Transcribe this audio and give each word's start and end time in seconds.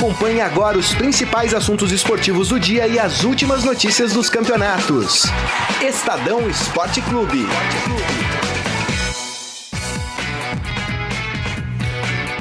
Acompanhe 0.00 0.40
agora 0.40 0.78
os 0.78 0.94
principais 0.94 1.52
assuntos 1.52 1.92
esportivos 1.92 2.48
do 2.48 2.58
dia 2.58 2.88
e 2.88 2.98
as 2.98 3.22
últimas 3.22 3.64
notícias 3.64 4.14
dos 4.14 4.30
campeonatos. 4.30 5.24
Estadão 5.86 6.48
Esporte 6.48 7.02
Clube. 7.02 7.46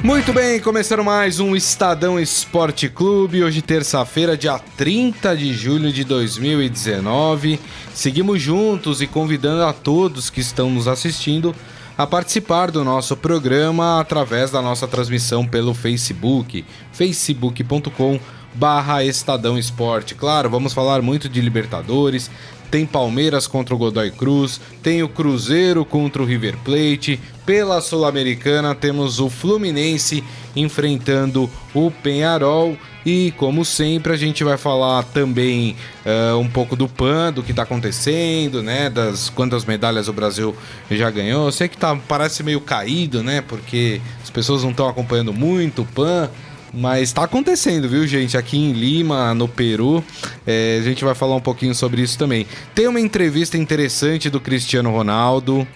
Muito 0.01 0.31
bem, 0.31 0.61
começando 0.61 1.03
mais 1.03 1.41
um 1.41 1.53
Estadão 1.53 2.17
Esporte 2.17 2.87
Clube. 2.87 3.43
Hoje, 3.43 3.61
terça-feira, 3.61 4.37
dia 4.37 4.57
30 4.77 5.35
de 5.35 5.53
julho 5.53 5.91
de 5.91 6.05
2019. 6.05 7.59
Seguimos 7.93 8.41
juntos 8.41 9.01
e 9.01 9.07
convidando 9.07 9.65
a 9.65 9.73
todos 9.73 10.29
que 10.29 10.39
estão 10.39 10.69
nos 10.69 10.87
assistindo 10.87 11.53
a 11.99 12.07
participar 12.07 12.71
do 12.71 12.81
nosso 12.81 13.17
programa 13.17 13.99
através 13.99 14.49
da 14.49 14.61
nossa 14.61 14.87
transmissão 14.87 15.45
pelo 15.45 15.73
Facebook, 15.73 16.63
facebook.com 16.93 18.17
barra 18.53 19.03
Estadão 19.03 19.57
Esporte. 19.57 20.15
Claro, 20.15 20.49
vamos 20.49 20.71
falar 20.71 21.01
muito 21.01 21.27
de 21.27 21.41
Libertadores, 21.41 22.31
tem 22.69 22.85
Palmeiras 22.85 23.47
contra 23.47 23.73
o 23.73 23.77
Godoy 23.77 24.11
Cruz, 24.11 24.59
tem 24.81 25.03
o 25.03 25.09
Cruzeiro 25.09 25.83
contra 25.83 26.21
o 26.21 26.25
River 26.25 26.57
Plate, 26.63 27.19
pela 27.45 27.81
Sul-Americana 27.81 28.75
temos 28.75 29.19
o 29.19 29.29
Fluminense 29.29 30.23
enfrentando 30.55 31.49
o 31.73 31.89
Penharol 31.89 32.77
e 33.05 33.33
como 33.37 33.65
sempre 33.65 34.13
a 34.13 34.17
gente 34.17 34.43
vai 34.43 34.57
falar 34.57 35.03
também 35.03 35.75
uh, 36.05 36.37
um 36.37 36.47
pouco 36.47 36.75
do 36.75 36.87
PAN, 36.87 37.33
do 37.33 37.41
que 37.41 37.51
está 37.51 37.63
acontecendo, 37.63 38.61
né, 38.61 38.89
das 38.89 39.29
quantas 39.29 39.65
medalhas 39.65 40.07
o 40.07 40.13
Brasil 40.13 40.55
já 40.91 41.09
ganhou. 41.09 41.45
Eu 41.45 41.51
sei 41.51 41.67
que 41.67 41.77
tá 41.77 41.95
parece 42.07 42.43
meio 42.43 42.61
caído, 42.61 43.23
né, 43.23 43.41
porque 43.41 44.01
as 44.21 44.29
pessoas 44.29 44.63
não 44.63 44.71
estão 44.71 44.87
acompanhando 44.87 45.33
muito 45.33 45.81
o 45.81 45.85
PAN. 45.85 46.29
Mas 46.73 47.09
está 47.09 47.23
acontecendo, 47.23 47.89
viu, 47.89 48.05
gente? 48.05 48.37
Aqui 48.37 48.57
em 48.57 48.71
Lima, 48.71 49.33
no 49.33 49.47
Peru. 49.47 50.03
É, 50.45 50.77
a 50.79 50.83
gente 50.83 51.03
vai 51.03 51.15
falar 51.15 51.35
um 51.35 51.41
pouquinho 51.41 51.73
sobre 51.73 52.01
isso 52.01 52.17
também. 52.17 52.45
Tem 52.75 52.87
uma 52.87 52.99
entrevista 52.99 53.57
interessante 53.57 54.29
do 54.29 54.39
Cristiano 54.39 54.91
Ronaldo, 54.91 55.67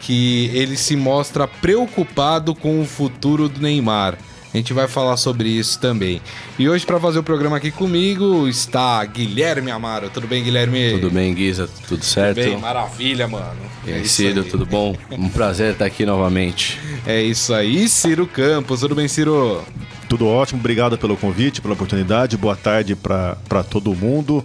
que 0.00 0.50
ele 0.54 0.76
se 0.76 0.96
mostra 0.96 1.46
preocupado 1.46 2.54
com 2.54 2.80
o 2.80 2.84
futuro 2.84 3.48
do 3.48 3.60
Neymar. 3.60 4.16
A 4.52 4.56
gente 4.58 4.74
vai 4.74 4.86
falar 4.86 5.16
sobre 5.16 5.48
isso 5.48 5.80
também. 5.80 6.20
E 6.58 6.68
hoje, 6.68 6.84
para 6.84 7.00
fazer 7.00 7.18
o 7.18 7.22
programa 7.22 7.56
aqui 7.56 7.70
comigo, 7.70 8.46
está 8.46 9.02
Guilherme 9.02 9.70
Amaro. 9.70 10.10
Tudo 10.10 10.26
bem, 10.26 10.44
Guilherme? 10.44 10.92
Tudo 10.92 11.10
bem, 11.10 11.32
Guisa? 11.32 11.66
Tudo 11.88 12.04
certo? 12.04 12.36
Tudo 12.36 12.50
bem, 12.50 12.58
maravilha, 12.58 13.26
mano. 13.26 13.56
E 13.86 13.92
aí, 13.92 14.02
é 14.02 14.04
Ciro, 14.04 14.42
aí. 14.42 14.50
tudo 14.50 14.66
bom? 14.66 14.94
Um 15.10 15.30
prazer 15.30 15.72
estar 15.72 15.86
aqui 15.86 16.04
novamente. 16.04 16.78
É 17.06 17.22
isso 17.22 17.54
aí, 17.54 17.88
Ciro 17.88 18.26
Campos. 18.26 18.80
Tudo 18.80 18.94
bem, 18.94 19.08
Ciro? 19.08 19.64
Tudo 20.12 20.28
ótimo, 20.28 20.60
obrigado 20.60 20.98
pelo 20.98 21.16
convite, 21.16 21.62
pela 21.62 21.72
oportunidade. 21.72 22.36
Boa 22.36 22.54
tarde 22.54 22.94
para 22.94 23.64
todo 23.70 23.94
mundo. 23.94 24.44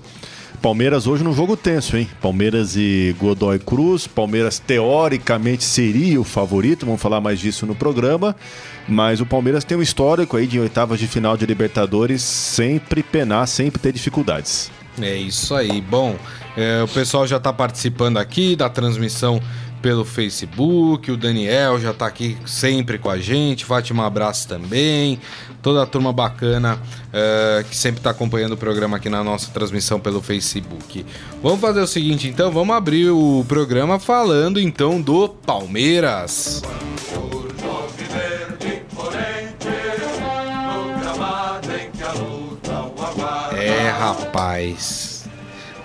Palmeiras 0.62 1.08
hoje 1.08 1.26
num 1.26 1.34
jogo 1.34 1.58
tenso, 1.58 1.98
hein? 1.98 2.08
Palmeiras 2.22 2.78
e 2.78 3.14
Godoy 3.20 3.60
Cruz. 3.60 4.08
Palmeiras 4.08 4.60
teoricamente 4.60 5.66
seria 5.66 6.22
o 6.22 6.24
favorito, 6.24 6.86
vamos 6.86 7.02
falar 7.02 7.20
mais 7.20 7.38
disso 7.38 7.66
no 7.66 7.76
programa. 7.76 8.34
Mas 8.88 9.20
o 9.20 9.26
Palmeiras 9.26 9.66
tem 9.66 9.78
um 9.78 9.82
histórico 9.82 10.38
aí 10.38 10.48
de 10.48 10.58
oitavas 10.58 11.00
de 11.00 11.06
final 11.06 11.36
de 11.36 11.46
Libertadores 11.46 12.22
sempre 12.22 13.04
penar, 13.04 13.46
sempre 13.46 13.82
ter 13.82 13.92
dificuldades. 13.92 14.72
É 15.02 15.18
isso 15.18 15.54
aí. 15.54 15.82
Bom, 15.82 16.16
é, 16.56 16.82
o 16.82 16.88
pessoal 16.88 17.28
já 17.28 17.38
está 17.38 17.52
participando 17.52 18.16
aqui 18.16 18.56
da 18.56 18.70
transmissão 18.70 19.42
pelo 19.88 20.04
Facebook, 20.04 21.10
o 21.10 21.16
Daniel 21.16 21.80
já 21.80 21.92
está 21.92 22.08
aqui 22.08 22.38
sempre 22.46 22.98
com 22.98 23.10
a 23.10 23.18
gente, 23.18 23.64
Fátima 23.64 24.06
Abraço 24.06 24.46
também, 24.46 25.18
toda 25.62 25.82
a 25.82 25.86
turma 25.86 26.12
bacana 26.12 26.76
uh, 26.76 27.64
que 27.70 27.74
sempre 27.74 28.02
está 28.02 28.10
acompanhando 28.10 28.52
o 28.52 28.58
programa 28.58 28.98
aqui 28.98 29.08
na 29.08 29.24
nossa 29.24 29.50
transmissão 29.50 29.98
pelo 29.98 30.22
Facebook. 30.22 31.06
Vamos 31.42 31.62
fazer 31.62 31.80
o 31.80 31.88
seguinte 31.88 32.28
então, 32.28 32.52
vamos 32.52 32.76
abrir 32.76 33.12
o 33.12 33.46
programa 33.48 33.98
falando 33.98 34.60
então 34.60 35.00
do 35.00 35.30
Palmeiras. 35.30 36.62
É, 43.58 43.90
rapaz. 43.98 45.24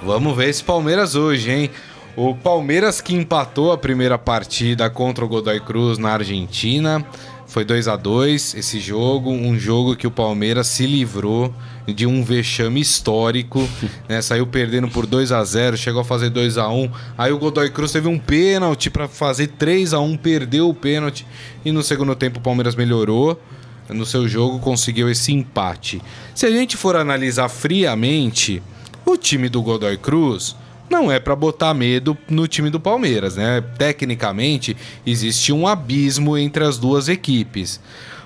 Vamos 0.02 0.36
ver 0.36 0.48
esse 0.48 0.64
Palmeiras 0.64 1.14
hoje, 1.14 1.48
hein? 1.48 1.70
O 2.14 2.34
Palmeiras 2.34 3.00
que 3.00 3.14
empatou 3.14 3.72
a 3.72 3.78
primeira 3.78 4.18
partida 4.18 4.90
contra 4.90 5.24
o 5.24 5.28
Godoy 5.28 5.58
Cruz 5.60 5.96
na 5.96 6.10
Argentina. 6.10 7.02
Foi 7.46 7.64
2 7.64 7.88
a 7.88 7.96
2 7.96 8.54
esse 8.54 8.78
jogo, 8.80 9.30
um 9.30 9.58
jogo 9.58 9.96
que 9.96 10.06
o 10.06 10.10
Palmeiras 10.10 10.66
se 10.66 10.86
livrou 10.86 11.54
de 11.86 12.06
um 12.06 12.22
vexame 12.22 12.80
histórico, 12.80 13.66
né? 14.06 14.20
Saiu 14.20 14.46
perdendo 14.46 14.88
por 14.88 15.06
2 15.06 15.32
a 15.32 15.42
0, 15.42 15.74
chegou 15.78 16.02
a 16.02 16.04
fazer 16.04 16.28
2 16.28 16.58
a 16.58 16.68
1. 16.68 16.90
Aí 17.16 17.32
o 17.32 17.38
Godoy 17.38 17.70
Cruz 17.70 17.92
teve 17.92 18.08
um 18.08 18.18
pênalti 18.18 18.90
para 18.90 19.08
fazer 19.08 19.46
3 19.46 19.94
a 19.94 20.00
1, 20.00 20.18
perdeu 20.18 20.68
o 20.68 20.74
pênalti 20.74 21.26
e 21.64 21.72
no 21.72 21.82
segundo 21.82 22.14
tempo 22.14 22.40
o 22.40 22.42
Palmeiras 22.42 22.74
melhorou 22.74 23.40
no 23.88 24.04
seu 24.04 24.28
jogo, 24.28 24.58
conseguiu 24.58 25.08
esse 25.10 25.32
empate. 25.32 26.02
Se 26.34 26.44
a 26.44 26.50
gente 26.50 26.76
for 26.76 26.94
analisar 26.94 27.48
friamente, 27.48 28.62
o 29.04 29.16
time 29.16 29.48
do 29.48 29.62
Godoy 29.62 29.96
Cruz 29.96 30.56
não 30.92 31.10
é 31.10 31.19
para 31.19 31.34
botar 31.34 31.72
medo 31.72 32.16
no 32.28 32.47
time 32.47 32.69
do 32.69 32.78
Palmeiras, 32.78 33.36
né? 33.36 33.64
Tecnicamente, 33.78 34.76
existe 35.06 35.50
um 35.50 35.66
abismo 35.66 36.36
entre 36.36 36.62
as 36.62 36.76
duas 36.76 37.08
equipes. 37.08 37.80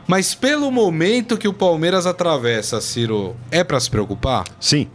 Mas 0.04 0.34
pelo 0.34 0.68
momento 0.70 1.38
que 1.38 1.46
o 1.46 1.52
Palmeiras 1.52 2.06
atravessa, 2.06 2.80
Ciro, 2.80 3.36
é 3.52 3.62
para 3.62 3.78
se 3.78 3.88
preocupar? 3.88 4.44
Sim. 4.58 4.88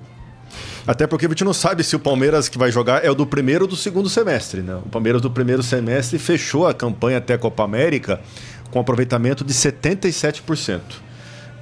Até 0.86 1.08
porque 1.08 1.26
a 1.26 1.30
gente 1.30 1.46
não 1.46 1.54
sabe 1.54 1.82
se 1.82 1.96
o 1.96 2.00
Palmeiras 2.00 2.50
que 2.50 2.58
vai 2.58 2.72
jogar 2.72 3.06
é 3.06 3.10
o 3.10 3.16
do 3.16 3.26
primeiro 3.26 3.64
ou 3.64 3.70
do 3.70 3.78
segundo 3.78 4.10
semestre, 4.10 4.62
né? 4.62 4.76
O 4.76 4.90
Palmeiras 4.90 5.22
do 5.22 5.32
primeiro 5.32 5.64
semestre 5.64 6.20
fechou 6.20 6.68
a 6.68 6.74
campanha 6.74 7.20
até 7.20 7.36
a 7.36 7.38
Copa 7.38 7.64
América 7.64 8.20
com 8.70 8.82
aproveitamento 8.82 9.46
de 9.46 9.54
77% 9.54 10.82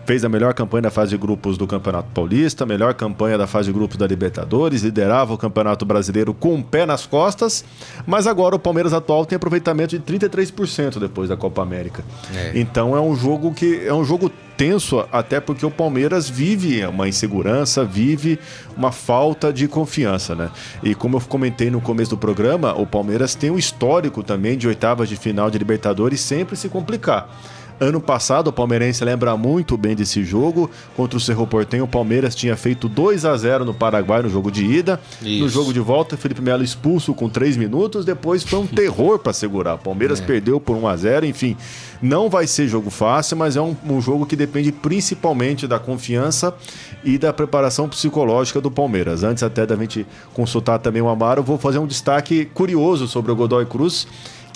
fez 0.10 0.26
a 0.26 0.30
melhor 0.30 0.56
campanha 0.56 0.82
da 0.82 0.90
fase 0.90 1.12
de 1.12 1.18
grupos 1.18 1.56
do 1.56 1.68
Campeonato 1.68 2.10
Paulista, 2.16 2.66
melhor 2.66 2.96
campanha 2.96 3.38
da 3.38 3.46
fase 3.46 3.68
de 3.68 3.74
grupos 3.74 3.96
da 3.96 4.08
Libertadores, 4.08 4.82
liderava 4.82 5.36
o 5.36 5.38
Campeonato 5.38 5.86
Brasileiro 5.86 6.34
com 6.34 6.56
um 6.56 6.64
pé 6.64 6.84
nas 6.84 7.06
costas, 7.06 7.64
mas 8.08 8.26
agora 8.26 8.56
o 8.56 8.60
Palmeiras 8.60 8.92
atual 8.92 9.24
tem 9.24 9.36
aproveitamento 9.36 9.96
de 9.96 10.04
33% 10.04 10.98
depois 10.98 11.30
da 11.30 11.38
Copa 11.38 11.62
América. 11.62 12.04
É. 12.34 12.54
Então 12.56 12.98
é 12.98 13.00
um 13.00 13.16
jogo 13.16 13.54
que 13.54 13.86
é 13.86 13.94
um 13.94 14.04
jogo 14.04 14.32
tenso, 14.58 15.08
até 15.12 15.40
porque 15.40 15.64
o 15.64 15.70
Palmeiras 15.70 16.28
vive 16.28 16.84
uma 16.88 17.08
insegurança, 17.08 17.86
vive 17.86 18.40
uma 18.76 18.92
falta 18.92 19.54
de 19.54 19.68
confiança, 19.68 20.34
né? 20.34 20.50
E 20.82 20.96
como 20.96 21.18
eu 21.18 21.22
comentei 21.22 21.70
no 21.70 21.80
começo 21.80 22.10
do 22.10 22.18
programa, 22.18 22.74
o 22.74 22.86
Palmeiras 22.88 23.36
tem 23.36 23.52
um 23.52 23.60
histórico 23.60 24.24
também 24.24 24.58
de 24.58 24.68
oitavas 24.68 25.08
de 25.08 25.16
final 25.16 25.52
de 25.52 25.58
Libertadores 25.60 26.20
sempre 26.20 26.56
se 26.56 26.68
complicar. 26.68 27.30
Ano 27.80 28.02
passado, 28.02 28.50
o 28.50 28.54
palmeirense 28.54 29.06
lembra 29.06 29.38
muito 29.38 29.78
bem 29.78 29.96
desse 29.96 30.22
jogo. 30.24 30.70
Contra 30.98 31.18
o 31.18 31.20
Cerro 31.20 31.48
Portenho, 31.48 31.86
o 31.86 31.88
Palmeiras 31.88 32.36
tinha 32.36 32.58
feito 32.58 32.90
2 32.90 33.24
a 33.24 33.38
0 33.38 33.64
no 33.64 33.74
Paraguai 33.74 34.22
no 34.22 34.30
jogo 34.30 34.52
de 34.52 34.66
ida. 34.66 35.00
Isso. 35.22 35.44
No 35.44 35.50
jogo 35.50 35.72
de 35.72 35.80
volta, 35.80 36.18
Felipe 36.18 36.42
Melo 36.42 36.62
expulso 36.62 37.14
com 37.14 37.30
3 37.30 37.56
minutos. 37.56 38.04
Depois 38.04 38.44
foi 38.44 38.60
um 38.60 38.68
terror 38.68 39.18
para 39.18 39.32
segurar. 39.32 39.76
O 39.76 39.78
Palmeiras 39.78 40.20
é. 40.20 40.26
perdeu 40.26 40.60
por 40.60 40.76
1 40.76 40.88
a 40.88 40.98
0 40.98 41.26
Enfim, 41.26 41.56
não 42.02 42.30
vai 42.30 42.48
ser 42.48 42.68
jogo 42.68 42.90
fácil, 42.90 43.38
mas 43.38 43.56
é 43.56 43.62
um, 43.62 43.76
um 43.88 44.02
jogo 44.02 44.26
que 44.26 44.36
depende 44.36 44.74
principalmente 44.74 45.66
da 45.66 45.80
confiança 45.80 46.54
e 47.02 47.18
da 47.18 47.32
preparação 47.32 47.88
psicológica 47.88 48.60
do 48.60 48.70
Palmeiras. 48.70 49.24
Antes 49.24 49.42
até 49.42 49.66
da 49.66 49.78
gente 49.78 50.06
consultar 50.34 50.80
também 50.80 51.02
o 51.02 51.08
Amaro, 51.08 51.42
vou 51.42 51.58
fazer 51.58 51.80
um 51.80 51.88
destaque 51.88 52.44
curioso 52.46 53.08
sobre 53.08 53.32
o 53.32 53.36
Godoy 53.36 53.66
Cruz 53.66 54.06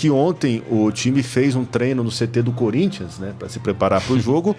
que 0.04 0.10
ontem 0.10 0.62
o 0.70 0.92
time 0.92 1.24
fez 1.24 1.56
um 1.56 1.64
treino 1.64 2.04
no 2.04 2.10
CT 2.10 2.42
do 2.42 2.52
Corinthians, 2.52 3.20
né, 3.20 3.34
para 3.40 3.48
se 3.48 3.58
preparar 3.58 4.02
para 4.02 4.14
o 4.14 4.20
jogo. 4.20 4.54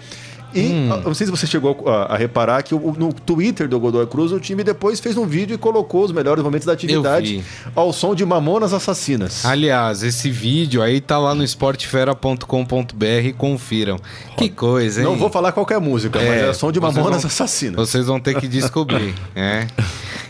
E 0.55 0.67
hum. 0.67 0.87
não 1.03 1.13
sei 1.13 1.27
se 1.27 1.31
você 1.31 1.45
chegou 1.45 1.83
a, 1.85 2.13
a 2.13 2.17
reparar 2.17 2.63
que 2.63 2.73
o, 2.73 2.95
no 2.97 3.11
Twitter 3.11 3.67
do 3.67 3.77
Godoy 3.77 4.07
Cruz 4.07 4.31
o 4.31 4.39
time 4.39 4.63
depois 4.63 5.01
fez 5.01 5.17
um 5.17 5.25
vídeo 5.25 5.53
e 5.53 5.57
colocou 5.57 6.05
os 6.05 6.13
melhores 6.13 6.41
momentos 6.41 6.65
da 6.65 6.71
atividade 6.71 7.43
ao 7.75 7.91
som 7.91 8.15
de 8.15 8.25
Mamonas 8.25 8.73
Assassinas. 8.73 9.45
Aliás, 9.45 10.01
esse 10.01 10.31
vídeo 10.31 10.81
aí 10.81 11.01
tá 11.01 11.19
lá 11.19 11.35
no 11.35 11.43
esportefera.com.br, 11.43 13.37
confiram. 13.37 13.99
Que 14.37 14.49
coisa, 14.49 15.01
hein? 15.01 15.05
Não 15.05 15.17
vou 15.17 15.29
falar 15.29 15.51
qualquer 15.51 15.81
música, 15.81 16.19
é, 16.19 16.29
mas 16.29 16.41
é 16.41 16.49
o 16.49 16.53
som 16.53 16.71
de 16.71 16.79
Mamonas 16.79 17.23
vão, 17.23 17.27
Assassinas. 17.27 17.75
Vocês 17.75 18.05
vão 18.05 18.19
ter 18.19 18.39
que 18.39 18.47
descobrir, 18.47 19.13
é. 19.35 19.67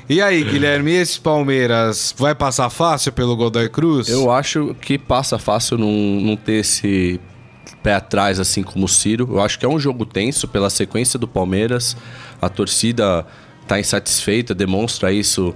E 0.09 0.21
aí, 0.21 0.43
Guilherme, 0.43 0.91
esse 0.93 1.19
Palmeiras 1.19 2.13
vai 2.17 2.33
passar 2.33 2.69
fácil 2.69 3.11
pelo 3.11 3.35
Godoy 3.35 3.69
Cruz? 3.69 4.07
Eu 4.07 4.31
acho 4.31 4.75
que 4.79 4.97
passa 4.97 5.39
fácil 5.39 5.77
não, 5.77 5.91
não 5.91 6.35
ter 6.35 6.59
esse 6.61 7.19
pé 7.83 7.95
atrás, 7.95 8.39
assim 8.39 8.63
como 8.63 8.85
o 8.85 8.89
Ciro. 8.89 9.27
Eu 9.31 9.41
acho 9.41 9.57
que 9.59 9.65
é 9.65 9.69
um 9.69 9.79
jogo 9.79 10.05
tenso 10.05 10.47
pela 10.47 10.69
sequência 10.69 11.17
do 11.19 11.27
Palmeiras. 11.27 11.95
A 12.41 12.49
torcida 12.49 13.25
está 13.61 13.79
insatisfeita, 13.79 14.53
demonstra 14.53 15.11
isso 15.11 15.55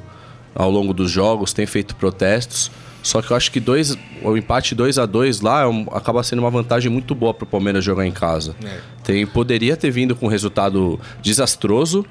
ao 0.55 0.69
longo 0.69 0.93
dos 0.93 1.11
jogos, 1.11 1.53
tem 1.53 1.65
feito 1.65 1.95
protestos. 1.95 2.71
Só 3.01 3.21
que 3.21 3.31
eu 3.31 3.37
acho 3.37 3.51
que 3.51 3.59
dois, 3.59 3.97
o 4.21 4.35
empate 4.35 4.75
2 4.75 4.97
a 4.97 5.05
2 5.05 5.41
lá 5.41 5.61
é 5.61 5.67
um, 5.67 5.87
acaba 5.91 6.21
sendo 6.21 6.39
uma 6.39 6.49
vantagem 6.49 6.91
muito 6.91 7.15
boa 7.15 7.33
para 7.33 7.45
o 7.45 7.47
Palmeiras 7.47 7.83
jogar 7.83 8.05
em 8.05 8.11
casa. 8.11 8.55
É. 8.63 8.79
Tem, 9.03 9.25
poderia 9.25 9.77
ter 9.77 9.89
vindo 9.89 10.15
com 10.15 10.25
um 10.25 10.29
resultado 10.29 10.99
desastroso, 11.21 12.05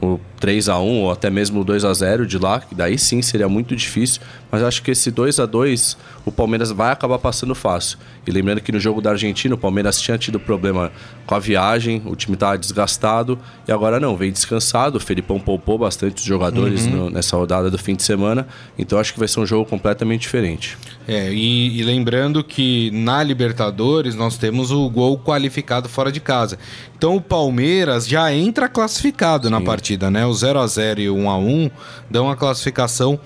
o 0.00 0.18
3 0.38 0.68
a 0.68 0.78
1 0.78 1.02
ou 1.02 1.10
até 1.10 1.30
mesmo 1.30 1.60
o 1.60 1.64
2 1.64 1.84
a 1.84 1.92
0 1.92 2.26
de 2.26 2.38
lá, 2.38 2.60
que 2.60 2.74
daí 2.74 2.98
sim 2.98 3.20
seria 3.22 3.48
muito 3.48 3.74
difícil, 3.74 4.20
mas 4.50 4.62
acho 4.62 4.82
que 4.82 4.90
esse 4.90 5.10
2 5.10 5.40
a 5.40 5.46
2 5.46 5.96
o 6.24 6.32
Palmeiras 6.32 6.70
vai 6.70 6.92
acabar 6.92 7.18
passando 7.18 7.54
fácil. 7.54 7.98
E 8.26 8.30
lembrando 8.30 8.60
que 8.60 8.70
no 8.70 8.78
jogo 8.78 9.00
da 9.00 9.10
Argentina 9.10 9.54
o 9.54 9.58
Palmeiras 9.58 10.00
tinha 10.00 10.18
tido 10.18 10.38
problema 10.38 10.92
com 11.26 11.34
a 11.34 11.38
viagem, 11.38 12.02
o 12.04 12.14
time 12.14 12.34
estava 12.34 12.56
desgastado 12.58 13.38
e 13.66 13.72
agora 13.72 13.98
não, 13.98 14.16
vem 14.16 14.30
descansado. 14.30 14.98
O 14.98 15.00
Felipão 15.00 15.40
poupou 15.40 15.78
bastante 15.78 16.18
os 16.18 16.24
jogadores 16.24 16.86
uhum. 16.86 16.90
no, 16.90 17.10
nessa 17.10 17.36
rodada 17.36 17.70
do 17.70 17.78
fim 17.78 17.94
de 17.94 18.02
semana, 18.02 18.46
então 18.78 18.98
acho 18.98 19.12
que 19.12 19.18
vai 19.18 19.28
ser 19.28 19.40
um 19.40 19.46
jogo 19.46 19.64
completamente 19.68 20.22
diferente. 20.22 20.76
É, 21.06 21.32
e, 21.32 21.80
e, 21.80 21.82
lembrando 21.82 22.44
que 22.44 22.90
na 22.92 23.22
Libertadores 23.22 24.14
nós 24.14 24.36
temos 24.36 24.70
o 24.70 24.88
gol 24.90 25.18
qualificado 25.18 25.88
fora 25.88 26.12
de 26.12 26.20
casa. 26.20 26.58
Então 26.98 27.16
o 27.16 27.20
Palmeiras 27.20 28.06
já 28.06 28.30
entra 28.30 28.68
classificado 28.68 29.46
Sim. 29.46 29.52
na 29.52 29.60
partida, 29.60 29.87
né? 29.96 30.26
O 30.26 30.34
0 30.34 30.58
a 30.58 30.66
0 30.66 31.00
e 31.00 31.08
o 31.08 31.16
1 31.16 31.30
a 31.30 31.38
1 31.38 31.70
dão 32.10 32.30
a 32.30 32.36
classificação 32.36 33.18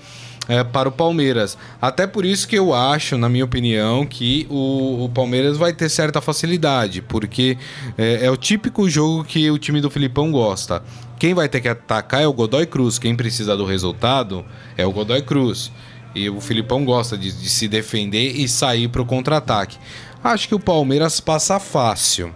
é, 0.47 0.63
para 0.63 0.89
o 0.89 0.91
Palmeiras. 0.91 1.57
Até 1.81 2.05
por 2.05 2.25
isso 2.25 2.47
que 2.47 2.57
eu 2.57 2.73
acho, 2.73 3.17
na 3.17 3.29
minha 3.29 3.45
opinião, 3.45 4.05
que 4.05 4.45
o, 4.49 5.05
o 5.05 5.09
Palmeiras 5.09 5.57
vai 5.57 5.73
ter 5.73 5.89
certa 5.89 6.21
facilidade, 6.21 7.01
porque 7.01 7.57
é, 7.97 8.25
é, 8.25 8.31
o 8.31 8.37
típico 8.37 8.89
jogo 8.89 9.23
que 9.23 9.49
o 9.49 9.57
time 9.57 9.81
do 9.81 9.89
Filipão 9.89 10.31
gosta. 10.31 10.83
Quem 11.19 11.33
vai 11.33 11.47
ter 11.47 11.61
que 11.61 11.69
atacar 11.69 12.21
é 12.21 12.27
o 12.27 12.33
Godoy 12.33 12.65
Cruz. 12.65 12.99
Quem 12.99 13.15
precisa 13.15 13.55
do 13.55 13.65
resultado 13.65 14.43
é 14.77 14.85
o 14.85 14.91
Godoy 14.91 15.21
Cruz. 15.21 15.71
E 16.13 16.29
o 16.29 16.39
Filipão 16.41 16.83
gosta 16.85 17.17
de, 17.17 17.31
de 17.31 17.49
se 17.49 17.67
defender 17.67 18.35
e 18.35 18.47
sair 18.47 18.87
para 18.87 19.01
o 19.01 19.05
contra-ataque. 19.05 19.77
Acho 20.23 20.47
que 20.47 20.55
o 20.55 20.59
Palmeiras 20.59 21.19
passa 21.19 21.59
fácil, 21.59 22.33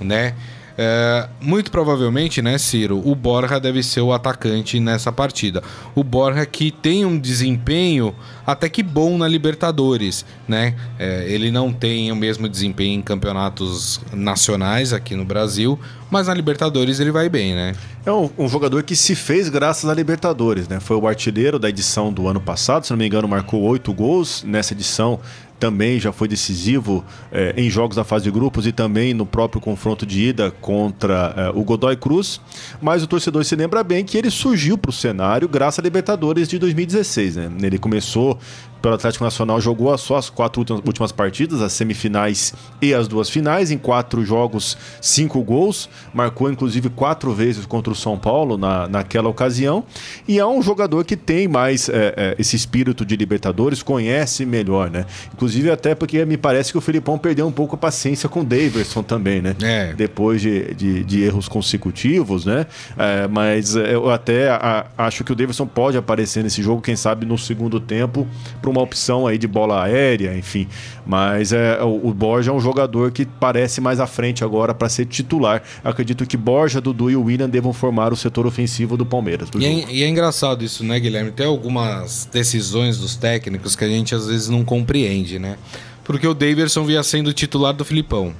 né? 0.00 0.34
É, 0.82 1.28
muito 1.42 1.70
provavelmente, 1.70 2.40
né, 2.40 2.56
Ciro, 2.56 3.06
o 3.06 3.14
Borja 3.14 3.60
deve 3.60 3.82
ser 3.82 4.00
o 4.00 4.14
atacante 4.14 4.80
nessa 4.80 5.12
partida. 5.12 5.62
O 5.94 6.02
Borja 6.02 6.46
que 6.46 6.70
tem 6.70 7.04
um 7.04 7.18
desempenho 7.18 8.14
até 8.46 8.66
que 8.66 8.82
bom 8.82 9.18
na 9.18 9.28
Libertadores, 9.28 10.24
né? 10.48 10.74
É, 10.98 11.26
ele 11.28 11.50
não 11.50 11.70
tem 11.70 12.10
o 12.10 12.16
mesmo 12.16 12.48
desempenho 12.48 12.98
em 12.98 13.02
campeonatos 13.02 14.00
nacionais 14.10 14.94
aqui 14.94 15.14
no 15.14 15.24
Brasil, 15.24 15.78
mas 16.10 16.28
na 16.28 16.34
Libertadores 16.34 16.98
ele 16.98 17.10
vai 17.10 17.28
bem, 17.28 17.54
né? 17.54 17.74
É 18.06 18.10
um, 18.10 18.30
um, 18.38 18.48
jogador 18.48 18.82
que 18.82 18.96
se 18.96 19.14
fez 19.14 19.50
graças 19.50 19.88
à 19.88 19.92
Libertadores, 19.92 20.66
né? 20.66 20.80
Foi 20.80 20.96
o 20.96 21.06
artilheiro 21.06 21.58
da 21.58 21.68
edição 21.68 22.10
do 22.10 22.26
ano 22.26 22.40
passado, 22.40 22.86
se 22.86 22.90
não 22.90 22.96
me 22.96 23.06
engano, 23.06 23.28
marcou 23.28 23.60
oito 23.64 23.92
gols 23.92 24.42
nessa 24.44 24.72
edição 24.72 25.20
também 25.60 26.00
já 26.00 26.10
foi 26.10 26.26
decisivo 26.26 27.04
eh, 27.30 27.52
em 27.54 27.68
jogos 27.68 27.94
da 27.94 28.02
fase 28.02 28.24
de 28.24 28.30
grupos 28.30 28.66
e 28.66 28.72
também 28.72 29.12
no 29.12 29.26
próprio 29.26 29.60
confronto 29.60 30.06
de 30.06 30.28
ida 30.28 30.50
contra 30.50 31.34
eh, 31.36 31.52
o 31.54 31.62
Godoy 31.62 31.96
Cruz. 31.96 32.40
Mas 32.80 33.02
o 33.02 33.06
torcedor 33.06 33.44
se 33.44 33.54
lembra 33.54 33.84
bem 33.84 34.02
que 34.02 34.16
ele 34.16 34.30
surgiu 34.30 34.78
para 34.78 34.88
o 34.88 34.92
cenário 34.92 35.46
graças 35.46 35.78
à 35.78 35.82
Libertadores 35.82 36.48
de 36.48 36.58
2016. 36.58 37.36
Né? 37.36 37.50
Ele 37.62 37.78
começou 37.78 38.38
pelo 38.80 38.94
Atlético 38.94 39.24
Nacional 39.24 39.60
jogou 39.60 39.96
só 39.98 40.16
as 40.16 40.30
quatro 40.30 40.64
últimas 40.86 41.12
partidas, 41.12 41.60
as 41.60 41.72
semifinais 41.72 42.54
e 42.80 42.94
as 42.94 43.06
duas 43.06 43.28
finais, 43.28 43.70
em 43.70 43.78
quatro 43.78 44.24
jogos, 44.24 44.76
cinco 45.00 45.42
gols, 45.42 45.88
marcou 46.12 46.50
inclusive 46.50 46.88
quatro 46.88 47.32
vezes 47.32 47.66
contra 47.66 47.92
o 47.92 47.96
São 47.96 48.18
Paulo 48.18 48.56
na, 48.56 48.88
naquela 48.88 49.28
ocasião, 49.28 49.84
e 50.26 50.38
é 50.38 50.46
um 50.46 50.62
jogador 50.62 51.04
que 51.04 51.16
tem 51.16 51.46
mais 51.46 51.88
é, 51.88 52.14
é, 52.16 52.36
esse 52.38 52.56
espírito 52.56 53.04
de 53.04 53.16
Libertadores, 53.16 53.82
conhece 53.82 54.46
melhor, 54.46 54.90
né? 54.90 55.04
Inclusive 55.32 55.70
até 55.70 55.94
porque 55.94 56.24
me 56.24 56.36
parece 56.36 56.72
que 56.72 56.78
o 56.78 56.80
Filipão 56.80 57.18
perdeu 57.18 57.46
um 57.46 57.52
pouco 57.52 57.74
a 57.74 57.78
paciência 57.78 58.28
com 58.28 58.40
o 58.40 58.44
Daverson 58.44 59.02
também, 59.02 59.42
né? 59.42 59.54
É. 59.62 59.92
Depois 59.92 60.40
de, 60.40 60.74
de, 60.74 61.04
de, 61.04 61.22
erros 61.22 61.48
consecutivos, 61.48 62.44
né? 62.44 62.66
É, 62.96 63.28
mas 63.28 63.74
eu 63.74 64.10
até 64.10 64.48
a, 64.50 64.86
acho 64.96 65.24
que 65.24 65.32
o 65.32 65.34
Daverson 65.34 65.66
pode 65.66 65.96
aparecer 65.96 66.42
nesse 66.42 66.62
jogo, 66.62 66.80
quem 66.80 66.96
sabe 66.96 67.26
no 67.26 67.36
segundo 67.36 67.78
tempo, 67.78 68.26
para 68.60 68.69
uma 68.70 68.80
opção 68.82 69.26
aí 69.26 69.36
de 69.36 69.46
bola 69.46 69.82
aérea, 69.82 70.36
enfim. 70.36 70.68
Mas 71.06 71.52
é, 71.52 71.82
o, 71.82 72.08
o 72.08 72.14
Borja 72.14 72.50
é 72.50 72.54
um 72.54 72.60
jogador 72.60 73.10
que 73.10 73.26
parece 73.26 73.80
mais 73.80 74.00
à 74.00 74.06
frente 74.06 74.44
agora 74.44 74.74
para 74.74 74.88
ser 74.88 75.06
titular. 75.06 75.62
Acredito 75.84 76.24
que 76.26 76.36
Borja, 76.36 76.80
Dudu 76.80 77.10
e 77.10 77.16
o 77.16 77.24
William 77.24 77.48
devam 77.48 77.72
formar 77.72 78.12
o 78.12 78.16
setor 78.16 78.46
ofensivo 78.46 78.96
do 78.96 79.04
Palmeiras. 79.04 79.50
Do 79.50 79.60
e, 79.60 79.66
é, 79.66 79.92
e, 79.92 80.02
é, 80.02 80.08
engraçado 80.08 80.64
isso, 80.64 80.84
né, 80.84 80.98
Guilherme? 80.98 81.30
Tem 81.30 81.46
algumas 81.46 82.28
decisões 82.32 82.98
dos 82.98 83.16
técnicos 83.16 83.74
que 83.74 83.84
a 83.84 83.88
gente 83.88 84.14
às 84.14 84.26
vezes 84.26 84.48
não 84.48 84.64
compreende, 84.64 85.38
né? 85.38 85.56
Porque 86.04 86.26
o 86.26 86.34
Daverson 86.34 86.84
via 86.84 87.02
sendo 87.02 87.32
titular 87.32 87.72
do 87.72 87.84
Filipão. 87.84 88.34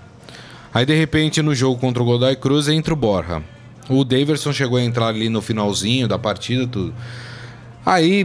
Aí, 0.72 0.86
de 0.86 0.94
repente, 0.94 1.42
no 1.42 1.54
jogo 1.54 1.78
contra 1.78 2.02
o 2.02 2.06
Godoy 2.06 2.36
Cruz, 2.36 2.68
entra 2.68 2.94
o 2.94 2.96
Borja. 2.96 3.42
O 3.88 4.04
Daverson 4.04 4.52
chegou 4.52 4.78
a 4.78 4.82
entrar 4.82 5.08
ali 5.08 5.28
no 5.28 5.42
finalzinho 5.42 6.06
da 6.06 6.16
partida, 6.18 6.66
tudo. 6.66 6.94
Aí, 7.90 8.24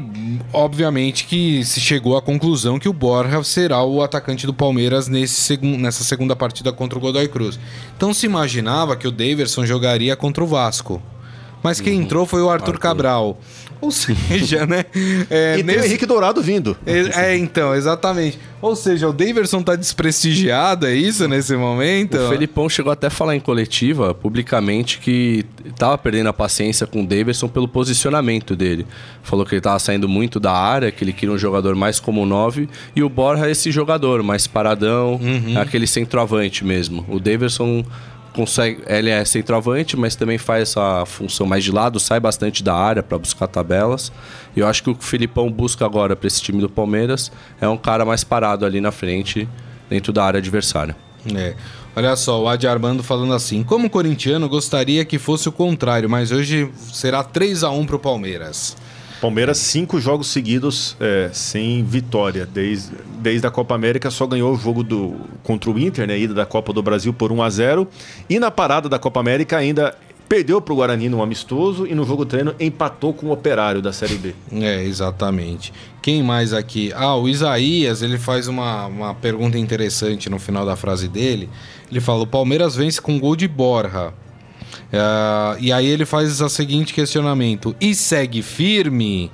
obviamente, 0.53 1.25
que 1.25 1.65
se 1.65 1.79
chegou 1.79 2.15
à 2.15 2.21
conclusão 2.21 2.77
que 2.77 2.87
o 2.87 2.93
Borja 2.93 3.43
será 3.43 3.83
o 3.83 4.03
atacante 4.03 4.45
do 4.45 4.53
Palmeiras 4.53 5.07
nesse 5.07 5.57
nessa 5.57 6.03
segunda 6.03 6.35
partida 6.35 6.71
contra 6.71 6.99
o 6.99 7.01
Godoy 7.01 7.27
Cruz. 7.27 7.57
Então 7.97 8.13
se 8.13 8.27
imaginava 8.27 8.95
que 8.95 9.07
o 9.07 9.11
Daverson 9.11 9.65
jogaria 9.65 10.15
contra 10.15 10.43
o 10.43 10.47
Vasco. 10.47 11.01
Mas 11.65 11.81
quem 11.81 11.95
uhum. 11.95 12.03
entrou 12.03 12.25
foi 12.27 12.43
o 12.43 12.49
Arthur, 12.49 12.73
Arthur. 12.73 12.79
Cabral. 12.79 13.39
Ou 13.81 13.89
seja, 13.89 14.67
né? 14.67 14.85
É, 15.29 15.57
e 15.57 15.63
nesse... 15.63 15.77
tem 15.79 15.79
o 15.79 15.85
Henrique 15.85 16.05
Dourado 16.05 16.41
vindo. 16.41 16.77
É, 16.85 17.31
é, 17.31 17.37
então, 17.37 17.73
exatamente. 17.73 18.39
Ou 18.61 18.75
seja, 18.75 19.07
o 19.07 19.13
Daverson 19.13 19.63
tá 19.63 19.75
desprestigiado, 19.75 20.85
é 20.85 20.95
isso 20.95 21.27
nesse 21.27 21.55
momento? 21.55 22.17
O 22.17 22.29
Felipão 22.29 22.69
chegou 22.69 22.91
até 22.91 23.07
a 23.07 23.09
falar 23.09 23.35
em 23.35 23.39
coletiva, 23.39 24.13
publicamente, 24.13 24.99
que 24.99 25.43
tava 25.75 25.97
perdendo 25.97 26.29
a 26.29 26.33
paciência 26.33 26.85
com 26.85 27.01
o 27.01 27.05
Daverson 27.05 27.47
pelo 27.47 27.67
posicionamento 27.67 28.55
dele. 28.55 28.85
Falou 29.23 29.45
que 29.45 29.55
ele 29.55 29.61
tava 29.61 29.79
saindo 29.79 30.07
muito 30.07 30.39
da 30.39 30.51
área, 30.53 30.91
que 30.91 31.03
ele 31.03 31.13
queria 31.13 31.33
um 31.33 31.37
jogador 31.37 31.75
mais 31.75 31.99
como 31.99 32.25
9, 32.25 32.69
e 32.95 33.03
o 33.03 33.09
Borja 33.09 33.47
é 33.47 33.51
esse 33.51 33.71
jogador, 33.71 34.23
mais 34.23 34.47
paradão, 34.47 35.19
uhum. 35.21 35.59
aquele 35.59 35.87
centroavante 35.87 36.63
mesmo. 36.63 37.05
O 37.09 37.19
Daverson 37.19 37.83
consegue, 38.35 38.83
ele 38.85 39.09
é 39.09 39.23
centroavante, 39.23 39.95
mas 39.95 40.15
também 40.15 40.37
faz 40.37 40.63
essa 40.69 41.05
função 41.05 41.47
mais 41.47 41.63
de 41.63 41.71
lado, 41.71 41.99
sai 41.99 42.19
bastante 42.19 42.61
da 42.61 42.75
área 42.75 43.01
para 43.01 43.17
buscar 43.17 43.47
tabelas. 43.47 44.11
E 44.55 44.59
eu 44.59 44.67
acho 44.67 44.83
que 44.83 44.89
o 44.89 44.95
que 44.95 45.03
o 45.03 45.07
Filipão 45.07 45.49
busca 45.49 45.85
agora 45.85 46.15
para 46.15 46.27
esse 46.27 46.41
time 46.41 46.59
do 46.59 46.69
Palmeiras 46.69 47.31
é 47.61 47.67
um 47.67 47.77
cara 47.77 48.03
mais 48.03 48.23
parado 48.23 48.65
ali 48.65 48.81
na 48.81 48.91
frente, 48.91 49.47
dentro 49.89 50.11
da 50.11 50.23
área 50.23 50.37
adversária. 50.37 50.95
É. 51.33 51.55
Olha 51.95 52.15
só, 52.17 52.43
o 52.43 52.47
Adi 52.47 52.67
Armando 52.67 53.01
falando 53.01 53.33
assim: 53.33 53.63
como 53.63 53.89
corintiano, 53.89 54.49
gostaria 54.49 55.05
que 55.05 55.17
fosse 55.17 55.47
o 55.47 55.51
contrário, 55.51 56.09
mas 56.09 56.31
hoje 56.31 56.69
será 56.91 57.23
3 57.23 57.63
a 57.63 57.69
1 57.69 57.85
para 57.85 57.95
o 57.95 57.99
Palmeiras. 57.99 58.75
Palmeiras, 59.21 59.57
cinco 59.57 59.99
jogos 59.99 60.27
seguidos 60.27 60.95
é, 60.99 61.29
sem 61.33 61.83
vitória. 61.83 62.45
Desde, 62.45 62.95
desde 63.19 63.47
a 63.47 63.51
Copa 63.51 63.73
América 63.75 64.11
só 64.11 64.27
ganhou 64.27 64.53
o 64.53 64.57
jogo 64.57 64.83
do, 64.83 65.15
contra 65.43 65.69
o 65.69 65.79
Inter, 65.79 66.07
né? 66.07 66.17
Ida 66.17 66.33
da 66.33 66.45
Copa 66.45 66.73
do 66.73 66.81
Brasil 66.81 67.13
por 67.13 67.31
1 67.31 67.41
a 67.41 67.49
0 67.49 67.87
E 68.29 68.39
na 68.39 68.51
parada 68.51 68.89
da 68.89 68.99
Copa 68.99 69.19
América 69.19 69.57
ainda 69.57 69.95
perdeu 70.27 70.59
para 70.59 70.73
o 70.73 70.75
Guarani 70.77 71.07
no 71.07 71.21
amistoso 71.21 71.85
e 71.85 71.93
no 71.93 72.03
jogo 72.03 72.25
treino 72.25 72.55
empatou 72.59 73.13
com 73.13 73.27
o 73.27 73.31
Operário 73.31 73.81
da 73.81 73.93
Série 73.93 74.15
B. 74.15 74.33
É, 74.51 74.83
exatamente. 74.83 75.71
Quem 76.01 76.23
mais 76.23 76.53
aqui? 76.53 76.91
Ah, 76.95 77.15
o 77.15 77.29
Isaías, 77.29 78.01
ele 78.01 78.17
faz 78.17 78.47
uma, 78.47 78.85
uma 78.87 79.15
pergunta 79.15 79.57
interessante 79.57 80.29
no 80.29 80.39
final 80.39 80.65
da 80.65 80.75
frase 80.75 81.07
dele. 81.07 81.49
Ele 81.89 81.99
fala: 81.99 82.23
o 82.23 82.27
Palmeiras 82.27 82.75
vence 82.75 83.01
com 83.01 83.19
gol 83.19 83.35
de 83.35 83.47
Borja. 83.47 84.13
Uh, 84.87 85.57
e 85.59 85.71
aí 85.71 85.85
ele 85.85 86.05
faz 86.05 86.41
o 86.41 86.49
seguinte 86.49 86.93
questionamento: 86.93 87.75
e 87.79 87.93
segue 87.93 88.41
firme? 88.41 89.31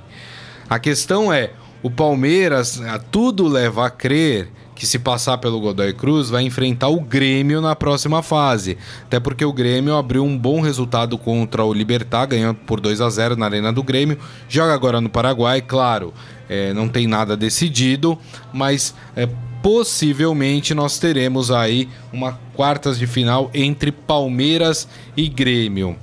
A 0.68 0.78
questão 0.78 1.32
é: 1.32 1.50
o 1.82 1.90
Palmeiras, 1.90 2.80
ah, 2.82 2.98
tudo 2.98 3.46
leva 3.46 3.86
a 3.86 3.90
crer 3.90 4.48
que 4.74 4.86
se 4.86 4.98
passar 4.98 5.38
pelo 5.38 5.60
Godoy 5.60 5.92
Cruz 5.92 6.28
vai 6.28 6.42
enfrentar 6.42 6.88
o 6.88 6.98
Grêmio 7.00 7.60
na 7.60 7.76
próxima 7.76 8.20
fase. 8.20 8.76
Até 9.04 9.20
porque 9.20 9.44
o 9.44 9.52
Grêmio 9.52 9.94
abriu 9.94 10.24
um 10.24 10.36
bom 10.36 10.60
resultado 10.60 11.16
contra 11.16 11.64
o 11.64 11.72
Libertar, 11.72 12.26
ganhando 12.26 12.56
por 12.66 12.80
2 12.80 13.00
a 13.00 13.08
0 13.08 13.36
na 13.36 13.46
Arena 13.46 13.72
do 13.72 13.82
Grêmio. 13.82 14.18
Joga 14.48 14.74
agora 14.74 15.00
no 15.00 15.08
Paraguai, 15.08 15.60
claro, 15.60 16.12
é, 16.48 16.72
não 16.72 16.88
tem 16.88 17.06
nada 17.06 17.36
decidido, 17.36 18.18
mas 18.52 18.92
é, 19.14 19.28
possivelmente 19.62 20.74
nós 20.74 20.98
teremos 20.98 21.50
aí 21.50 21.88
uma 22.12 22.38
quartas 22.52 22.98
de 22.98 23.06
final 23.06 23.50
entre 23.54 23.92
Palmeiras 23.92 24.88
e 25.16 25.28
Grêmio. 25.28 25.96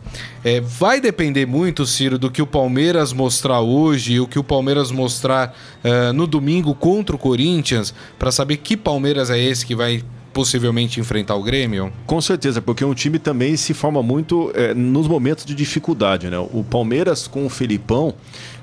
É, 0.44 0.62
vai 0.62 1.02
depender 1.02 1.46
muito, 1.46 1.86
Ciro, 1.86 2.18
do 2.18 2.32
que 2.32 2.42
o 2.42 2.48
Palmeiras 2.48 3.12
mostrar 3.12 3.60
hoje 3.60 4.14
e 4.14 4.20
o 4.20 4.28
que 4.28 4.40
o 4.40 4.44
Palmeiras 4.44 4.90
mostrar 4.90 5.54
uh, 5.84 6.14
no 6.14 6.26
domingo 6.26 6.74
contra 6.74 7.16
o 7.16 7.20
Corinthians, 7.20 7.94
para 8.18 8.32
saber 8.32 8.58
que 8.58 8.78
Palmeiras 8.78 9.30
é 9.30 9.38
esse 9.38 9.66
que 9.66 9.76
vai 9.76 10.02
possivelmente 10.34 11.00
enfrentar 11.00 11.36
o 11.36 11.44
Grêmio? 11.44 11.92
Com 12.06 12.22
certeza, 12.22 12.62
porque 12.62 12.86
um 12.86 12.94
time 12.94 13.20
também 13.20 13.58
se 13.58 13.74
forma 13.74 14.02
muito 14.02 14.52
é, 14.54 14.74
nos 14.74 15.08
momentos 15.08 15.44
de 15.44 15.54
dificuldade. 15.54 16.30
Né? 16.30 16.38
O 16.40 16.64
Palmeiras 16.64 17.28
com 17.28 17.46
o 17.46 17.50
Felipão 17.50 18.14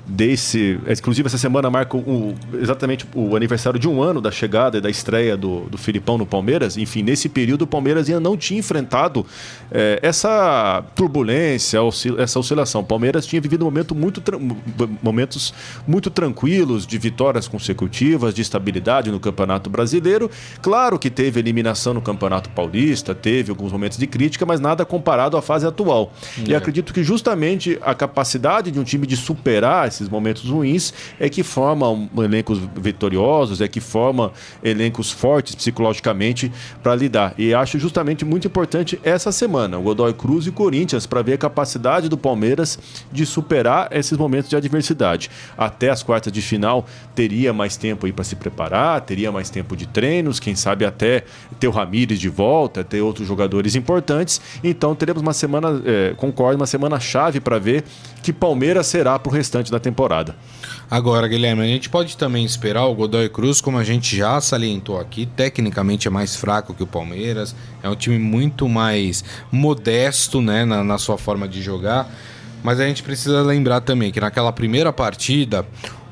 desse. 0.07 0.79
Inclusive, 0.87 1.27
essa 1.27 1.37
semana 1.37 1.69
marca 1.69 1.97
o, 1.97 2.33
exatamente 2.53 3.05
o 3.13 3.35
aniversário 3.35 3.79
de 3.79 3.87
um 3.87 4.01
ano 4.01 4.21
da 4.21 4.31
chegada 4.31 4.77
e 4.77 4.81
da 4.81 4.89
estreia 4.89 5.35
do, 5.35 5.61
do 5.61 5.77
Filipão 5.77 6.17
no 6.17 6.25
Palmeiras. 6.25 6.77
Enfim, 6.77 7.03
nesse 7.03 7.27
período 7.27 7.63
o 7.63 7.67
Palmeiras 7.67 8.07
ainda 8.07 8.19
não 8.19 8.37
tinha 8.37 8.59
enfrentado 8.59 9.25
é, 9.71 9.99
essa 10.01 10.83
turbulência, 10.95 11.79
essa 12.17 12.39
oscilação. 12.39 12.81
O 12.81 12.85
Palmeiras 12.85 13.25
tinha 13.25 13.41
vivido 13.41 13.63
um 13.63 13.65
momento 13.65 13.93
muito 13.93 14.21
momentos 15.01 15.53
muito 15.85 16.09
tranquilos 16.09 16.87
de 16.87 16.97
vitórias 16.97 17.47
consecutivas, 17.47 18.33
de 18.33 18.41
estabilidade 18.41 19.11
no 19.11 19.19
Campeonato 19.19 19.69
Brasileiro. 19.69 20.29
Claro 20.61 20.97
que 20.97 21.09
teve 21.09 21.39
eliminação 21.39 21.93
no 21.93 22.01
Campeonato 22.01 22.49
Paulista, 22.51 23.13
teve 23.13 23.49
alguns 23.49 23.71
momentos 23.71 23.97
de 23.97 24.07
crítica, 24.07 24.45
mas 24.45 24.59
nada 24.59 24.85
comparado 24.85 25.35
à 25.35 25.41
fase 25.41 25.65
atual. 25.65 26.13
É. 26.39 26.51
E 26.51 26.55
acredito 26.55 26.93
que 26.93 27.03
justamente 27.03 27.77
a 27.81 27.93
capacidade 27.93 28.71
de 28.71 28.79
um 28.79 28.83
time 28.83 29.05
de 29.05 29.17
superar 29.17 29.87
esses 29.97 30.09
momentos 30.09 30.49
ruins 30.49 30.93
é 31.19 31.29
que 31.29 31.43
forma 31.43 32.09
elencos 32.17 32.59
vitoriosos, 32.75 33.61
é 33.61 33.67
que 33.67 33.79
forma 33.79 34.31
elencos 34.63 35.11
fortes 35.11 35.55
psicologicamente 35.55 36.51
para 36.81 36.95
lidar. 36.95 37.33
E 37.37 37.53
acho 37.53 37.79
justamente 37.79 38.23
muito 38.23 38.47
importante 38.47 38.99
essa 39.03 39.31
semana, 39.31 39.77
o 39.77 39.81
Godoy 39.81 40.13
Cruz 40.13 40.47
e 40.47 40.51
Corinthians, 40.51 41.05
para 41.05 41.21
ver 41.21 41.33
a 41.33 41.37
capacidade 41.37 42.09
do 42.09 42.17
Palmeiras 42.17 42.79
de 43.11 43.25
superar 43.25 43.89
esses 43.91 44.17
momentos 44.17 44.49
de 44.49 44.55
adversidade. 44.55 45.29
Até 45.57 45.89
as 45.89 46.03
quartas 46.03 46.31
de 46.31 46.41
final 46.41 46.85
teria 47.15 47.51
mais 47.51 47.75
tempo 47.75 48.05
aí 48.05 48.13
para 48.13 48.23
se 48.23 48.35
preparar, 48.35 49.01
teria 49.01 49.31
mais 49.31 49.49
tempo 49.49 49.75
de 49.75 49.87
treinos, 49.87 50.39
quem 50.39 50.55
sabe 50.55 50.85
até 50.85 51.23
ter 51.59 51.67
o 51.67 51.71
Ramires 51.71 52.19
de 52.19 52.29
volta, 52.29 52.83
ter 52.83 53.01
outros 53.01 53.27
jogadores 53.27 53.75
importantes. 53.75 54.39
Então 54.63 54.95
teremos 54.95 55.21
uma 55.21 55.33
semana, 55.33 55.81
é, 55.85 56.13
concordo, 56.15 56.57
uma 56.57 56.67
semana 56.67 56.99
chave 56.99 57.39
para 57.39 57.57
ver 57.57 57.83
que 58.21 58.33
Palmeiras 58.33 58.87
será 58.87 59.17
para 59.17 59.29
o 59.29 59.33
restante 59.33 59.71
da 59.71 59.79
temporada. 59.79 59.86
Agora, 60.89 61.27
Guilherme, 61.27 61.63
a 61.63 61.67
gente 61.67 61.89
pode 61.89 62.15
também 62.15 62.45
esperar 62.45 62.85
o 62.85 62.95
Godoy 62.95 63.27
Cruz, 63.27 63.59
como 63.59 63.77
a 63.77 63.83
gente 63.83 64.15
já 64.15 64.39
salientou 64.39 64.99
aqui, 64.99 65.25
tecnicamente 65.25 66.07
é 66.07 66.11
mais 66.11 66.35
fraco 66.35 66.73
que 66.73 66.83
o 66.83 66.87
Palmeiras, 66.87 67.55
é 67.83 67.89
um 67.89 67.95
time 67.95 68.17
muito 68.17 68.69
mais 68.69 69.23
modesto 69.51 70.41
né, 70.41 70.63
na, 70.63 70.83
na 70.83 70.97
sua 70.97 71.17
forma 71.17 71.47
de 71.47 71.61
jogar. 71.61 72.09
Mas 72.63 72.79
a 72.79 72.87
gente 72.87 73.03
precisa 73.03 73.41
lembrar 73.41 73.81
também 73.81 74.11
que 74.11 74.19
naquela 74.19 74.51
primeira 74.51 74.91
partida, 74.91 75.65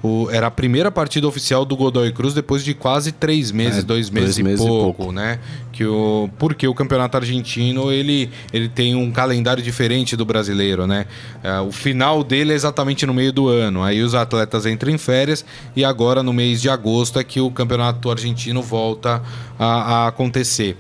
o, 0.06 0.30
era 0.32 0.48
a 0.48 0.52
primeira 0.52 0.92
partida 0.92 1.28
oficial 1.28 1.66
do 1.66 1.76
Godoy 1.76 2.12
Cruz 2.12 2.34
depois 2.34 2.64
de 2.64 2.74
quase 2.74 3.12
três 3.12 3.52
meses, 3.52 3.80
é, 3.80 3.82
dois 3.82 4.10
meses, 4.10 4.36
dois 4.36 4.38
e, 4.38 4.44
meses 4.44 4.66
pouco, 4.66 4.76
e 4.76 4.94
pouco, 4.94 5.12
né? 5.12 5.40
Que 5.72 5.86
o, 5.86 6.30
porque 6.38 6.68
o 6.68 6.74
campeonato 6.74 7.18
argentino 7.18 7.92
ele, 7.92 8.30
ele 8.54 8.70
tem 8.70 8.96
um 8.96 9.12
calendário 9.12 9.64
diferente 9.64 10.16
do 10.16 10.24
brasileiro, 10.24 10.86
né? 10.86 11.08
É, 11.44 11.60
o 11.60 11.72
final 11.72 12.24
dele 12.24 12.54
é 12.54 12.56
exatamente 12.56 13.06
no 13.06 13.14
meio 13.14 13.34
do 13.34 13.48
ano. 13.48 13.84
Aí 13.84 14.02
os 14.02 14.14
atletas 14.14 14.66
entram 14.66 14.92
em 14.92 14.98
férias 14.98 15.44
e 15.76 15.84
agora 15.84 16.22
no 16.22 16.32
mês 16.32 16.62
de 16.62 16.70
agosto 16.70 17.20
é 17.20 17.24
que 17.24 17.42
o 17.42 17.50
campeonato 17.50 18.12
argentino 18.12 18.62
volta 18.62 19.22
a, 19.58 19.66
a 19.66 20.08
acontecer. 20.08 20.78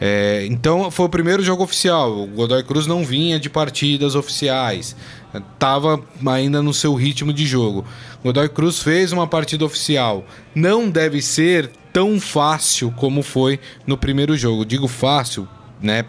É, 0.00 0.44
então 0.50 0.90
foi 0.90 1.06
o 1.06 1.08
primeiro 1.08 1.42
jogo 1.42 1.62
oficial. 1.62 2.24
O 2.24 2.26
Godoy 2.26 2.62
Cruz 2.64 2.86
não 2.86 3.04
vinha 3.04 3.38
de 3.38 3.48
partidas 3.48 4.14
oficiais 4.14 4.96
estava 5.34 6.02
ainda 6.26 6.62
no 6.62 6.72
seu 6.74 6.94
ritmo 6.94 7.32
de 7.32 7.46
jogo. 7.46 7.84
Godoy 8.22 8.48
Cruz 8.48 8.80
fez 8.80 9.12
uma 9.12 9.26
partida 9.26 9.64
oficial. 9.64 10.24
Não 10.54 10.88
deve 10.88 11.20
ser 11.20 11.70
tão 11.92 12.20
fácil 12.20 12.92
como 12.92 13.22
foi 13.22 13.60
no 13.86 13.96
primeiro 13.96 14.36
jogo. 14.36 14.64
Digo 14.64 14.88
fácil, 14.88 15.48
né? 15.80 16.04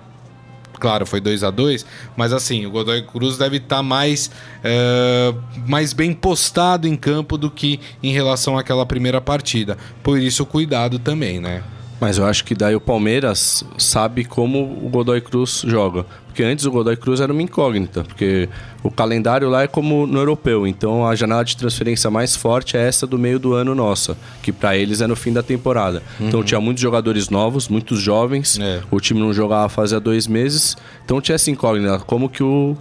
Claro, 0.80 1.06
foi 1.06 1.22
2 1.22 1.44
a 1.44 1.50
2 1.50 1.86
mas 2.18 2.34
assim, 2.34 2.66
o 2.66 2.72
Godoy 2.72 3.02
Cruz 3.04 3.38
deve 3.38 3.58
estar 3.58 3.78
tá 3.78 3.84
mais, 3.84 4.30
uh, 4.60 5.42
mais 5.66 5.94
bem 5.94 6.14
postado 6.14 6.88
em 6.88 6.96
campo 6.96 7.38
do 7.38 7.50
que 7.50 7.80
em 8.04 8.12
relação 8.12 8.58
àquela 8.58 8.86
primeira 8.86 9.22
partida. 9.22 9.78
Por 10.04 10.20
isso, 10.20 10.46
cuidado 10.46 11.00
também, 11.00 11.40
né? 11.40 11.64
Mas 12.00 12.18
eu 12.18 12.26
acho 12.26 12.44
que 12.44 12.54
daí 12.54 12.76
o 12.76 12.82
Palmeiras 12.82 13.64
sabe 13.78 14.26
como 14.26 14.64
o 14.84 14.90
Godoy 14.90 15.22
Cruz 15.22 15.64
joga. 15.66 16.06
Porque 16.26 16.44
antes 16.44 16.66
o 16.66 16.72
Godoy 16.72 16.98
Cruz 16.98 17.22
era 17.22 17.32
uma 17.32 17.42
incógnita, 17.42 18.04
porque 18.04 18.50
o 18.84 18.92
calendário 18.92 19.50
lá 19.50 19.64
é 19.64 19.68
como 19.68 20.06
no 20.06 20.20
europeu, 20.20 20.68
então 20.68 21.08
a 21.08 21.16
janela 21.16 21.46
de 21.46 21.56
transferência 21.56 22.12
mais 22.12 22.36
forte 22.36 22.76
é 22.76 22.86
essa 22.86 23.08
do 23.08 23.18
meio 23.18 23.40
do 23.40 23.54
ano 23.54 23.74
nossa, 23.74 24.18
que 24.44 24.52
para 24.52 24.76
eles 24.76 25.00
é 25.00 25.08
no 25.08 25.16
fim 25.16 25.32
da 25.32 25.42
temporada. 25.42 26.04
Uhum. 26.20 26.28
Então 26.28 26.44
tinha 26.44 26.60
muitos 26.60 26.82
jogadores 26.82 27.30
novos, 27.30 27.70
muitos 27.70 28.02
jovens, 28.02 28.60
é. 28.60 28.82
o 28.92 29.00
time 29.00 29.22
não 29.22 29.34
jogava 29.34 29.70
fazia 29.70 29.98
dois 29.98 30.28
meses, 30.28 30.76
então 31.06 31.22
tinha 31.22 31.36
essa 31.36 31.50
incógnita, 31.50 32.00
como 32.00 32.28
que 32.28 32.44
o, 32.44 32.76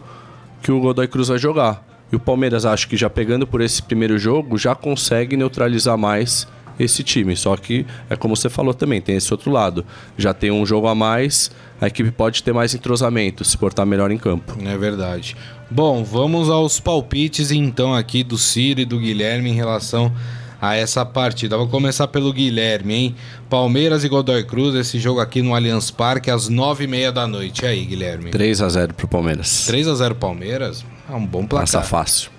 que 0.61 0.73
o 0.73 0.81
Godoy 0.81 1.07
Cruz 1.07 1.29
vai 1.29 1.39
jogar. 1.39 1.87
E 2.11 2.17
o 2.17 2.19
Palmeiras, 2.19 2.67
acho 2.67 2.89
que 2.89 2.97
já 2.97 3.09
pegando 3.09 3.47
por 3.47 3.61
esse 3.61 3.81
primeiro 3.81 4.19
jogo, 4.19 4.59
já 4.59 4.75
consegue 4.75 5.37
neutralizar 5.37 5.97
mais 5.97 6.49
esse 6.79 7.03
time. 7.03 7.37
Só 7.37 7.57
que 7.57 7.87
é 8.09 8.17
como 8.17 8.37
você 8.37 8.49
falou 8.49 8.75
também, 8.75 9.01
tem 9.01 9.17
esse 9.17 9.33
outro 9.33 9.51
lado. 9.51 9.85
Já 10.17 10.33
tem 10.35 10.51
um 10.51 10.65
jogo 10.65 10.87
a 10.87 10.95
mais, 10.95 11.51
a 11.81 11.87
equipe 11.87 12.11
pode 12.11 12.43
ter 12.43 12.53
mais 12.53 12.75
entrosamento, 12.75 13.45
se 13.45 13.57
portar 13.57 13.87
melhor 13.87 14.11
em 14.11 14.19
campo. 14.19 14.57
É 14.65 14.77
verdade. 14.77 15.37
Bom, 15.71 16.05
vamos 16.05 16.51
aos 16.51 16.79
palpites 16.79 17.51
então 17.51 17.95
aqui 17.95 18.23
do 18.23 18.39
Ciro 18.39 18.81
e 18.81 18.85
do 18.85 18.99
Guilherme 18.99 19.51
em 19.51 19.55
relação 19.55 20.13
a 20.61 20.75
essa 20.77 21.05
partida. 21.05 21.57
Vou 21.57 21.69
começar 21.69 22.09
pelo 22.09 22.33
Guilherme, 22.33 22.95
hein? 22.95 23.15
Palmeiras 23.51 24.03
e 24.03 24.09
Godoy 24.09 24.45
Cruz, 24.45 24.75
esse 24.75 24.99
jogo 24.99 25.21
aqui 25.21 25.43
no 25.43 25.55
Allianz 25.55 25.91
Parque 25.91 26.31
às 26.31 26.49
nove 26.49 26.85
e 26.85 26.87
meia 26.87 27.13
da 27.13 27.27
noite. 27.27 27.65
E 27.65 27.67
aí, 27.67 27.85
Guilherme? 27.85 28.31
3 28.31 28.63
a 28.63 28.69
0 28.69 28.95
pro 28.95 29.07
Palmeiras. 29.07 29.67
3 29.67 29.89
a 29.89 29.95
0 29.95 30.15
Palmeiras? 30.15 30.85
É 31.09 31.15
um 31.15 31.27
bom 31.27 31.47
placar. 31.47 31.71
Passa 31.71 31.83
fácil. 31.83 32.31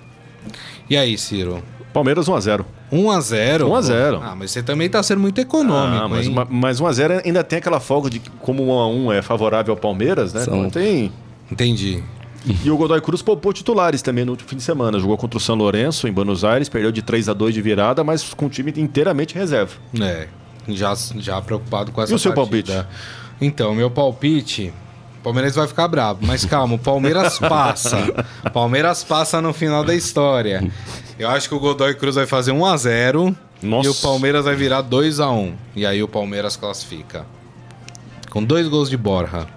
E 0.90 0.96
aí, 0.96 1.16
Ciro? 1.16 1.62
Palmeiras 1.96 2.28
1 2.28 2.34
a 2.34 2.40
0 2.40 2.66
1 2.92 3.10
a 3.10 3.20
0 3.22 3.68
1 3.70 3.74
a 3.74 3.80
0 3.80 4.20
Ah, 4.22 4.36
mas 4.36 4.50
você 4.50 4.62
também 4.62 4.86
tá 4.86 5.02
sendo 5.02 5.18
muito 5.18 5.40
econômico, 5.40 6.04
ah, 6.04 6.06
mas, 6.06 6.28
mas 6.50 6.78
1 6.78 6.86
a 6.86 6.92
0 6.92 7.22
ainda 7.24 7.42
tem 7.42 7.58
aquela 7.58 7.80
folga 7.80 8.10
de 8.10 8.20
como 8.40 8.62
1 8.66 8.72
a 8.78 8.88
1 8.88 9.12
é 9.12 9.22
favorável 9.22 9.72
ao 9.72 9.80
Palmeiras, 9.80 10.34
né? 10.34 10.42
São... 10.44 10.58
Então 10.58 10.70
tem... 10.70 11.10
Entendi. 11.50 12.02
E 12.62 12.70
o 12.70 12.76
Godoy 12.76 13.00
Cruz 13.00 13.22
poupou 13.22 13.50
titulares 13.50 14.02
também 14.02 14.26
no 14.26 14.32
último 14.32 14.50
fim 14.50 14.56
de 14.56 14.62
semana. 14.62 14.98
Jogou 14.98 15.16
contra 15.16 15.38
o 15.38 15.40
São 15.40 15.56
Lourenço 15.56 16.06
em 16.06 16.12
Buenos 16.12 16.44
Aires, 16.44 16.68
perdeu 16.68 16.92
de 16.92 17.00
3 17.00 17.30
a 17.30 17.32
2 17.32 17.54
de 17.54 17.62
virada, 17.62 18.04
mas 18.04 18.34
com 18.34 18.44
o 18.44 18.50
time 18.50 18.74
inteiramente 18.76 19.34
reserva. 19.34 19.72
É, 19.98 20.28
já, 20.68 20.94
já 21.16 21.40
preocupado 21.40 21.92
com 21.92 22.02
essa 22.02 22.12
E 22.12 22.14
o 22.14 22.18
seu 22.18 22.34
partida. 22.34 22.74
palpite? 22.74 22.96
Então, 23.40 23.74
meu 23.74 23.90
palpite, 23.90 24.70
Palmeiras 25.26 25.56
vai 25.56 25.66
ficar 25.66 25.88
bravo, 25.88 26.20
mas 26.24 26.44
calma, 26.44 26.76
o 26.76 26.78
Palmeiras 26.78 27.36
passa. 27.42 27.96
Palmeiras 28.52 29.02
passa 29.02 29.42
no 29.42 29.52
final 29.52 29.82
da 29.82 29.92
história. 29.92 30.70
Eu 31.18 31.28
acho 31.28 31.48
que 31.48 31.54
o 31.56 31.58
Godoy 31.58 31.96
Cruz 31.96 32.14
vai 32.14 32.26
fazer 32.26 32.52
1 32.52 32.64
a 32.64 32.76
0 32.76 33.36
Nossa. 33.60 33.88
e 33.88 33.90
o 33.90 33.94
Palmeiras 33.96 34.44
vai 34.44 34.54
virar 34.54 34.82
2 34.82 35.18
a 35.18 35.28
1 35.28 35.54
E 35.74 35.84
aí 35.84 36.00
o 36.00 36.06
Palmeiras 36.06 36.56
classifica. 36.56 37.26
Com 38.30 38.44
dois 38.44 38.68
gols 38.68 38.88
de 38.88 38.96
Borja. 38.96 39.48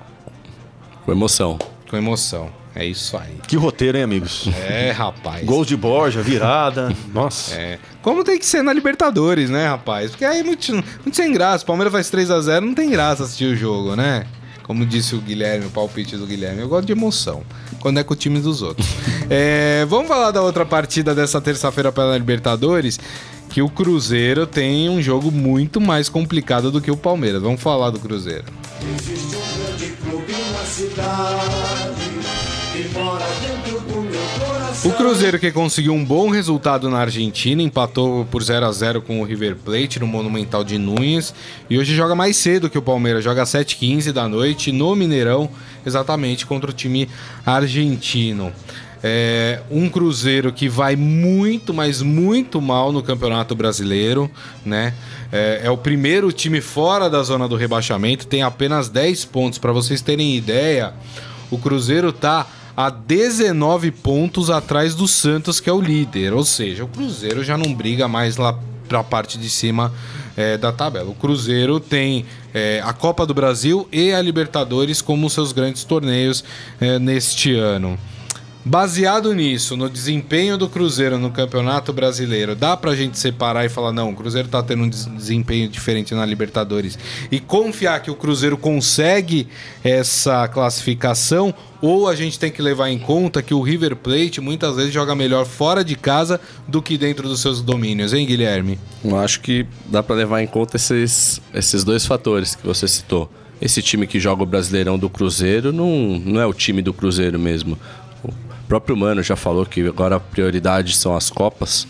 Com 1.06 1.12
emoção. 1.12 1.60
Com 1.88 1.96
emoção. 1.96 2.50
É 2.74 2.84
isso 2.84 3.16
aí. 3.16 3.38
Que 3.48 3.56
roteiro, 3.56 3.96
hein, 3.96 4.04
amigos? 4.06 4.48
É, 4.68 4.90
rapaz. 4.90 5.46
Gols 5.46 5.68
de 5.68 5.78
Borja, 5.78 6.24
virada. 6.24 6.92
Nossa. 7.14 7.54
É. 7.54 7.78
Como 8.02 8.24
tem 8.24 8.40
que 8.40 8.46
ser 8.48 8.64
na 8.64 8.74
Libertadores, 8.74 9.52
né, 9.52 9.68
rapaz? 9.68 10.10
Porque 10.10 10.26
aí 10.26 10.40
é 10.40 10.44
muito, 10.44 10.72
muito 10.74 11.16
sem 11.16 11.32
graça. 11.32 11.64
O 11.64 11.68
Palmeiras 11.68 11.94
faz 11.94 12.10
3 12.10 12.32
a 12.32 12.42
0 12.42 12.66
não 12.66 12.74
tem 12.74 12.90
graça 12.90 13.22
assistir 13.22 13.46
o 13.46 13.56
jogo, 13.56 13.96
né? 13.96 14.26
Como 14.70 14.86
disse 14.86 15.16
o 15.16 15.18
Guilherme, 15.20 15.66
o 15.66 15.72
palpite 15.72 16.16
do 16.16 16.28
Guilherme, 16.28 16.62
eu 16.62 16.70
gosto 16.70 16.86
de 16.86 16.92
emoção. 16.92 17.42
Quando 17.80 18.00
é 18.00 18.04
com 18.04 18.14
o 18.14 18.16
time 18.16 18.40
dos 18.40 18.62
outros. 18.62 18.88
é, 19.28 19.84
vamos 19.90 20.08
falar 20.08 20.30
da 20.30 20.44
outra 20.44 20.64
partida 20.64 21.16
dessa 21.16 21.42
terça-feira 21.42 21.92
pela 21.92 22.16
Libertadores 22.16 23.00
que 23.50 23.64
o 23.64 23.68
Cruzeiro 23.68 24.46
tem 24.46 24.88
um 24.88 25.02
jogo 25.02 25.32
muito 25.32 25.82
mais 25.82 26.08
complicado 26.08 26.72
do 26.72 26.80
que 26.80 26.92
o 26.92 26.96
Palmeiras. 26.96 27.42
Vamos 27.42 27.60
falar 27.60 27.90
do 27.90 28.00
Cruzeiro. 28.00 28.46
Existe 28.96 29.36
um 29.36 29.66
grande 29.66 29.88
clube 30.04 30.34
na 30.54 30.64
cidade 30.64 31.80
o 34.86 34.92
Cruzeiro 34.94 35.38
que 35.38 35.52
conseguiu 35.52 35.94
um 35.94 36.06
bom 36.06 36.30
resultado 36.30 36.90
na 36.90 37.00
Argentina, 37.00 37.62
empatou 37.62 38.24
por 38.26 38.42
0 38.42 38.66
a 38.66 38.72
0 38.72 39.02
com 39.02 39.20
o 39.20 39.26
River 39.26 39.58
Plate 39.58 40.00
no 40.00 40.08
Monumental 40.08 40.64
de 40.64 40.78
Nunes 40.78 41.34
e 41.70 41.78
hoje 41.78 41.94
joga 41.94 42.16
mais 42.16 42.38
cedo 42.38 42.70
que 42.70 42.78
o 42.78 42.82
Palmeiras, 42.82 43.24
joga 43.24 43.42
às 43.42 43.50
7h15 43.50 44.14
da 44.14 44.28
noite 44.28 44.72
no 44.72 44.96
Mineirão, 44.96 45.50
exatamente 45.86 46.46
contra 46.46 46.70
o 46.70 46.74
time 46.74 47.10
argentino. 47.46 48.54
É 49.04 49.62
um 49.70 49.90
Cruzeiro 49.90 50.52
que 50.52 50.70
vai 50.70 50.96
muito, 50.96 51.74
mas 51.74 52.02
muito 52.02 52.62
mal 52.62 52.92
no 52.92 53.04
Campeonato 53.04 53.56
Brasileiro, 53.56 54.30
né? 54.66 54.94
É, 55.32 55.62
é 55.64 55.72
o 55.72 55.78
primeiro 55.78 56.32
time 56.32 56.60
fora 56.60 57.10
da 57.10 57.22
zona 57.24 57.48
do 57.48 57.56
rebaixamento, 57.56 58.28
tem 58.28 58.44
apenas 58.44 58.90
10 58.90 59.26
pontos. 59.26 59.60
Para 59.60 59.72
vocês 59.72 60.02
terem 60.02 60.36
ideia, 60.36 60.94
o 61.50 61.58
Cruzeiro 61.58 62.12
tá 62.12 62.46
a 62.76 62.90
19 62.90 63.92
pontos 63.92 64.50
atrás 64.50 64.96
do 64.96 65.08
Santos, 65.08 65.60
que 65.60 65.70
é 65.70 65.74
o 65.74 65.82
líder. 65.82 66.34
Ou 66.34 66.44
seja, 66.44 66.84
o 66.84 66.88
Cruzeiro 66.88 67.44
já 67.44 67.58
não 67.58 67.74
briga 67.74 68.08
mais 68.08 68.38
lá 68.38 68.58
para 68.88 69.00
a 69.00 69.04
parte 69.04 69.38
de 69.38 69.50
cima 69.50 69.94
é, 70.36 70.58
da 70.58 70.72
tabela. 70.72 71.10
O 71.10 71.16
Cruzeiro 71.16 71.80
tem 71.80 72.26
é, 72.54 72.82
a 72.84 72.92
Copa 72.92 73.26
do 73.26 73.34
Brasil 73.34 73.88
e 73.92 74.12
a 74.12 74.22
Libertadores 74.22 75.02
como 75.02 75.30
seus 75.30 75.52
grandes 75.52 75.84
torneios 75.84 76.44
é, 76.82 76.98
neste 76.98 77.54
ano. 77.54 77.98
Baseado 78.64 79.34
nisso, 79.34 79.78
no 79.78 79.90
desempenho 79.90 80.58
do 80.58 80.68
Cruzeiro 80.68 81.18
no 81.18 81.32
Campeonato 81.32 81.94
Brasileiro, 81.94 82.56
dá 82.56 82.76
pra 82.76 82.94
gente 82.94 83.18
separar 83.18 83.66
e 83.66 83.70
falar: 83.70 83.94
não, 83.94 84.10
o 84.10 84.16
Cruzeiro 84.16 84.50
tá 84.50 84.62
tendo 84.62 84.84
um 84.84 84.90
desempenho 84.90 85.70
diferente 85.70 86.14
na 86.14 86.26
Libertadores 86.26 87.00
e 87.32 87.40
confiar 87.40 88.02
que 88.02 88.12
o 88.12 88.16
Cruzeiro 88.16 88.58
consegue 88.58 89.48
essa 89.82 90.46
classificação? 90.50 91.54
Ou 91.82 92.10
a 92.10 92.16
gente 92.16 92.38
tem 92.38 92.52
que 92.52 92.62
levar 92.62 92.90
em 92.90 93.00
conta 93.00 93.42
que 93.42 93.54
o 93.54 93.62
River 93.62 93.96
Plate 93.96 94.42
muitas 94.42 94.76
vezes 94.76 94.94
joga 94.94 95.16
melhor 95.16 95.46
fora 95.46 95.82
de 95.82 95.96
casa 95.96 96.42
do 96.68 96.82
que 96.82 96.98
dentro 96.98 97.30
dos 97.30 97.40
seus 97.40 97.62
domínios, 97.62 98.12
hein, 98.12 98.28
Guilherme? 98.28 98.78
Eu 99.02 99.18
acho 99.18 99.40
que 99.40 99.66
dá 99.86 100.04
para 100.04 100.18
levar 100.18 100.42
em 100.42 100.48
conta 100.48 100.76
esses, 100.76 101.42
esses 101.54 101.86
dois 101.86 102.06
fatores 102.06 102.56
que 102.56 102.68
você 102.68 102.86
citou. 102.86 103.32
Esse 103.62 103.82
time 103.82 104.06
que 104.06 104.20
joga 104.20 104.44
o 104.44 104.46
Brasileirão 104.46 105.00
do 105.00 105.10
Cruzeiro 105.10 105.72
não, 105.72 106.20
não 106.20 106.42
é 106.42 106.46
o 106.46 106.54
time 106.54 106.82
do 106.82 106.94
Cruzeiro 106.94 107.40
mesmo 107.40 107.78
próprio 108.70 108.96
Mano 108.96 109.24
já 109.24 109.36
falou 109.36 109.66
que 109.66 109.86
agora 109.88 110.18
a 110.18 110.20
prioridade 110.20 110.96
são 110.96 111.16
as 111.16 111.32
Copas, 111.32 111.88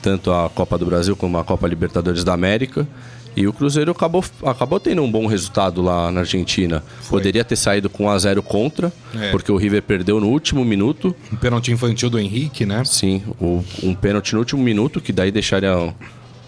tanto 0.00 0.32
a 0.32 0.48
Copa 0.48 0.78
do 0.78 0.86
Brasil 0.86 1.14
como 1.14 1.36
a 1.36 1.44
Copa 1.44 1.68
Libertadores 1.68 2.24
da 2.24 2.32
América. 2.32 2.88
E 3.36 3.46
o 3.46 3.52
Cruzeiro 3.52 3.92
acabou, 3.92 4.24
acabou 4.44 4.80
tendo 4.80 5.02
um 5.02 5.10
bom 5.10 5.26
resultado 5.26 5.80
lá 5.80 6.10
na 6.10 6.20
Argentina. 6.20 6.82
Foi. 7.00 7.20
Poderia 7.20 7.44
ter 7.44 7.56
saído 7.56 7.88
com 7.88 8.04
1 8.04 8.10
a 8.10 8.18
0 8.18 8.42
contra, 8.42 8.92
é. 9.14 9.30
porque 9.30 9.50
o 9.50 9.56
River 9.56 9.82
perdeu 9.82 10.20
no 10.20 10.28
último 10.28 10.64
minuto. 10.64 11.14
Um 11.32 11.36
pênalti 11.36 11.70
infantil 11.70 12.10
do 12.10 12.18
Henrique, 12.18 12.66
né? 12.66 12.82
Sim, 12.84 13.22
o, 13.40 13.64
um 13.82 13.94
pênalti 13.94 14.34
no 14.34 14.40
último 14.40 14.62
minuto, 14.62 15.00
que 15.00 15.12
daí 15.12 15.30
deixaria 15.30 15.94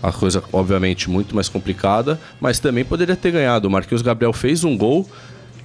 a 0.02 0.12
coisa, 0.12 0.42
obviamente, 0.52 1.08
muito 1.08 1.34
mais 1.34 1.48
complicada. 1.48 2.20
Mas 2.38 2.58
também 2.58 2.84
poderia 2.84 3.16
ter 3.16 3.30
ganhado. 3.30 3.66
O 3.66 3.70
Marquinhos 3.70 4.02
Gabriel 4.02 4.32
fez 4.34 4.62
um 4.62 4.76
gol 4.76 5.08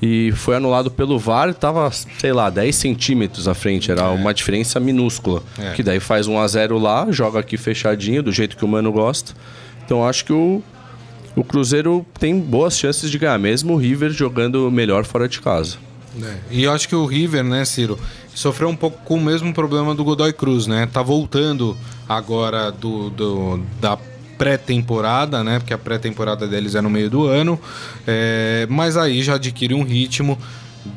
e 0.02 0.32
foi 0.32 0.56
anulado 0.56 0.90
pelo 0.90 1.20
VAR, 1.20 1.54
tava, 1.54 1.92
sei 1.92 2.32
lá, 2.32 2.50
10 2.50 2.76
centímetros 2.76 3.48
à 3.48 3.54
frente, 3.54 3.92
era 3.92 4.04
é. 4.04 4.08
uma 4.08 4.34
diferença 4.34 4.80
minúscula. 4.80 5.44
É. 5.58 5.74
Que 5.74 5.84
daí 5.84 6.00
faz 6.00 6.28
1 6.28 6.40
a 6.40 6.48
0 6.48 6.78
lá, 6.78 7.08
joga 7.12 7.40
aqui 7.40 7.58
fechadinho, 7.58 8.24
do 8.24 8.32
jeito 8.32 8.56
que 8.56 8.64
o 8.64 8.68
Mano 8.68 8.92
gosta. 8.92 9.34
Então 9.86 10.08
acho 10.08 10.24
que 10.24 10.34
o, 10.34 10.62
o 11.36 11.44
Cruzeiro 11.44 12.06
tem 12.18 12.40
boas 12.40 12.78
chances 12.78 13.12
de 13.12 13.18
ganhar, 13.18 13.38
mesmo 13.38 13.74
o 13.74 13.78
River 13.78 14.12
jogando 14.12 14.72
melhor 14.72 15.04
fora 15.04 15.28
de 15.28 15.42
casa. 15.42 15.78
É. 16.22 16.36
E 16.50 16.64
eu 16.64 16.72
acho 16.72 16.88
que 16.88 16.96
o 16.96 17.06
River, 17.06 17.44
né, 17.44 17.64
Ciro, 17.66 18.00
sofreu 18.34 18.70
um 18.70 18.76
pouco 18.76 19.00
com 19.04 19.16
o 19.16 19.22
mesmo 19.22 19.54
problema 19.54 19.94
do 19.94 20.04
Godoy 20.04 20.34
Cruz, 20.34 20.66
né? 20.66 20.88
Tá 20.92 21.02
voltando 21.04 21.78
agora 22.08 22.72
do, 22.72 23.10
do 23.10 23.60
da 23.80 23.98
pré-temporada, 24.40 25.44
né? 25.44 25.60
Porque 25.60 25.74
a 25.74 25.78
pré-temporada 25.78 26.48
deles 26.48 26.74
é 26.74 26.82
no 26.82 26.90
meio 26.90 27.10
do 27.10 27.28
ano. 27.28 27.60
É, 28.08 28.66
mas 28.70 28.96
aí 28.98 29.22
já 29.22 29.36
adquire 29.36 29.76
um 29.76 29.84
ritmo. 29.84 30.40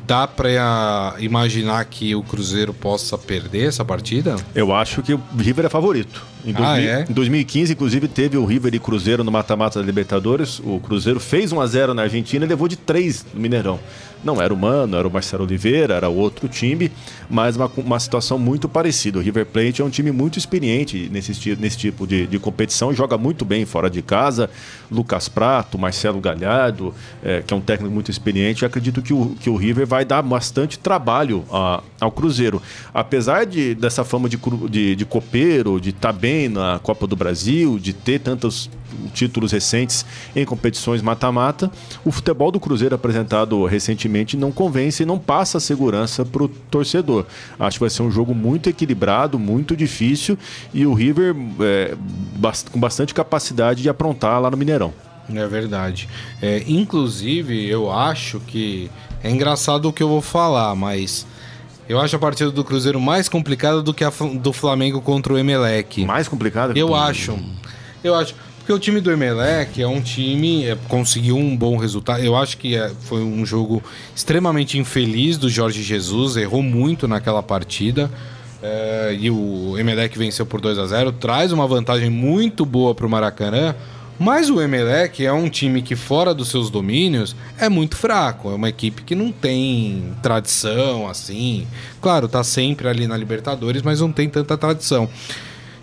Dá 0.07 0.25
para 0.25 1.15
imaginar 1.19 1.83
que 1.85 2.15
o 2.15 2.23
Cruzeiro 2.23 2.73
possa 2.73 3.17
perder 3.17 3.67
essa 3.67 3.83
partida? 3.83 4.37
Eu 4.55 4.73
acho 4.73 5.03
que 5.03 5.13
o 5.13 5.21
River 5.37 5.65
é 5.65 5.69
favorito. 5.69 6.32
Em, 6.45 6.53
ah, 6.57 6.79
é? 6.79 7.05
em 7.09 7.13
2015, 7.13 7.73
inclusive, 7.73 8.07
teve 8.07 8.37
o 8.37 8.45
River 8.45 8.75
e 8.75 8.79
Cruzeiro 8.79 9.23
no 9.23 9.31
mata-mata 9.31 9.79
da 9.79 9.85
Libertadores. 9.85 10.59
O 10.59 10.79
Cruzeiro 10.79 11.19
fez 11.19 11.51
1 11.51 11.61
a 11.61 11.67
0 11.67 11.93
na 11.93 12.03
Argentina 12.03 12.45
e 12.45 12.47
levou 12.47 12.67
de 12.67 12.75
3 12.75 13.25
no 13.33 13.39
Mineirão. 13.39 13.79
Não 14.23 14.41
era 14.41 14.53
o 14.53 14.57
Mano, 14.57 14.95
era 14.95 15.05
o 15.05 15.11
Marcelo 15.11 15.43
Oliveira, 15.43 15.95
era 15.95 16.07
outro 16.07 16.47
time, 16.47 16.89
mas 17.29 17.57
uma, 17.57 17.69
uma 17.75 17.99
situação 17.99 18.39
muito 18.39 18.69
parecida. 18.69 19.19
O 19.19 19.21
River 19.21 19.45
Plate 19.45 19.81
é 19.81 19.85
um 19.85 19.89
time 19.89 20.11
muito 20.11 20.39
experiente 20.39 21.09
nesse, 21.11 21.55
nesse 21.57 21.77
tipo 21.77 22.07
de, 22.07 22.25
de 22.25 22.39
competição, 22.39 22.93
joga 22.93 23.17
muito 23.17 23.43
bem 23.43 23.65
fora 23.65 23.89
de 23.89 24.01
casa. 24.01 24.49
Lucas 24.89 25.27
Prato, 25.27 25.77
Marcelo 25.77 26.21
Galhardo, 26.21 26.93
é, 27.21 27.41
que 27.41 27.53
é 27.53 27.57
um 27.57 27.61
técnico 27.61 27.93
muito 27.93 28.09
experiente. 28.09 28.63
Eu 28.63 28.67
acredito 28.67 29.01
que 29.01 29.13
o, 29.13 29.35
que 29.39 29.49
o 29.49 29.57
River 29.57 29.85
vai 29.85 30.05
dar 30.05 30.21
bastante 30.21 30.79
trabalho 30.79 31.43
a, 31.51 31.83
ao 31.99 32.11
Cruzeiro. 32.11 32.61
Apesar 32.93 33.45
de, 33.45 33.75
dessa 33.75 34.05
fama 34.05 34.29
de, 34.29 34.39
de, 34.69 34.95
de 34.95 35.05
copeiro, 35.05 35.81
de 35.81 35.89
estar 35.89 36.13
tá 36.13 36.17
bem 36.17 36.32
na 36.49 36.79
Copa 36.81 37.07
do 37.07 37.15
Brasil, 37.15 37.79
de 37.79 37.93
ter 37.93 38.19
tantos 38.19 38.69
títulos 39.13 39.51
recentes 39.51 40.05
em 40.35 40.45
competições 40.45 41.01
mata-mata, 41.01 41.71
o 42.05 42.11
futebol 42.11 42.51
do 42.51 42.59
Cruzeiro 42.59 42.95
apresentado 42.95 43.65
recentemente 43.65 44.37
não 44.37 44.51
convence 44.51 45.03
e 45.03 45.05
não 45.05 45.17
passa 45.17 45.59
segurança 45.59 46.23
para 46.23 46.43
o 46.43 46.47
torcedor. 46.47 47.25
Acho 47.59 47.77
que 47.77 47.81
vai 47.81 47.89
ser 47.89 48.03
um 48.03 48.11
jogo 48.11 48.35
muito 48.35 48.69
equilibrado, 48.69 49.39
muito 49.39 49.75
difícil 49.75 50.37
e 50.73 50.85
o 50.85 50.93
River 50.93 51.35
é, 51.61 51.95
com 52.71 52.79
bastante 52.79 53.13
capacidade 53.13 53.81
de 53.81 53.89
aprontar 53.89 54.39
lá 54.41 54.49
no 54.49 54.57
Mineirão. 54.57 54.93
É 55.33 55.47
verdade. 55.47 56.09
É, 56.41 56.63
inclusive, 56.67 57.67
eu 57.67 57.91
acho 57.91 58.39
que. 58.41 58.89
É 59.23 59.31
engraçado 59.31 59.87
o 59.87 59.93
que 59.93 60.03
eu 60.03 60.09
vou 60.09 60.21
falar, 60.21 60.75
mas. 60.75 61.25
Eu 61.87 61.99
acho 61.99 62.15
a 62.15 62.19
partida 62.19 62.49
do 62.49 62.63
Cruzeiro 62.63 62.99
mais 62.99 63.27
complicada 63.27 63.81
do 63.81 63.93
que 63.93 64.03
a 64.03 64.11
do 64.39 64.53
Flamengo 64.53 65.01
contra 65.01 65.33
o 65.33 65.37
Emelec. 65.37 66.05
Mais 66.05 66.27
complicada? 66.27 66.77
Eu 66.77 66.95
acho. 66.95 67.37
Eu 68.03 68.15
acho. 68.15 68.35
Porque 68.59 68.71
o 68.71 68.79
time 68.79 69.01
do 69.01 69.11
Emelec 69.11 69.81
é 69.81 69.87
um 69.87 69.99
time, 69.99 70.65
é, 70.65 70.77
conseguiu 70.87 71.35
um 71.35 71.55
bom 71.55 71.75
resultado. 71.75 72.23
Eu 72.23 72.33
acho 72.33 72.57
que 72.57 72.77
é, 72.77 72.89
foi 73.01 73.21
um 73.21 73.45
jogo 73.45 73.83
extremamente 74.15 74.77
infeliz 74.77 75.37
do 75.37 75.49
Jorge 75.49 75.83
Jesus, 75.83 76.37
errou 76.37 76.63
muito 76.63 77.05
naquela 77.05 77.43
partida. 77.43 78.09
É, 78.61 79.17
e 79.19 79.29
o 79.29 79.77
Emelec 79.77 80.17
venceu 80.17 80.45
por 80.45 80.61
2 80.61 80.79
a 80.79 80.85
0 80.85 81.11
traz 81.11 81.51
uma 81.51 81.67
vantagem 81.67 82.09
muito 82.09 82.65
boa 82.65 82.95
para 82.95 83.05
o 83.05 83.09
Maracanã. 83.09 83.75
Mas 84.19 84.49
o 84.49 84.61
Emelec 84.61 85.25
é 85.25 85.33
um 85.33 85.49
time 85.49 85.81
que, 85.81 85.95
fora 85.95 86.33
dos 86.33 86.49
seus 86.49 86.69
domínios, 86.69 87.35
é 87.57 87.67
muito 87.67 87.97
fraco. 87.97 88.51
É 88.51 88.55
uma 88.55 88.69
equipe 88.69 89.03
que 89.03 89.15
não 89.15 89.31
tem 89.31 90.13
tradição 90.21 91.07
assim. 91.09 91.67
Claro, 92.01 92.27
tá 92.27 92.43
sempre 92.43 92.87
ali 92.87 93.07
na 93.07 93.17
Libertadores, 93.17 93.81
mas 93.81 94.01
não 94.01 94.11
tem 94.11 94.29
tanta 94.29 94.57
tradição. 94.57 95.09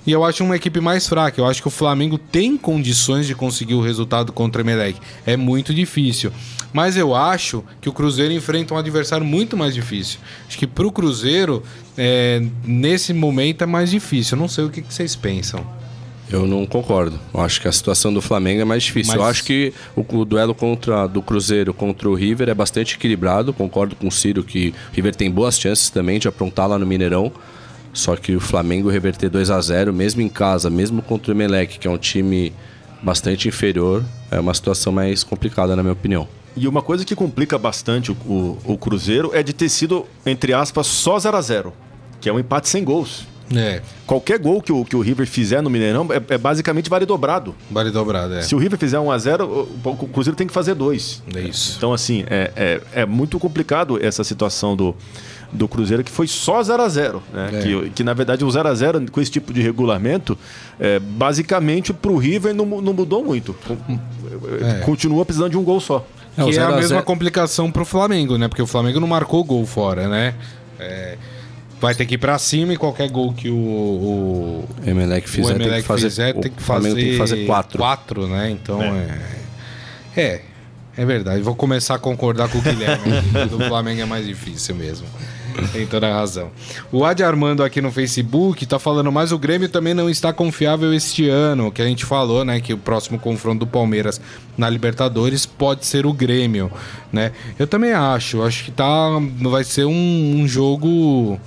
E 0.06 0.12
eu 0.12 0.24
acho 0.24 0.42
uma 0.42 0.56
equipe 0.56 0.80
mais 0.80 1.06
fraca. 1.06 1.40
Eu 1.40 1.46
acho 1.46 1.60
que 1.60 1.68
o 1.68 1.70
Flamengo 1.70 2.16
tem 2.16 2.56
condições 2.56 3.26
de 3.26 3.34
conseguir 3.34 3.74
o 3.74 3.82
resultado 3.82 4.32
contra 4.32 4.62
o 4.62 4.64
Emelec. 4.64 4.98
É 5.26 5.36
muito 5.36 5.74
difícil. 5.74 6.32
Mas 6.72 6.96
eu 6.96 7.14
acho 7.14 7.64
que 7.80 7.88
o 7.88 7.92
Cruzeiro 7.92 8.32
enfrenta 8.32 8.72
um 8.72 8.78
adversário 8.78 9.26
muito 9.26 9.56
mais 9.56 9.74
difícil. 9.74 10.18
Acho 10.48 10.56
que 10.56 10.66
para 10.66 10.86
o 10.86 10.92
Cruzeiro, 10.92 11.62
é, 11.98 12.42
nesse 12.64 13.12
momento, 13.12 13.62
é 13.62 13.66
mais 13.66 13.90
difícil. 13.90 14.36
Eu 14.36 14.40
não 14.40 14.48
sei 14.48 14.64
o 14.64 14.70
que, 14.70 14.80
que 14.80 14.92
vocês 14.92 15.14
pensam. 15.14 15.66
Eu 16.30 16.46
não 16.46 16.64
concordo. 16.64 17.18
Eu 17.34 17.40
acho 17.40 17.60
que 17.60 17.66
a 17.66 17.72
situação 17.72 18.12
do 18.12 18.22
Flamengo 18.22 18.60
é 18.60 18.64
mais 18.64 18.84
difícil. 18.84 19.14
Mas... 19.14 19.20
Eu 19.20 19.26
acho 19.26 19.44
que 19.44 19.72
o, 19.96 20.04
o, 20.18 20.24
duelo 20.24 20.54
contra 20.54 21.06
do 21.06 21.20
Cruzeiro 21.20 21.74
contra 21.74 22.08
o 22.08 22.14
River 22.14 22.48
é 22.48 22.54
bastante 22.54 22.94
equilibrado. 22.94 23.52
Concordo 23.52 23.96
com 23.96 24.08
o 24.08 24.12
Ciro 24.12 24.44
que 24.44 24.74
o 24.92 24.94
River 24.94 25.14
tem 25.14 25.30
boas 25.30 25.58
chances 25.58 25.90
também 25.90 26.18
de 26.18 26.28
aprontar 26.28 26.68
lá 26.68 26.78
no 26.78 26.86
Mineirão. 26.86 27.32
Só 27.92 28.14
que 28.14 28.36
o 28.36 28.40
Flamengo 28.40 28.88
reverter 28.88 29.28
2 29.28 29.50
a 29.50 29.60
0 29.60 29.92
mesmo 29.92 30.22
em 30.22 30.28
casa, 30.28 30.70
mesmo 30.70 31.02
contra 31.02 31.32
o 31.32 31.36
Emelec, 31.36 31.78
que 31.78 31.88
é 31.88 31.90
um 31.90 31.98
time 31.98 32.52
bastante 33.02 33.48
inferior, 33.48 34.04
é 34.30 34.38
uma 34.38 34.54
situação 34.54 34.92
mais 34.92 35.24
complicada, 35.24 35.74
na 35.74 35.82
minha 35.82 35.92
opinião. 35.92 36.28
E 36.56 36.68
uma 36.68 36.82
coisa 36.82 37.04
que 37.04 37.16
complica 37.16 37.58
bastante 37.58 38.12
o, 38.12 38.14
o, 38.26 38.58
o 38.64 38.78
Cruzeiro 38.78 39.30
é 39.34 39.42
de 39.42 39.52
ter 39.52 39.68
sido, 39.68 40.06
entre 40.24 40.52
aspas, 40.52 40.86
só 40.86 41.18
0 41.18 41.36
a 41.36 41.40
0 41.40 41.72
que 42.20 42.28
é 42.28 42.32
um 42.32 42.38
empate 42.38 42.68
sem 42.68 42.84
gols. 42.84 43.26
É. 43.54 43.82
Qualquer 44.06 44.38
gol 44.38 44.62
que 44.62 44.72
o, 44.72 44.84
que 44.84 44.94
o 44.94 45.00
River 45.00 45.26
fizer 45.26 45.60
no 45.60 45.68
Mineirão 45.68 46.06
é, 46.10 46.34
é 46.34 46.38
basicamente 46.38 46.88
vale 46.88 47.04
dobrado. 47.04 47.54
Vale 47.70 47.90
dobrado, 47.90 48.34
é. 48.34 48.42
Se 48.42 48.54
o 48.54 48.58
River 48.58 48.78
fizer 48.78 48.98
1 48.98 49.10
a 49.10 49.18
0 49.18 49.44
o, 49.84 49.88
o 49.88 50.08
Cruzeiro 50.08 50.36
tem 50.36 50.46
que 50.46 50.52
fazer 50.52 50.74
dois. 50.74 51.22
É 51.34 51.40
isso. 51.40 51.74
Então, 51.76 51.92
assim, 51.92 52.24
é, 52.28 52.52
é, 52.54 53.02
é 53.02 53.06
muito 53.06 53.38
complicado 53.38 53.98
essa 54.02 54.22
situação 54.22 54.76
do, 54.76 54.94
do 55.52 55.66
Cruzeiro, 55.66 56.04
que 56.04 56.10
foi 56.10 56.26
só 56.26 56.62
0 56.62 56.82
a 56.82 56.88
0 56.88 57.22
né? 57.32 57.50
É. 57.52 57.62
Que, 57.62 57.90
que 57.90 58.04
na 58.04 58.14
verdade 58.14 58.44
o 58.44 58.50
0 58.50 58.68
a 58.68 58.74
0 58.74 59.10
com 59.10 59.20
esse 59.20 59.30
tipo 59.30 59.52
de 59.52 59.60
regulamento, 59.60 60.38
é, 60.78 60.98
basicamente 60.98 61.92
para 61.92 62.10
o 62.10 62.16
River 62.16 62.54
não, 62.54 62.66
não 62.66 62.92
mudou 62.92 63.24
muito. 63.24 63.54
É. 64.60 64.84
Continua 64.84 65.24
precisando 65.24 65.50
de 65.50 65.58
um 65.58 65.64
gol 65.64 65.80
só. 65.80 66.06
É, 66.38 66.44
que 66.44 66.56
é 66.56 66.62
a 66.62 66.76
mesma 66.76 67.02
complicação 67.02 67.70
para 67.70 67.82
o 67.82 67.84
Flamengo, 67.84 68.38
né? 68.38 68.46
Porque 68.46 68.62
o 68.62 68.66
Flamengo 68.66 69.00
não 69.00 69.08
marcou 69.08 69.42
gol 69.42 69.66
fora, 69.66 70.08
né? 70.08 70.34
É, 70.78 71.18
vai 71.80 71.94
ter 71.94 72.06
que 72.06 72.14
ir 72.14 72.18
para 72.18 72.38
cima 72.38 72.74
e 72.74 72.76
qualquer 72.76 73.08
gol 73.10 73.32
que 73.32 73.48
o, 73.48 73.56
o 73.56 74.68
Emelec 74.86 75.28
fizer, 75.28 75.52
o 75.52 75.56
Emelec 75.56 75.70
tem 75.70 75.82
que 75.82 75.88
fazer, 75.88 76.10
fizer, 76.10 76.32
tem 76.34 76.52
que 76.52 76.62
fazer, 76.62 76.94
tem 76.94 77.04
que 77.04 77.16
fazer 77.16 77.46
quatro. 77.46 77.78
quatro, 77.78 78.28
né? 78.28 78.50
Então 78.50 78.82
é. 78.82 79.18
é. 80.16 80.22
é. 80.22 80.42
É 80.96 81.04
verdade, 81.04 81.40
vou 81.40 81.54
começar 81.54 81.94
a 81.94 81.98
concordar 81.98 82.48
com 82.48 82.58
o 82.58 82.60
Guilherme. 82.60 83.22
do 83.48 83.58
Flamengo 83.68 84.02
é 84.02 84.04
mais 84.04 84.26
difícil 84.26 84.74
mesmo. 84.74 85.06
Tem 85.72 85.86
toda 85.86 86.08
a 86.08 86.14
razão. 86.14 86.50
O 86.92 87.04
Adi 87.04 87.22
Armando 87.22 87.62
aqui 87.62 87.80
no 87.80 87.90
Facebook 87.90 88.64
tá 88.66 88.78
falando, 88.78 89.10
mas 89.10 89.32
o 89.32 89.38
Grêmio 89.38 89.68
também 89.68 89.94
não 89.94 90.08
está 90.08 90.32
confiável 90.32 90.92
este 90.92 91.28
ano. 91.28 91.72
Que 91.72 91.82
a 91.82 91.86
gente 91.86 92.04
falou, 92.04 92.44
né? 92.44 92.60
Que 92.60 92.72
o 92.72 92.78
próximo 92.78 93.18
confronto 93.18 93.60
do 93.60 93.66
Palmeiras 93.66 94.20
na 94.56 94.68
Libertadores 94.68 95.46
pode 95.46 95.86
ser 95.86 96.06
o 96.06 96.12
Grêmio, 96.12 96.70
né? 97.12 97.32
Eu 97.58 97.66
também 97.66 97.92
acho. 97.92 98.42
Acho 98.42 98.64
que 98.64 98.70
tá, 98.70 99.08
vai 99.42 99.64
ser 99.64 99.84
um, 99.84 100.40
um 100.40 100.46
jogo. 100.46 101.40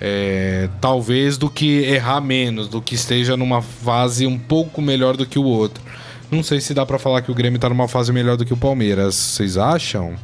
É, 0.00 0.68
talvez 0.80 1.38
do 1.38 1.48
que 1.48 1.82
errar 1.84 2.20
menos, 2.20 2.68
do 2.68 2.82
que 2.82 2.94
esteja 2.94 3.36
numa 3.36 3.62
fase 3.62 4.26
um 4.26 4.38
pouco 4.38 4.82
melhor 4.82 5.16
do 5.16 5.24
que 5.24 5.38
o 5.38 5.44
outro. 5.44 5.82
Não 6.30 6.42
sei 6.42 6.60
se 6.60 6.74
dá 6.74 6.84
para 6.84 6.98
falar 6.98 7.22
que 7.22 7.30
o 7.30 7.34
Grêmio 7.34 7.58
tá 7.58 7.68
numa 7.68 7.88
fase 7.88 8.12
melhor 8.12 8.36
do 8.36 8.44
que 8.44 8.52
o 8.52 8.56
Palmeiras. 8.56 9.14
Vocês 9.14 9.56
acham? 9.56 10.14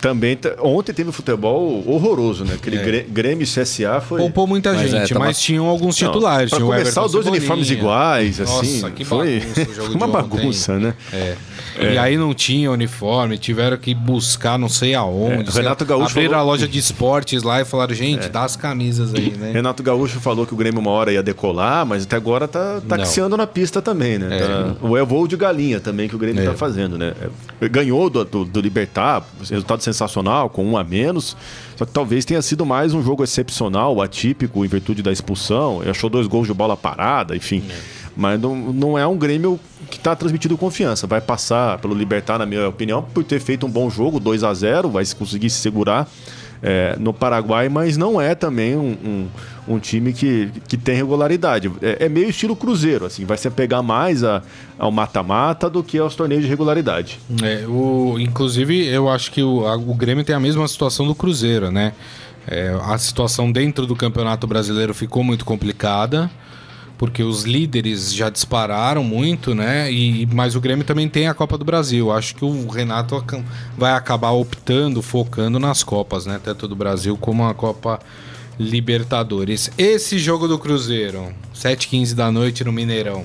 Também. 0.00 0.38
Ontem 0.60 0.92
teve 0.92 1.12
futebol 1.12 1.82
horroroso, 1.86 2.44
né? 2.44 2.54
Aquele 2.54 2.76
É. 2.78 2.82
Grê- 2.82 3.06
Grêmio 3.08 3.44
e 3.44 3.46
CSA 3.46 4.00
foi. 4.00 4.18
Poupou 4.20 4.46
muita 4.46 4.72
Mas 4.72 4.90
gente, 4.90 5.10
é, 5.10 5.14
tava- 5.14 5.26
mas 5.26 5.40
tinham 5.40 5.66
alguns 5.66 6.00
Não, 6.00 6.08
titulares. 6.08 6.50
Pra 6.50 6.58
tinha 6.58 6.66
o 6.66 6.70
começar, 6.70 6.82
Everton 6.90 7.04
os 7.06 7.12
dois 7.12 7.24
Cebolinha. 7.24 7.40
uniformes 7.40 7.70
iguais, 7.70 8.40
assim. 8.40 8.80
Nossa, 8.80 8.90
que 8.90 9.04
foi 9.04 9.40
bagunça 9.40 9.60
o 9.70 9.74
jogo 9.74 9.88
de 9.90 9.96
uma 9.96 10.06
ontem. 10.06 10.12
bagunça, 10.12 10.78
né? 10.78 10.94
É. 11.12 11.34
E 11.92 11.98
aí 11.98 12.16
não 12.16 12.34
tinha 12.34 12.70
uniforme, 12.70 13.38
tiveram 13.38 13.76
que 13.76 13.94
buscar 13.94 14.58
não 14.58 14.68
sei 14.68 14.94
aonde. 14.94 15.48
É, 15.50 15.52
Renato 15.52 15.84
Gaúcho 15.84 16.10
Abriram 16.10 16.30
falou- 16.32 16.44
a 16.48 16.52
loja 16.52 16.68
de 16.68 16.78
esportes 16.78 17.42
lá 17.42 17.60
e 17.60 17.64
falaram, 17.64 17.94
gente, 17.94 18.28
dá 18.28 18.44
as 18.44 18.56
camisas 18.56 19.14
aí, 19.14 19.30
né? 19.38 19.52
Renato 19.52 19.82
Gaúcho 19.82 20.20
falou 20.20 20.46
que 20.46 20.52
o 20.52 20.56
Grêmio 20.56 20.80
uma 20.80 20.90
hora 20.90 21.12
ia 21.12 21.22
decolar, 21.22 21.86
mas 21.86 22.02
até 22.04 22.16
agora 22.16 22.46
tá 22.48 22.80
taxiando 22.86 23.36
na 23.36 23.46
pista 23.46 23.80
também, 23.80 24.18
né? 24.18 24.38
Tá- 24.40 24.86
o 24.86 24.96
é 24.96 25.04
voo 25.04 25.26
de 25.26 25.36
galinha 25.36 25.80
também 25.80 26.08
que 26.08 26.14
o 26.16 26.18
Grêmio 26.18 26.42
É. 26.42 26.46
tá 26.46 26.54
fazendo, 26.54 26.98
né? 26.98 27.12
É, 27.60 27.68
Ganhou 27.68 28.10
do, 28.10 28.24
do, 28.24 28.44
do 28.44 28.60
Libertar, 28.60 29.24
resultado 29.48 29.82
sensacional, 29.92 30.48
com 30.48 30.64
um 30.64 30.76
a 30.76 30.84
menos. 30.84 31.36
Só 31.76 31.84
que 31.84 31.92
talvez 31.92 32.24
tenha 32.24 32.42
sido 32.42 32.64
mais 32.64 32.94
um 32.94 33.02
jogo 33.02 33.24
excepcional, 33.24 34.00
atípico, 34.00 34.64
em 34.64 34.68
virtude 34.68 35.02
da 35.02 35.12
expulsão. 35.12 35.80
Ele 35.80 35.90
achou 35.90 36.08
dois 36.08 36.26
gols 36.26 36.46
de 36.46 36.54
bola 36.54 36.76
parada, 36.76 37.36
enfim. 37.36 37.62
Mas 38.16 38.40
não, 38.40 38.54
não 38.54 38.98
é 38.98 39.06
um 39.06 39.16
Grêmio 39.16 39.58
que 39.90 39.96
está 39.96 40.14
transmitindo 40.14 40.56
confiança. 40.56 41.06
Vai 41.06 41.20
passar 41.20 41.78
pelo 41.78 41.94
Libertar, 41.94 42.38
na 42.38 42.46
minha 42.46 42.68
opinião, 42.68 43.02
por 43.02 43.24
ter 43.24 43.40
feito 43.40 43.66
um 43.66 43.70
bom 43.70 43.88
jogo, 43.88 44.20
2 44.20 44.44
a 44.44 44.52
0 44.52 44.90
vai 44.90 45.04
se 45.04 45.14
conseguir 45.14 45.50
se 45.50 45.58
segurar 45.58 46.08
é, 46.62 46.96
no 46.98 47.12
Paraguai, 47.12 47.68
mas 47.68 47.96
não 47.96 48.20
é 48.20 48.34
também 48.34 48.76
um, 48.76 48.96
um, 49.68 49.74
um 49.74 49.78
time 49.78 50.12
que, 50.12 50.50
que 50.68 50.76
tem 50.76 50.94
regularidade. 50.94 51.70
É, 51.80 52.06
é 52.06 52.08
meio 52.08 52.28
estilo 52.28 52.54
Cruzeiro, 52.54 53.06
assim, 53.06 53.24
vai 53.24 53.36
se 53.38 53.48
apegar 53.48 53.82
mais 53.82 54.22
a, 54.24 54.42
ao 54.78 54.90
mata-mata 54.92 55.70
do 55.70 55.82
que 55.82 55.98
aos 55.98 56.14
torneios 56.14 56.42
de 56.44 56.48
regularidade. 56.48 57.18
É, 57.42 57.66
o, 57.66 58.16
inclusive, 58.18 58.86
eu 58.86 59.08
acho 59.08 59.30
que 59.30 59.42
o, 59.42 59.66
a- 59.66 59.76
o 59.76 59.94
Grêmio 59.94 60.24
tem 60.24 60.34
a 60.34 60.40
mesma 60.40 60.66
situação 60.68 61.06
do 61.06 61.14
Cruzeiro, 61.14 61.70
né? 61.70 61.92
É, 62.46 62.74
a 62.82 62.96
situação 62.98 63.50
dentro 63.52 63.86
do 63.86 63.94
Campeonato 63.94 64.46
Brasileiro 64.46 64.92
ficou 64.94 65.22
muito 65.22 65.44
complicada, 65.44 66.30
porque 67.00 67.22
os 67.22 67.44
líderes 67.44 68.12
já 68.14 68.28
dispararam 68.28 69.02
muito, 69.02 69.54
né? 69.54 69.90
E, 69.90 70.26
mas 70.34 70.54
o 70.54 70.60
Grêmio 70.60 70.84
também 70.84 71.08
tem 71.08 71.28
a 71.28 71.32
Copa 71.32 71.56
do 71.56 71.64
Brasil. 71.64 72.12
Acho 72.12 72.34
que 72.34 72.44
o 72.44 72.68
Renato 72.68 73.24
vai 73.74 73.92
acabar 73.92 74.32
optando, 74.32 75.00
focando 75.00 75.58
nas 75.58 75.82
Copas, 75.82 76.26
né? 76.26 76.38
Tanto 76.44 76.68
do 76.68 76.76
Brasil 76.76 77.16
como 77.16 77.46
a 77.48 77.54
Copa 77.54 78.00
Libertadores. 78.58 79.70
Esse 79.78 80.18
jogo 80.18 80.46
do 80.46 80.58
Cruzeiro, 80.58 81.32
7h15 81.56 82.12
da 82.12 82.30
noite 82.30 82.64
no 82.64 82.70
Mineirão. 82.70 83.24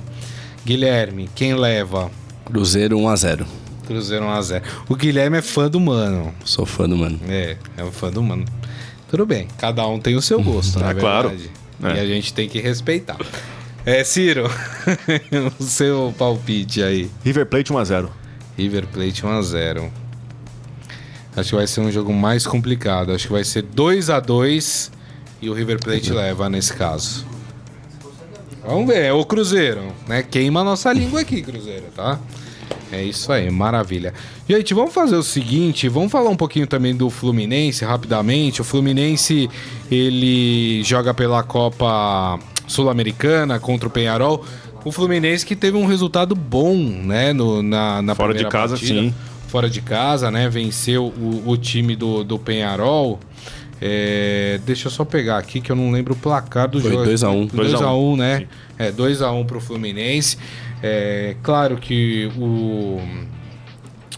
Guilherme, 0.65 1.29
quem 1.35 1.53
leva? 1.53 2.09
Cruzeiro 2.45 2.97
1x0. 2.97 3.45
Cruzeiro 3.85 4.23
1x0. 4.23 4.61
O 4.88 4.95
Guilherme 4.95 5.39
é 5.39 5.41
fã 5.41 5.69
do 5.69 5.81
Mano. 5.81 6.33
Sou 6.45 6.65
fã 6.65 6.88
do 6.88 6.95
mano. 6.95 7.19
É, 7.27 7.57
é 7.75 7.83
um 7.83 7.91
fã 7.91 8.09
do 8.09 8.23
Mano. 8.23 8.45
Tudo 9.09 9.25
bem, 9.25 9.49
cada 9.57 9.85
um 9.85 9.99
tem 9.99 10.15
o 10.15 10.21
seu 10.21 10.41
gosto, 10.41 10.79
na 10.79 10.91
Ah, 10.91 10.95
claro. 10.95 11.27
verdade. 11.27 11.49
É. 11.83 11.97
E 11.97 11.99
a 11.99 12.05
gente 12.05 12.33
tem 12.33 12.47
que 12.47 12.61
respeitar. 12.61 13.17
É, 13.86 14.04
Ciro, 14.04 14.50
o 15.60 15.63
seu 15.63 16.12
palpite 16.17 16.82
aí. 16.82 17.08
River 17.24 17.45
Plate 17.45 17.71
1x0. 17.71 18.10
River 18.58 18.88
Plate 18.88 19.21
1x0. 19.21 19.91
Acho 21.38 21.50
que 21.50 21.56
vai 21.56 21.67
ser 21.67 21.82
um 21.82 21.91
jogo 21.91 22.12
mais 22.12 22.48
complicado. 22.48 23.12
Acho 23.12 23.28
que 23.28 23.34
vai 23.34 23.43
ser 23.43 23.62
2x2 23.62 24.89
e 25.39 25.52
o 25.52 25.54
River 25.54 25.80
Plate 25.80 26.12
leva 26.12 26.50
nesse 26.50 26.74
caso. 26.74 27.28
Vamos 28.65 28.88
ver, 28.88 29.04
é 29.04 29.13
o 29.13 29.24
Cruzeiro, 29.24 29.93
né? 30.08 30.24
Queima 30.24 30.62
a 30.62 30.63
nossa 30.63 30.91
língua 30.91 31.21
aqui, 31.21 31.43
Cruzeiro, 31.43 31.86
tá? 31.95 32.19
É 32.91 33.04
isso 33.04 33.32
aí, 33.32 33.52
maravilha. 33.52 34.15
Gente, 34.50 34.74
vamos 34.74 34.95
fazer 34.95 35.15
o 35.15 35.21
seguinte, 35.21 35.88
vamos 35.88 36.12
falar 36.12 36.32
um 36.32 36.36
pouquinho 36.36 36.65
também 36.65 36.95
do 36.95 37.12
Fluminense 37.12 37.86
rapidamente. 37.86 38.62
O 38.62 38.63
Fluminense, 38.63 39.48
ele 39.91 40.84
joga 40.84 41.13
pela 41.13 41.43
Copa 41.43 42.39
Sul-Americana 42.67 43.60
contra 43.60 43.88
o 43.88 43.91
Penharol. 43.91 44.45
O 44.84 44.91
Fluminense 44.91 45.45
que 45.45 45.56
teve 45.56 45.78
um 45.78 45.86
resultado 45.86 46.36
bom, 46.36 46.75
né, 46.75 47.34
no, 47.34 47.63
na, 47.63 48.01
na 48.01 48.15
Fora 48.15 48.34
de 48.34 48.45
casa, 48.45 48.75
partida. 48.75 49.01
sim. 49.01 49.13
Fora 49.47 49.69
de 49.69 49.82
casa, 49.82 50.30
né, 50.30 50.49
venceu 50.49 51.06
o, 51.06 51.43
o 51.45 51.58
time 51.58 51.95
do, 51.95 52.23
do 52.23 52.38
Penharol. 52.38 53.19
É, 53.82 54.60
deixa 54.65 54.88
eu 54.88 54.91
só 54.91 55.04
pegar 55.04 55.38
aqui 55.38 55.60
que 55.60 55.71
eu 55.71 55.75
não 55.75 55.91
lembro 55.91 56.13
o 56.13 56.17
placar 56.17 56.67
do 56.69 56.80
Foi 56.80 56.91
jogo. 56.91 57.04
2 57.04 57.23
a 57.23 57.30
1. 57.30 57.47
2x1, 57.47 58.17
né? 58.17 58.47
É, 58.78 58.91
2x1 58.91 59.45
pro 59.45 59.60
Fluminense. 59.60 60.38
É, 60.82 61.36
claro 61.41 61.78
que 61.78 62.32
o, 62.38 62.99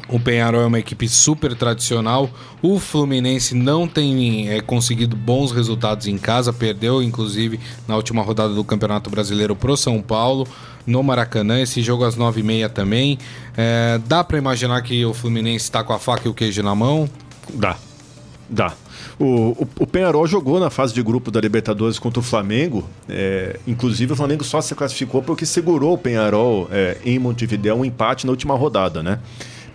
o 0.09 0.19
Penharol 0.19 0.61
é 0.61 0.65
uma 0.65 0.79
equipe 0.79 1.07
super 1.09 1.55
tradicional. 1.55 2.29
O 2.61 2.79
Fluminense 2.79 3.53
não 3.53 3.87
tem 3.87 4.49
é, 4.49 4.61
conseguido 4.61 5.15
bons 5.15 5.51
resultados 5.51 6.07
em 6.07 6.17
casa. 6.17 6.53
Perdeu, 6.53 7.03
inclusive, 7.03 7.59
na 7.87 7.95
última 7.95 8.21
rodada 8.21 8.53
do 8.53 8.63
Campeonato 8.63 9.09
Brasileiro 9.09 9.55
pro 9.55 9.75
São 9.75 10.01
Paulo, 10.01 10.47
no 10.85 11.03
Maracanã. 11.03 11.59
Esse 11.59 11.81
jogo 11.81 12.05
às 12.05 12.15
9h30 12.15 12.69
também. 12.69 13.17
É, 13.55 13.99
dá 14.05 14.23
para 14.23 14.37
imaginar 14.37 14.81
que 14.81 15.05
o 15.05 15.13
Fluminense 15.13 15.65
está 15.65 15.83
com 15.83 15.93
a 15.93 15.99
faca 15.99 16.27
e 16.27 16.31
o 16.31 16.33
queijo 16.33 16.63
na 16.63 16.73
mão? 16.73 17.09
Dá. 17.53 17.75
Dá. 18.49 18.73
O, 19.19 19.25
o, 19.63 19.67
o 19.79 19.87
Penharol 19.87 20.25
jogou 20.25 20.59
na 20.59 20.69
fase 20.69 20.93
de 20.93 21.01
grupo 21.01 21.31
da 21.31 21.41
Libertadores 21.41 21.99
contra 21.99 22.19
o 22.19 22.23
Flamengo. 22.23 22.87
é, 23.09 23.59
inclusive, 23.67 24.13
o 24.13 24.15
Flamengo 24.15 24.43
só 24.43 24.61
se 24.61 24.73
classificou 24.73 25.21
porque 25.21 25.45
segurou 25.45 25.93
o 25.93 25.97
Penharol 25.97 26.69
é, 26.71 26.97
em 27.03 27.19
Montevideo 27.19 27.75
um 27.75 27.83
empate 27.83 28.25
na 28.25 28.31
última 28.31 28.55
rodada, 28.55 29.03
né? 29.03 29.19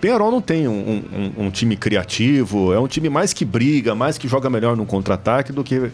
Penharol 0.02 0.32
não 0.32 0.40
tem 0.40 0.66
um, 0.66 1.00
um- 1.38 1.44
um 1.46 1.50
time 1.50 1.76
criativo, 1.76 2.72
é 2.72 2.78
um 2.80 2.88
time 2.88 3.08
mais 3.08 3.32
que 3.32 3.44
briga, 3.44 3.94
mais 3.94 4.18
que 4.18 4.26
joga 4.26 4.50
melhor 4.50 4.76
no 4.76 4.84
contra-ataque 4.84 5.52
do 5.52 5.62
que, 5.62 5.92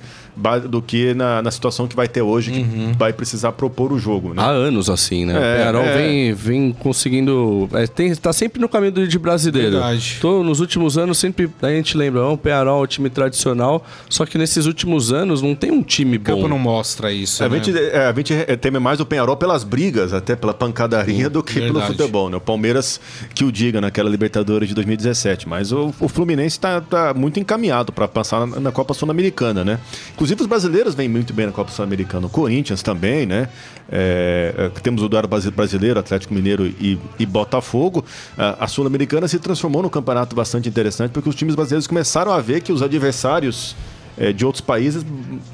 do 0.68 0.80
que 0.80 1.12
na, 1.12 1.42
na 1.42 1.50
situação 1.50 1.86
que 1.86 1.94
vai 1.94 2.08
ter 2.08 2.22
hoje, 2.22 2.50
que 2.50 2.66
vai 2.98 3.12
precisar 3.12 3.52
propor 3.52 3.92
o 3.92 3.98
jogo, 3.98 4.32
né? 4.32 4.42
Há 4.42 4.46
anos 4.48 4.88
assim, 4.88 5.26
né? 5.26 5.34
É, 5.34 5.36
o 5.36 5.56
Penharol 5.58 5.82
é. 5.82 5.96
vem, 5.98 6.32
vem 6.32 6.72
conseguindo. 6.72 7.68
É, 7.74 7.86
tem, 7.86 8.14
tá 8.14 8.32
sempre 8.32 8.58
no 8.60 8.68
caminho 8.68 8.92
do- 8.92 9.06
de 9.06 9.18
brasileiro. 9.18 9.72
Verdade. 9.72 10.16
Tô, 10.22 10.42
nos 10.42 10.60
últimos 10.60 10.96
anos, 10.96 11.18
sempre 11.18 11.50
a 11.60 11.68
gente 11.68 11.94
lembra, 11.96 12.24
o 12.28 12.38
Penharol 12.38 12.80
é 12.80 12.84
um 12.84 12.86
time 12.86 13.10
tradicional. 13.10 13.84
Só 14.08 14.24
que 14.24 14.38
nesses 14.38 14.64
últimos 14.64 15.12
anos 15.12 15.42
não 15.42 15.54
tem 15.54 15.70
um 15.70 15.82
time 15.82 16.16
O 16.16 16.20
campo 16.20 16.42
bom. 16.42 16.48
não 16.48 16.58
mostra 16.58 17.12
isso. 17.12 17.42
É, 17.42 17.46
a, 17.46 17.48
né? 17.50 17.62
gente, 17.62 17.78
é, 17.78 18.06
a 18.06 18.12
gente 18.14 18.32
é, 18.32 18.56
teme 18.56 18.78
mais 18.78 19.00
o 19.00 19.04
Penharol 19.06 19.36
pelas 19.36 19.64
brigas, 19.64 20.14
até 20.14 20.34
pela 20.34 20.54
pancadaria, 20.54 21.28
do 21.28 21.42
que 21.42 21.60
pelo 21.60 21.74
verdade. 21.74 21.92
futebol. 21.94 22.30
Né? 22.30 22.36
O 22.38 22.40
Palmeiras 22.40 22.98
que 23.34 23.44
o 23.44 23.52
diga 23.52 23.80
naquela 23.98 24.08
Libertadores 24.08 24.68
de 24.68 24.74
2017. 24.74 25.48
Mas 25.48 25.72
o, 25.72 25.92
o 25.98 26.08
Fluminense 26.08 26.56
está 26.56 27.12
muito 27.14 27.40
encaminhado 27.40 27.92
para 27.92 28.06
passar 28.06 28.46
na, 28.46 28.60
na 28.60 28.72
Copa 28.72 28.94
Sul-Americana, 28.94 29.64
né? 29.64 29.80
Inclusive 30.12 30.40
os 30.40 30.46
brasileiros 30.46 30.94
vêm 30.94 31.08
muito 31.08 31.32
bem 31.32 31.46
na 31.46 31.52
Copa 31.52 31.70
Sul-Americana. 31.72 32.26
O 32.26 32.30
Corinthians 32.30 32.82
também, 32.82 33.26
né? 33.26 33.48
É, 33.90 34.54
é, 34.56 34.80
temos 34.80 35.02
o 35.02 35.08
brasi- 35.08 35.50
brasileiro, 35.50 35.98
Atlético 35.98 36.32
Mineiro 36.32 36.66
e, 36.66 36.98
e 37.18 37.26
Botafogo. 37.26 38.04
A, 38.36 38.64
a 38.64 38.68
Sul-Americana 38.68 39.26
se 39.26 39.38
transformou 39.38 39.82
num 39.82 39.88
campeonato 39.88 40.36
bastante 40.36 40.68
interessante 40.68 41.10
porque 41.10 41.28
os 41.28 41.34
times 41.34 41.54
brasileiros 41.54 41.86
começaram 41.86 42.30
a 42.30 42.40
ver 42.40 42.60
que 42.60 42.72
os 42.72 42.82
adversários 42.82 43.74
é, 44.16 44.32
de 44.32 44.44
outros 44.44 44.60
países 44.60 45.04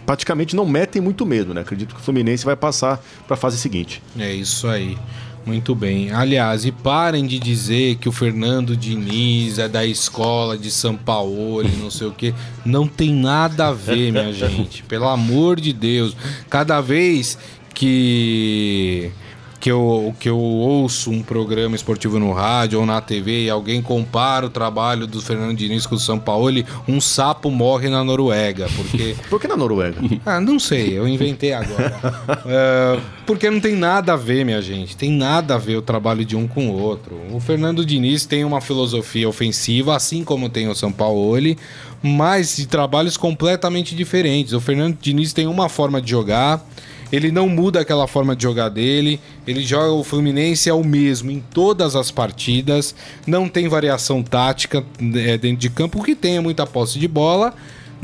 praticamente 0.04 0.54
não 0.54 0.66
metem 0.66 1.00
muito 1.00 1.24
medo, 1.24 1.54
né? 1.54 1.62
Acredito 1.62 1.94
que 1.94 2.00
o 2.00 2.04
Fluminense 2.04 2.44
vai 2.44 2.56
passar 2.56 3.02
para 3.26 3.34
a 3.34 3.36
fase 3.38 3.56
seguinte. 3.58 4.02
É 4.18 4.32
isso 4.32 4.68
aí. 4.68 4.98
Muito 5.46 5.74
bem. 5.74 6.10
Aliás, 6.10 6.64
e 6.64 6.72
parem 6.72 7.26
de 7.26 7.38
dizer 7.38 7.96
que 7.96 8.08
o 8.08 8.12
Fernando 8.12 8.76
Diniz 8.76 9.58
é 9.58 9.68
da 9.68 9.84
escola 9.84 10.56
de 10.56 10.70
São 10.70 10.96
Paulo 10.96 11.62
e 11.62 11.68
não 11.76 11.90
sei 11.90 12.06
o 12.06 12.12
quê. 12.12 12.32
Não 12.64 12.88
tem 12.88 13.12
nada 13.12 13.68
a 13.68 13.72
ver, 13.72 14.10
minha 14.10 14.32
gente. 14.34 14.82
Pelo 14.84 15.06
amor 15.06 15.60
de 15.60 15.72
Deus. 15.72 16.16
Cada 16.48 16.80
vez 16.80 17.36
que 17.74 19.10
que 19.64 19.72
eu, 19.72 20.14
que 20.20 20.28
eu 20.28 20.38
ouço 20.38 21.10
um 21.10 21.22
programa 21.22 21.74
esportivo 21.74 22.18
no 22.18 22.34
rádio 22.34 22.80
ou 22.80 22.84
na 22.84 23.00
TV 23.00 23.44
e 23.46 23.48
alguém 23.48 23.80
compara 23.80 24.44
o 24.44 24.50
trabalho 24.50 25.06
do 25.06 25.22
Fernando 25.22 25.56
Diniz 25.56 25.86
com 25.86 25.94
o 25.94 25.98
São 25.98 26.18
Paulo, 26.18 26.62
um 26.86 27.00
sapo 27.00 27.50
morre 27.50 27.88
na 27.88 28.04
Noruega, 28.04 28.68
porque 28.76 29.16
Por 29.30 29.40
que 29.40 29.48
na 29.48 29.56
Noruega? 29.56 30.02
ah, 30.26 30.38
não 30.38 30.58
sei, 30.58 30.98
eu 30.98 31.08
inventei 31.08 31.54
agora. 31.54 31.94
É, 32.46 33.00
porque 33.24 33.48
não 33.50 33.58
tem 33.58 33.74
nada 33.74 34.12
a 34.12 34.16
ver, 34.16 34.44
minha 34.44 34.60
gente. 34.60 34.96
Tem 34.96 35.10
nada 35.10 35.54
a 35.54 35.58
ver 35.58 35.76
o 35.76 35.82
trabalho 35.82 36.24
de 36.24 36.36
um 36.36 36.46
com 36.46 36.68
o 36.68 36.78
outro. 36.78 37.18
O 37.32 37.40
Fernando 37.40 37.86
Diniz 37.86 38.26
tem 38.26 38.44
uma 38.44 38.60
filosofia 38.60 39.26
ofensiva, 39.28 39.96
assim 39.96 40.24
como 40.24 40.50
tem 40.50 40.68
o 40.68 40.74
São 40.74 40.92
Paulo, 40.92 41.56
mas 42.02 42.56
de 42.56 42.66
trabalhos 42.66 43.16
completamente 43.16 43.94
diferentes. 43.94 44.52
O 44.52 44.60
Fernando 44.60 44.98
Diniz 45.00 45.32
tem 45.32 45.46
uma 45.46 45.70
forma 45.70 46.02
de 46.02 46.10
jogar. 46.10 46.62
Ele 47.12 47.30
não 47.30 47.48
muda 47.48 47.80
aquela 47.80 48.06
forma 48.06 48.34
de 48.34 48.42
jogar 48.42 48.68
dele. 48.68 49.20
Ele 49.46 49.62
joga 49.62 49.92
o 49.92 50.04
Fluminense 50.04 50.68
é 50.68 50.74
o 50.74 50.84
mesmo 50.84 51.30
em 51.30 51.40
todas 51.40 51.96
as 51.96 52.10
partidas. 52.10 52.94
Não 53.26 53.48
tem 53.48 53.68
variação 53.68 54.22
tática 54.22 54.84
é, 55.14 55.38
dentro 55.38 55.58
de 55.58 55.70
campo, 55.70 56.02
que 56.02 56.16
é 56.26 56.40
muita 56.40 56.66
posse 56.66 56.98
de 56.98 57.08
bola 57.08 57.54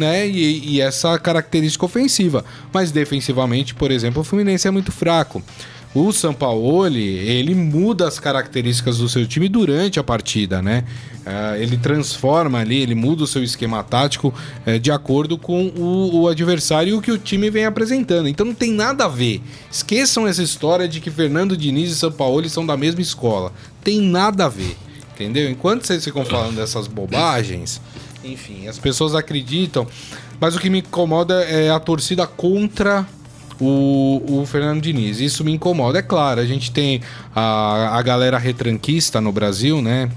né? 0.01 0.27
E, 0.27 0.77
e 0.77 0.81
essa 0.81 1.19
característica 1.19 1.85
ofensiva. 1.85 2.45
Mas 2.73 2.91
defensivamente, 2.91 3.75
por 3.75 3.91
exemplo, 3.91 4.23
o 4.23 4.25
Fluminense 4.25 4.67
é 4.67 4.71
muito 4.71 4.91
fraco. 4.91 5.43
O 5.93 6.13
Sampaoli, 6.13 7.19
ele 7.19 7.53
muda 7.53 8.07
as 8.07 8.21
características 8.21 8.99
do 8.99 9.09
seu 9.09 9.27
time 9.27 9.49
durante 9.49 9.99
a 9.99 10.05
partida, 10.05 10.63
né? 10.63 10.85
Uh, 11.27 11.57
ele 11.61 11.77
transforma 11.77 12.61
ali, 12.61 12.81
ele 12.81 12.95
muda 12.95 13.25
o 13.25 13.27
seu 13.27 13.43
esquema 13.43 13.83
tático 13.83 14.33
uh, 14.67 14.79
de 14.79 14.93
acordo 14.93 15.37
com 15.37 15.67
o, 15.67 16.21
o, 16.21 16.29
adversário 16.29 16.91
e 16.91 16.95
o 16.95 17.03
que 17.03 17.11
o 17.11 17.19
time 17.19 17.51
vem 17.51 17.65
apresentando. 17.65 18.29
Então 18.29 18.47
não 18.47 18.55
tem 18.55 18.73
nada 18.73 19.07
a 19.07 19.09
ver. 19.09 19.43
Esqueçam 19.71 20.29
essa 20.29 20.43
história 20.43 20.89
de 20.89 21.01
que 21.01 21.11
Fernando 21.11 21.57
Diniz 21.57 21.91
e 21.91 21.97
Sampaoli 21.97 22.49
são 22.49 22.65
da 22.65 22.77
mesma 22.77 23.01
escola. 23.01 23.53
Tem 23.83 24.01
nada 24.01 24.47
a 24.47 24.49
ver, 24.49 24.77
entendeu? 25.13 25.51
Enquanto 25.51 25.85
vocês 25.85 26.05
ficam 26.05 26.25
falando 26.25 26.55
dessas 26.55 26.87
bobagens, 26.87 27.81
enfim, 28.23 28.69
as 28.69 28.79
pessoas 28.79 29.17
acreditam. 29.17 29.89
Mas 30.41 30.55
o 30.55 30.61
que 30.61 30.71
me 30.71 30.79
incomoda 30.79 31.43
é 31.43 31.69
a 31.69 31.81
torcida 31.81 32.29
contra 32.29 33.07
o, 33.61 34.41
o 34.41 34.47
Fernando 34.47 34.81
Diniz. 34.81 35.21
Isso 35.21 35.45
me 35.45 35.53
incomoda. 35.53 35.99
É 35.99 36.03
claro, 36.03 36.41
a 36.41 36.47
gente 36.47 36.73
tem 36.73 37.01
a, 37.35 37.99
a 37.99 38.03
galera 38.03 38.39
retranquista 38.39 39.21
no 39.21 39.31
Brasil, 39.31 39.83
né? 39.83 40.11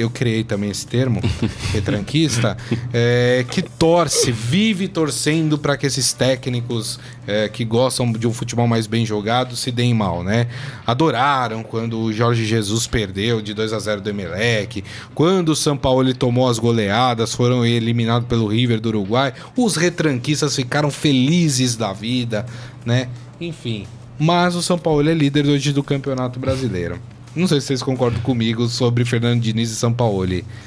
Eu 0.00 0.10
criei 0.10 0.42
também 0.42 0.70
esse 0.70 0.86
termo, 0.86 1.20
retranquista, 1.72 2.56
é, 2.92 3.44
que 3.48 3.62
torce, 3.62 4.32
vive 4.32 4.88
torcendo 4.88 5.58
para 5.58 5.76
que 5.76 5.86
esses 5.86 6.12
técnicos 6.12 6.98
é, 7.26 7.48
que 7.48 7.64
gostam 7.64 8.10
de 8.12 8.26
um 8.26 8.32
futebol 8.32 8.66
mais 8.66 8.86
bem 8.86 9.06
jogado 9.06 9.54
se 9.56 9.70
deem 9.70 9.94
mal, 9.94 10.22
né? 10.22 10.48
Adoraram 10.86 11.62
quando 11.62 12.00
o 12.00 12.12
Jorge 12.12 12.44
Jesus 12.44 12.86
perdeu 12.86 13.40
de 13.40 13.54
2 13.54 13.72
a 13.72 13.78
0 13.78 14.00
do 14.00 14.10
Emelec, 14.10 14.82
quando 15.14 15.50
o 15.50 15.56
São 15.56 15.76
Paulo 15.76 16.12
tomou 16.14 16.48
as 16.48 16.58
goleadas, 16.58 17.34
foram 17.34 17.64
eliminados 17.64 18.28
pelo 18.28 18.48
River 18.48 18.80
do 18.80 18.88
Uruguai, 18.88 19.32
os 19.56 19.76
retranquistas 19.76 20.56
ficaram 20.56 20.90
felizes 20.90 21.76
da 21.76 21.92
vida, 21.92 22.46
né? 22.84 23.08
Enfim, 23.40 23.86
mas 24.18 24.54
o 24.54 24.62
São 24.62 24.78
Paulo 24.78 25.08
é 25.08 25.14
líder 25.14 25.46
hoje 25.46 25.72
do 25.72 25.82
Campeonato 25.82 26.38
Brasileiro. 26.38 27.00
Não 27.34 27.46
sei 27.46 27.60
se 27.60 27.68
vocês 27.68 27.82
concordam 27.82 28.20
comigo 28.22 28.66
sobre 28.66 29.04
Fernando 29.04 29.40
Diniz 29.40 29.70
e 29.70 29.76
São 29.76 29.92
Paulo, 29.92 30.26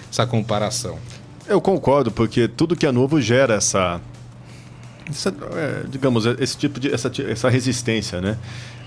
essa 0.10 0.26
comparação. 0.26 0.98
Eu 1.48 1.60
concordo, 1.60 2.10
porque 2.10 2.48
tudo 2.48 2.76
que 2.76 2.86
é 2.86 2.92
novo 2.92 3.22
gera 3.22 3.56
essa, 3.56 4.00
essa 5.10 5.34
é, 5.56 5.84
digamos, 5.90 6.26
esse 6.26 6.58
tipo 6.58 6.80
de 6.80 6.94
essa, 6.94 7.12
essa 7.28 7.50
resistência, 7.50 8.22
né? 8.22 8.38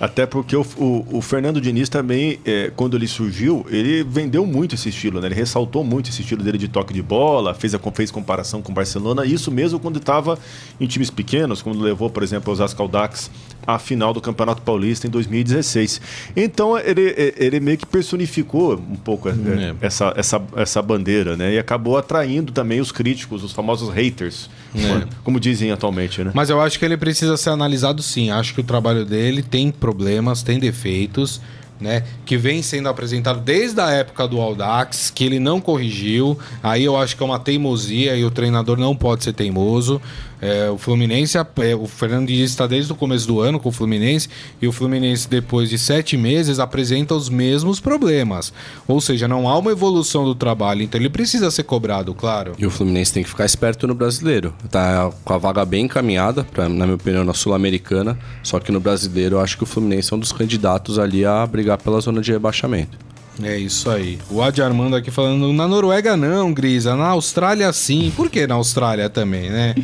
Até 0.00 0.26
porque 0.26 0.54
o, 0.56 0.64
o, 0.76 1.18
o 1.18 1.22
Fernando 1.22 1.60
Diniz 1.60 1.88
também, 1.88 2.38
é, 2.44 2.70
quando 2.74 2.96
ele 2.96 3.06
surgiu, 3.06 3.64
ele 3.68 4.02
vendeu 4.02 4.46
muito 4.46 4.74
esse 4.74 4.88
estilo, 4.88 5.20
né? 5.20 5.28
Ele 5.28 5.34
ressaltou 5.34 5.84
muito 5.84 6.08
esse 6.10 6.22
estilo 6.22 6.42
dele 6.42 6.58
de 6.58 6.68
toque 6.68 6.94
de 6.94 7.02
bola, 7.02 7.54
fez, 7.54 7.74
a, 7.74 7.78
fez 7.92 8.10
comparação 8.10 8.62
com 8.62 8.72
o 8.72 8.74
Barcelona, 8.74 9.24
isso 9.26 9.50
mesmo 9.50 9.78
quando 9.78 9.98
estava 9.98 10.38
em 10.80 10.86
times 10.86 11.10
pequenos, 11.10 11.60
quando 11.60 11.80
levou, 11.80 12.08
por 12.08 12.22
exemplo, 12.22 12.52
os 12.52 12.60
Ascaldax 12.60 13.30
à 13.66 13.78
final 13.78 14.12
do 14.14 14.20
Campeonato 14.20 14.62
Paulista 14.62 15.06
em 15.06 15.10
2016. 15.10 16.00
Então 16.36 16.78
ele, 16.78 17.34
ele 17.36 17.60
meio 17.60 17.76
que 17.76 17.86
personificou 17.86 18.74
um 18.74 18.96
pouco 18.96 19.28
é. 19.28 19.32
é. 19.32 19.74
essa, 19.80 20.12
essa, 20.16 20.42
essa 20.56 20.82
bandeira, 20.82 21.36
né? 21.36 21.54
E 21.54 21.58
acabou 21.58 21.96
atraindo 21.96 22.52
também 22.52 22.80
os 22.80 22.92
críticos, 22.92 23.42
os 23.42 23.52
famosos 23.52 23.92
haters, 23.92 24.48
é. 24.74 25.06
como 25.24 25.40
dizem 25.40 25.70
atualmente, 25.72 26.22
né? 26.22 26.30
Mas 26.34 26.50
eu 26.50 26.60
acho 26.60 26.78
que 26.78 26.84
ele 26.84 26.96
precisa 26.96 27.36
ser 27.36 27.50
analisado 27.50 28.02
sim. 28.02 28.30
Acho 28.30 28.54
que 28.54 28.60
o 28.60 28.64
trabalho 28.64 29.04
dele 29.04 29.42
tem 29.42 29.70
problemas, 29.70 30.42
tem 30.42 30.58
defeitos, 30.58 31.40
né? 31.80 32.04
Que 32.24 32.36
vem 32.36 32.62
sendo 32.62 32.88
apresentado 32.88 33.40
desde 33.40 33.80
a 33.80 33.90
época 33.90 34.26
do 34.26 34.40
Aldax, 34.40 35.10
que 35.10 35.24
ele 35.24 35.38
não 35.38 35.60
corrigiu. 35.60 36.38
Aí 36.62 36.84
eu 36.84 36.96
acho 36.96 37.16
que 37.16 37.22
é 37.22 37.26
uma 37.26 37.38
teimosia 37.38 38.16
e 38.16 38.24
o 38.24 38.30
treinador 38.30 38.78
não 38.78 38.96
pode 38.96 39.24
ser 39.24 39.32
teimoso. 39.32 40.00
É, 40.40 40.70
o 40.70 40.76
Fluminense, 40.76 41.38
é, 41.38 41.74
o 41.74 41.86
Fernando 41.86 42.26
Diniz 42.26 42.50
está 42.50 42.66
desde 42.66 42.92
o 42.92 42.94
começo 42.94 43.26
do 43.26 43.40
ano 43.40 43.58
com 43.58 43.68
o 43.68 43.72
Fluminense 43.72 44.28
e 44.60 44.68
o 44.68 44.72
Fluminense, 44.72 45.28
depois 45.28 45.70
de 45.70 45.78
sete 45.78 46.16
meses, 46.16 46.58
apresenta 46.58 47.14
os 47.14 47.28
mesmos 47.28 47.80
problemas. 47.80 48.52
Ou 48.86 49.00
seja, 49.00 49.26
não 49.26 49.48
há 49.48 49.58
uma 49.58 49.70
evolução 49.70 50.24
do 50.24 50.34
trabalho, 50.34 50.82
então 50.82 51.00
ele 51.00 51.08
precisa 51.08 51.50
ser 51.50 51.62
cobrado, 51.62 52.14
claro. 52.14 52.52
E 52.58 52.66
o 52.66 52.70
Fluminense 52.70 53.12
tem 53.12 53.22
que 53.22 53.28
ficar 53.28 53.46
esperto 53.46 53.86
no 53.86 53.94
brasileiro. 53.94 54.54
Tá 54.70 55.10
com 55.24 55.32
a 55.32 55.38
vaga 55.38 55.64
bem 55.64 55.84
encaminhada, 55.84 56.44
pra, 56.44 56.68
na 56.68 56.84
minha 56.84 56.96
opinião, 56.96 57.24
na 57.24 57.34
Sul-Americana. 57.34 58.18
Só 58.42 58.60
que 58.60 58.70
no 58.70 58.80
brasileiro 58.80 59.36
eu 59.36 59.40
acho 59.40 59.56
que 59.56 59.62
o 59.62 59.66
Fluminense 59.66 60.12
é 60.12 60.16
um 60.16 60.20
dos 60.20 60.32
candidatos 60.32 60.98
ali 60.98 61.24
a 61.24 61.46
brigar 61.46 61.78
pela 61.78 62.00
zona 62.00 62.20
de 62.20 62.32
rebaixamento. 62.32 63.06
É 63.42 63.58
isso 63.58 63.90
aí. 63.90 64.18
O 64.30 64.40
Adi 64.40 64.62
Armando 64.62 64.96
aqui 64.96 65.10
falando, 65.10 65.52
na 65.52 65.68
Noruega 65.68 66.16
não, 66.16 66.52
Grisa, 66.54 66.96
na 66.96 67.08
Austrália 67.08 67.70
sim. 67.72 68.10
Por 68.16 68.30
que 68.30 68.46
na 68.46 68.54
Austrália 68.54 69.10
também, 69.10 69.50
né? 69.50 69.74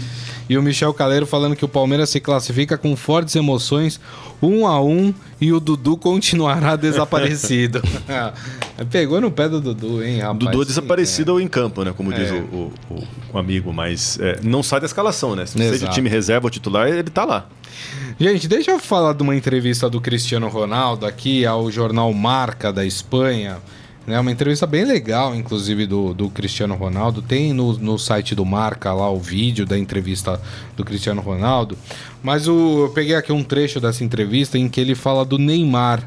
E 0.53 0.59
o 0.59 0.63
Michel 0.63 0.93
Caleiro 0.93 1.25
falando 1.25 1.57
que 1.57 1.65
o 1.65 1.69
Palmeiras 1.69 2.11
se 2.11 2.21
classifica 2.21 2.77
com 2.77 2.95
fortes 2.95 3.35
emoções, 3.35 3.99
um 4.43 4.67
a 4.67 4.83
um, 4.83 5.15
e 5.41 5.51
o 5.51 5.59
Dudu 5.59 5.97
continuará 5.97 6.77
desaparecido. 6.77 7.81
Pegou 8.93 9.19
no 9.19 9.31
pé 9.31 9.49
do 9.49 9.63
Dudu, 9.63 10.05
hein, 10.05 10.19
rapaz? 10.19 10.51
Dudu 10.51 10.67
desaparecido 10.67 11.41
é. 11.41 11.43
em 11.43 11.49
campo, 11.49 11.83
né? 11.85 11.95
Como 11.97 12.13
é. 12.13 12.17
diz 12.17 12.31
o, 12.33 12.35
o, 12.35 12.73
o, 12.91 13.03
o, 13.33 13.39
amigo, 13.39 13.73
mas 13.73 14.19
é, 14.21 14.41
não 14.43 14.63
sai 14.63 14.79
da 14.81 14.85
escalação, 14.85 15.35
né? 15.35 15.47
Se 15.47 15.57
seja 15.57 15.87
o 15.87 15.91
time 15.91 16.11
reserva 16.11 16.49
ou 16.49 16.51
titular, 16.51 16.87
ele 16.87 17.05
tá 17.05 17.25
lá. 17.25 17.47
Gente, 18.21 18.47
deixa 18.47 18.73
eu 18.73 18.79
falar 18.79 19.15
de 19.15 19.23
uma 19.23 19.35
entrevista 19.35 19.89
do 19.89 20.03
Cristiano 20.03 20.49
Ronaldo 20.49 21.07
aqui 21.07 21.47
ao 21.47 21.71
jornal 21.71 22.13
Marca 22.13 22.71
da 22.71 22.85
Espanha. 22.85 23.57
É 24.07 24.19
uma 24.19 24.33
entrevista 24.33 24.67
bem 24.67 24.85
legal, 24.85 25.35
inclusive, 25.35 25.87
do, 25.87 26.13
do 26.13 26.29
Cristiano 26.29 26.75
Ronaldo. 26.75 27.23
Tem 27.23 27.53
no, 27.53 27.75
no 27.79 27.99
site 27.99 28.35
do 28.35 28.45
Marca 28.45 28.93
lá 28.93 29.09
o 29.09 29.21
vídeo 29.21 29.65
da 29.65 29.79
entrevista 29.79 30.41
do 30.77 30.85
Cristiano 30.85 31.23
Ronaldo. 31.23 31.79
Mas 32.21 32.49
o, 32.49 32.87
eu 32.87 32.93
peguei 32.93 33.15
aqui 33.15 33.33
um 33.33 33.45
trecho 33.45 33.81
dessa 33.81 34.03
entrevista 34.03 34.59
em 34.59 34.69
que 34.69 34.81
ele 34.81 34.97
fala 34.97 35.25
do 35.25 35.39
Neymar. 35.39 36.03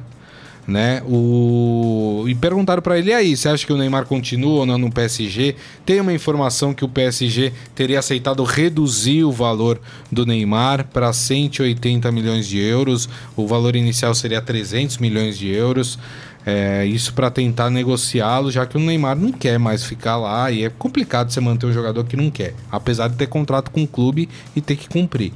Né? 0.68 1.02
O... 1.06 2.26
E 2.28 2.34
perguntaram 2.34 2.82
para 2.82 2.98
ele 2.98 3.14
aí, 3.14 3.38
você 3.38 3.48
acha 3.48 3.66
que 3.66 3.72
o 3.72 3.78
Neymar 3.78 4.06
continua 4.06 4.62
ou 4.62 4.66
não 4.66 4.80
no 4.80 4.92
PSG? 4.92 5.56
Tem 5.86 6.02
uma 6.02 6.12
informação 6.12 6.74
que 6.74 6.84
o 6.84 6.90
PSG 6.90 7.54
teria 7.76 8.00
aceitado 8.00 8.44
reduzir 8.44 9.24
o 9.24 9.32
valor 9.32 9.80
do 10.12 10.26
Neymar 10.26 10.88
para 10.92 11.14
180 11.14 12.12
milhões 12.12 12.48
de 12.48 12.58
euros. 12.58 13.08
O 13.38 13.48
valor 13.48 13.76
inicial 13.76 14.14
seria 14.16 14.42
300 14.42 14.98
milhões 14.98 15.38
de 15.38 15.48
euros. 15.50 16.00
É, 16.46 16.86
isso 16.86 17.12
para 17.14 17.32
tentar 17.32 17.72
negociá-lo, 17.72 18.52
já 18.52 18.68
que 18.68 18.78
o 18.78 18.80
Neymar 18.80 19.18
não 19.18 19.32
quer 19.32 19.58
mais 19.58 19.84
ficar 19.84 20.16
lá 20.16 20.52
e 20.52 20.64
é 20.64 20.70
complicado 20.70 21.32
você 21.32 21.42
manter 21.42 21.66
um 21.66 21.74
jogador 21.74 22.04
que 22.04 22.16
não 22.16 22.30
quer, 22.30 22.54
apesar 22.72 23.08
de 23.08 23.16
ter 23.16 23.26
contrato 23.26 23.72
com 23.72 23.82
o 23.82 23.88
clube 23.88 24.30
e 24.56 24.62
ter 24.62 24.76
que 24.76 24.88
cumprir. 24.88 25.32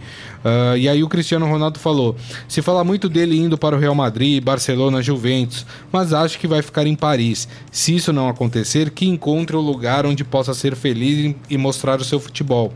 Uh, 0.45 0.77
e 0.77 0.87
aí 0.87 1.03
o 1.03 1.09
Cristiano 1.09 1.47
Ronaldo 1.47 1.79
falou: 1.79 2.15
se 2.47 2.61
fala 2.61 2.83
muito 2.83 3.09
dele 3.09 3.35
indo 3.39 3.57
para 3.57 3.75
o 3.75 3.79
Real 3.79 3.95
Madrid, 3.95 4.43
Barcelona, 4.43 5.01
Juventus, 5.01 5.65
mas 5.91 6.13
acho 6.13 6.37
que 6.37 6.47
vai 6.47 6.61
ficar 6.61 6.85
em 6.85 6.95
Paris. 6.95 7.47
Se 7.71 7.95
isso 7.95 8.13
não 8.13 8.29
acontecer, 8.29 8.91
que 8.91 9.07
encontre 9.07 9.55
o 9.55 9.59
um 9.59 9.65
lugar 9.65 10.05
onde 10.05 10.23
possa 10.23 10.53
ser 10.53 10.75
feliz 10.75 11.35
e 11.49 11.57
mostrar 11.57 11.99
o 11.99 12.05
seu 12.05 12.19
futebol. 12.19 12.71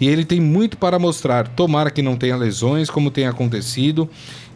E 0.00 0.08
ele 0.08 0.24
tem 0.24 0.40
muito 0.40 0.76
para 0.76 0.98
mostrar. 0.98 1.46
Tomara 1.48 1.90
que 1.90 2.02
não 2.02 2.16
tenha 2.16 2.36
lesões, 2.36 2.90
como 2.90 3.10
tem 3.10 3.26
acontecido 3.26 4.08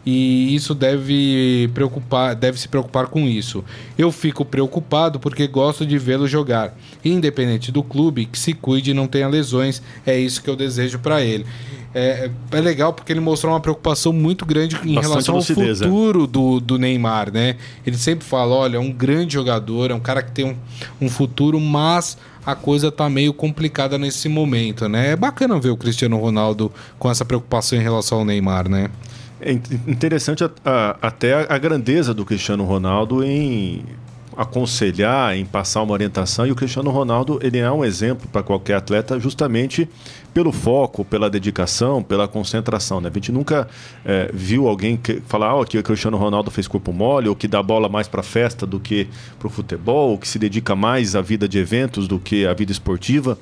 e 0.09 0.55
isso 0.55 0.73
deve 0.73 1.69
preocupar, 1.73 2.33
deve 2.33 2.57
se 2.57 2.69
preocupar 2.69 3.07
com 3.07 3.27
isso. 3.27 3.61
Eu 3.97 4.09
fico 4.09 4.45
preocupado 4.45 5.19
porque 5.19 5.45
gosto 5.47 5.85
de 5.85 5.97
vê-lo 5.97 6.25
jogar, 6.25 6.73
independente 7.03 7.73
do 7.73 7.83
clube, 7.83 8.25
que 8.25 8.39
se 8.39 8.53
cuide 8.53 8.91
e 8.91 8.93
não 8.93 9.05
tenha 9.05 9.27
lesões. 9.27 9.81
É 10.05 10.17
isso 10.17 10.41
que 10.41 10.49
eu 10.49 10.55
desejo 10.55 10.97
para 10.99 11.21
ele. 11.21 11.45
É, 11.93 12.31
é, 12.51 12.61
legal 12.61 12.93
porque 12.93 13.11
ele 13.11 13.19
mostrou 13.19 13.51
uma 13.51 13.59
preocupação 13.59 14.13
muito 14.13 14.45
grande 14.45 14.75
em 14.75 14.95
Bastante 14.95 15.01
relação 15.01 15.35
ao 15.35 15.39
lucidez, 15.39 15.79
futuro 15.79 16.23
é. 16.23 16.27
do, 16.27 16.59
do 16.61 16.77
Neymar, 16.79 17.29
né? 17.29 17.57
Ele 17.85 17.97
sempre 17.97 18.25
fala, 18.25 18.55
olha, 18.55 18.77
é 18.77 18.79
um 18.79 18.93
grande 18.93 19.33
jogador, 19.33 19.91
é 19.91 19.93
um 19.93 19.99
cara 19.99 20.21
que 20.21 20.31
tem 20.31 20.45
um, 20.45 20.55
um 21.01 21.09
futuro, 21.09 21.59
mas 21.59 22.17
a 22.45 22.55
coisa 22.55 22.89
tá 22.89 23.09
meio 23.09 23.33
complicada 23.33 23.97
nesse 23.97 24.29
momento, 24.29 24.87
né? 24.87 25.11
É 25.11 25.15
bacana 25.17 25.59
ver 25.59 25.71
o 25.71 25.75
Cristiano 25.75 26.17
Ronaldo 26.17 26.71
com 26.97 27.11
essa 27.11 27.25
preocupação 27.25 27.77
em 27.77 27.81
relação 27.81 28.19
ao 28.19 28.25
Neymar, 28.25 28.69
né? 28.69 28.89
É 29.39 29.51
interessante 29.51 30.43
a, 30.43 30.49
a, 30.65 30.97
até 31.01 31.33
a 31.51 31.57
grandeza 31.57 32.13
do 32.13 32.25
Cristiano 32.25 32.63
Ronaldo 32.63 33.23
em 33.23 33.83
aconselhar, 34.35 35.35
em 35.35 35.45
passar 35.45 35.81
uma 35.81 35.93
orientação. 35.93 36.45
E 36.45 36.51
o 36.51 36.55
Cristiano 36.55 36.91
Ronaldo 36.91 37.39
ele 37.41 37.57
é 37.57 37.71
um 37.71 37.83
exemplo 37.83 38.27
para 38.31 38.43
qualquer 38.43 38.75
atleta, 38.75 39.19
justamente 39.19 39.89
pelo 40.37 40.51
foco, 40.51 41.03
pela 41.03 41.31
dedicação, 41.31 42.03
pela 42.03 42.27
concentração. 42.27 43.01
Né? 43.01 43.09
A 43.09 43.13
gente 43.15 43.31
nunca 43.31 43.67
é, 44.05 44.29
viu 44.31 44.67
alguém 44.67 44.95
que, 44.95 45.19
falar 45.21 45.55
oh, 45.55 45.65
que 45.65 45.79
o 45.79 45.81
Cristiano 45.81 46.15
Ronaldo 46.15 46.51
fez 46.51 46.67
corpo 46.67 46.93
mole, 46.93 47.27
ou 47.27 47.35
que 47.35 47.47
dá 47.47 47.63
bola 47.63 47.89
mais 47.89 48.07
para 48.07 48.21
festa 48.21 48.63
do 48.63 48.79
que 48.79 49.07
para 49.39 49.47
o 49.47 49.49
futebol, 49.49 50.11
ou 50.11 50.17
que 50.19 50.27
se 50.27 50.37
dedica 50.37 50.75
mais 50.75 51.15
à 51.15 51.21
vida 51.21 51.47
de 51.47 51.57
eventos 51.57 52.07
do 52.07 52.19
que 52.19 52.45
à 52.45 52.53
vida 52.53 52.71
esportiva. 52.71 53.35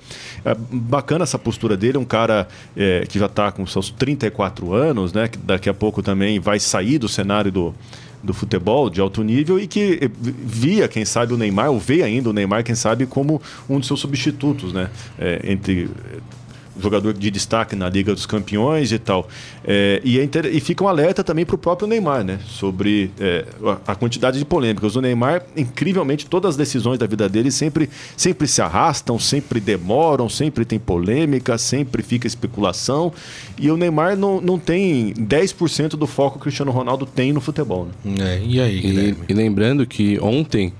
É 0.45 0.55
bacana 0.71 1.23
essa 1.23 1.37
postura 1.37 1.75
dele, 1.75 1.97
um 1.97 2.05
cara 2.05 2.47
é, 2.77 3.05
que 3.05 3.19
já 3.19 3.25
está 3.25 3.51
com 3.51 3.67
seus 3.67 3.89
34 3.89 4.73
anos, 4.73 5.11
né? 5.11 5.27
que 5.27 5.37
daqui 5.37 5.67
a 5.67 5.73
pouco 5.73 6.01
também 6.01 6.39
vai 6.39 6.61
sair 6.61 6.97
do 6.97 7.09
cenário 7.09 7.51
do 7.51 7.75
do 8.23 8.33
futebol 8.33 8.89
de 8.89 8.99
alto 8.99 9.21
nível 9.23 9.59
e 9.59 9.67
que 9.67 10.09
via, 10.19 10.87
quem 10.87 11.05
sabe, 11.05 11.31
o 11.31 11.37
Neymar, 11.37 11.69
ou 11.69 11.79
vê 11.79 12.01
ainda 12.01 12.31
o 12.31 12.33
Neymar, 12.33 12.63
quem 12.63 12.73
sabe, 12.73 13.05
como 13.05 13.39
um 13.69 13.77
dos 13.77 13.85
seus 13.85 13.99
substitutos, 13.99 14.73
né? 14.73 14.89
É, 15.19 15.41
entre 15.43 15.87
jogador 16.79 17.13
de 17.13 17.31
destaque 17.31 17.75
na 17.75 17.89
Liga 17.89 18.13
dos 18.13 18.25
Campeões 18.25 18.91
e 18.91 18.99
tal. 18.99 19.27
É, 19.63 20.01
e, 20.03 20.19
é 20.19 20.23
inter... 20.23 20.45
e 20.45 20.59
fica 20.59 20.83
um 20.83 20.87
alerta 20.87 21.23
também 21.23 21.45
para 21.45 21.55
o 21.55 21.57
próprio 21.57 21.87
Neymar, 21.87 22.23
né? 22.23 22.39
Sobre 22.45 23.11
é, 23.19 23.45
a 23.87 23.95
quantidade 23.95 24.37
de 24.37 24.45
polêmicas. 24.45 24.95
O 24.95 25.01
Neymar, 25.01 25.43
incrivelmente, 25.55 26.25
todas 26.25 26.51
as 26.51 26.57
decisões 26.57 26.99
da 26.99 27.07
vida 27.07 27.27
dele 27.29 27.51
sempre, 27.51 27.89
sempre 28.15 28.47
se 28.47 28.61
arrastam, 28.61 29.17
sempre 29.19 29.59
demoram, 29.59 30.29
sempre 30.29 30.65
tem 30.65 30.79
polêmica, 30.79 31.57
sempre 31.57 32.03
fica 32.03 32.27
especulação. 32.27 33.11
E 33.57 33.71
o 33.71 33.77
Neymar 33.77 34.15
não, 34.15 34.41
não 34.41 34.59
tem 34.59 35.13
10% 35.13 35.89
do 35.89 36.07
foco 36.07 36.33
que 36.33 36.37
o 36.37 36.41
Cristiano 36.41 36.71
Ronaldo 36.71 37.05
tem 37.05 37.31
no 37.31 37.41
futebol. 37.41 37.87
Né? 38.03 38.15
É, 38.19 38.41
e 38.43 38.59
aí, 38.59 38.79
e, 38.79 39.15
e 39.29 39.33
lembrando 39.33 39.85
que 39.85 40.19
ontem 40.19 40.73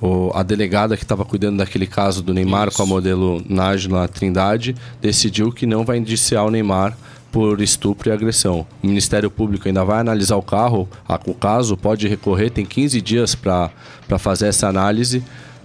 o, 0.00 0.30
a 0.34 0.42
delegada 0.42 0.96
que 0.96 1.04
estava 1.04 1.24
cuidando 1.24 1.58
daquele 1.58 1.86
caso 1.86 2.22
do 2.22 2.34
Neymar 2.34 2.68
Isso. 2.68 2.76
com 2.76 2.82
a 2.82 2.86
modelo 2.86 3.42
Nájila 3.48 4.06
Trindade 4.08 4.74
decidiu 5.00 5.52
que 5.52 5.66
não 5.66 5.84
vai 5.84 5.98
indiciar 5.98 6.44
o 6.44 6.50
Neymar 6.50 6.96
por 7.32 7.60
estupro 7.60 8.08
e 8.08 8.12
agressão. 8.12 8.66
O 8.82 8.86
Ministério 8.86 9.30
Público 9.30 9.68
ainda 9.68 9.84
vai 9.84 10.00
analisar 10.00 10.36
o 10.36 10.42
carro, 10.42 10.88
a, 11.08 11.20
o 11.26 11.34
caso, 11.34 11.76
pode 11.76 12.08
recorrer, 12.08 12.50
tem 12.50 12.64
15 12.64 13.00
dias 13.00 13.34
para 13.34 13.70
fazer 14.18 14.46
essa 14.46 14.68
análise, 14.68 15.22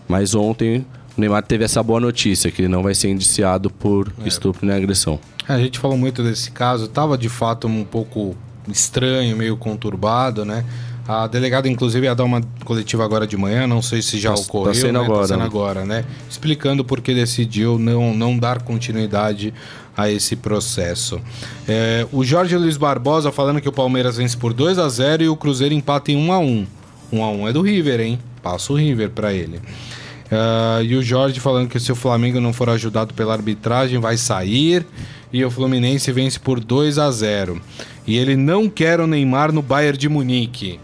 mas 0.08 0.36
ontem 0.36 0.86
o 1.18 1.22
Neymar 1.22 1.44
teve 1.44 1.64
essa 1.64 1.82
boa 1.82 2.00
notícia, 2.00 2.52
que 2.52 2.62
ele 2.62 2.68
não 2.68 2.84
vai 2.84 2.96
ser 2.96 3.10
indiciado 3.10 3.70
por 3.70 4.12
é. 4.24 4.28
estupro 4.28 4.68
e 4.68 4.72
agressão. 4.72 5.20
A 5.48 5.58
gente 5.58 5.80
falou 5.80 5.98
muito 5.98 6.24
desse 6.24 6.52
caso, 6.52 6.86
estava 6.86 7.18
de 7.18 7.30
fato 7.30 7.68
um 7.68 7.84
pouco 7.84 8.36
estranho, 8.68 9.36
meio 9.36 9.58
conturbado, 9.58 10.46
né? 10.46 10.66
A 11.08 11.28
delegada, 11.28 11.68
inclusive, 11.68 12.06
ia 12.06 12.16
dar 12.16 12.24
uma 12.24 12.42
coletiva 12.64 13.04
agora 13.04 13.26
de 13.26 13.36
manhã, 13.36 13.66
não 13.66 13.82
sei 13.82 14.02
se 14.02 14.20
já 14.20 14.34
tá, 14.34 14.40
ocorreu. 14.40 14.72
Está 14.72 14.88
sendo, 14.88 15.00
né? 15.00 15.06
agora, 15.06 15.22
tá 15.22 15.28
sendo 15.28 15.44
agora, 15.44 15.86
né? 15.86 16.06
Explicando 16.30 16.86
por 16.86 17.02
que 17.02 17.14
decidiu 17.14 17.80
não, 17.80 18.14
não 18.14 18.38
dar 18.38 18.62
continuidade 18.62 19.54
a 19.98 20.10
esse 20.10 20.36
processo. 20.36 21.20
É, 21.68 22.08
o 22.12 22.24
Jorge 22.24 22.56
Luiz 22.56 22.78
Barbosa 22.78 23.32
falando 23.32 23.60
que 23.60 23.68
o 23.68 23.72
Palmeiras 23.72 24.18
vence 24.18 24.38
por 24.38 24.54
2 24.54 24.80
a 24.80 24.88
0 24.88 25.24
e 25.24 25.30
o 25.30 25.36
Cruzeiro 25.36 25.74
empata 25.74 26.12
em 26.12 26.18
1 26.18 26.32
a 26.32 26.40
1 26.40 26.68
1 27.12 27.24
a 27.24 27.30
1 27.30 27.48
é 27.50 27.54
do 27.54 27.62
River, 27.62 28.00
hein? 28.00 28.20
Passa 28.42 28.72
o 28.72 28.76
River 28.76 29.10
para 29.10 29.34
ele. 29.34 29.58
Uh, 29.58 30.82
e 30.84 30.96
o 30.96 31.04
Jorge 31.04 31.40
falando 31.40 31.68
que 31.68 31.80
se 31.80 31.92
o 31.92 31.96
Flamengo 31.96 32.40
não 32.40 32.54
for 32.54 32.70
ajudado 32.70 33.14
pela 33.14 33.34
arbitragem, 33.34 34.00
vai 34.00 34.16
sair. 34.16 34.86
E 35.34 35.44
o 35.44 35.52
Fluminense 35.52 36.12
vence 36.12 36.40
por 36.40 36.60
2 36.60 36.98
a 36.98 37.10
0 37.10 37.62
E 38.06 38.18
ele 38.18 38.36
não 38.36 38.70
quer 38.70 39.00
o 39.00 39.08
Neymar 39.08 39.52
no 39.52 39.62
Bayern 39.62 39.98
de 39.98 40.10
Munique. 40.10 40.80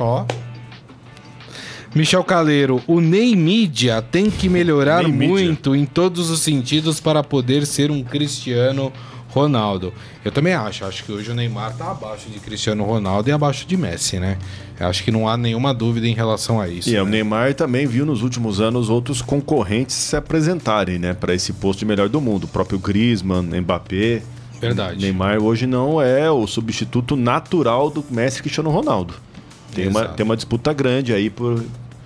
Ó. 0.00 0.24
Michel 1.94 2.22
Caleiro, 2.22 2.80
o 2.86 3.00
Ney 3.00 3.34
Mídia 3.34 4.00
tem 4.00 4.30
que 4.30 4.48
melhorar 4.48 5.02
Ney 5.02 5.28
muito 5.28 5.70
Mídia. 5.70 5.82
em 5.82 5.86
todos 5.86 6.30
os 6.30 6.40
sentidos 6.40 7.00
para 7.00 7.22
poder 7.22 7.66
ser 7.66 7.90
um 7.90 8.02
Cristiano 8.02 8.92
Ronaldo. 9.30 9.92
Eu 10.24 10.30
também 10.30 10.54
acho, 10.54 10.84
acho 10.84 11.04
que 11.04 11.12
hoje 11.12 11.30
o 11.30 11.34
Neymar 11.34 11.72
está 11.72 11.90
abaixo 11.90 12.28
de 12.28 12.38
Cristiano 12.38 12.84
Ronaldo 12.84 13.28
e 13.28 13.32
abaixo 13.32 13.66
de 13.66 13.76
Messi, 13.76 14.18
né? 14.18 14.38
Eu 14.78 14.86
acho 14.86 15.02
que 15.02 15.10
não 15.10 15.28
há 15.28 15.36
nenhuma 15.36 15.72
dúvida 15.72 16.06
em 16.06 16.14
relação 16.14 16.60
a 16.60 16.68
isso. 16.68 16.88
E 16.88 16.94
né? 16.94 17.02
o 17.02 17.06
Neymar 17.06 17.54
também 17.54 17.86
viu 17.86 18.04
nos 18.06 18.22
últimos 18.22 18.60
anos 18.60 18.88
outros 18.88 19.20
concorrentes 19.22 19.94
se 19.94 20.16
apresentarem, 20.16 20.98
né, 20.98 21.14
para 21.14 21.34
esse 21.34 21.52
posto 21.52 21.80
de 21.80 21.86
melhor 21.86 22.08
do 22.08 22.20
mundo, 22.20 22.44
o 22.44 22.48
próprio 22.48 22.78
Griezmann, 22.78 23.60
Mbappé. 23.60 24.22
Verdade. 24.60 25.00
Neymar 25.00 25.38
hoje 25.38 25.66
não 25.66 26.00
é 26.02 26.30
o 26.30 26.46
substituto 26.46 27.16
natural 27.16 27.90
do 27.90 28.04
Messi 28.10 28.38
e 28.38 28.42
Cristiano 28.42 28.70
Ronaldo. 28.70 29.14
Tem 29.74 29.88
uma, 29.88 30.08
tem 30.08 30.24
uma 30.24 30.36
disputa 30.36 30.72
grande 30.72 31.12
aí 31.12 31.30
por, 31.30 31.62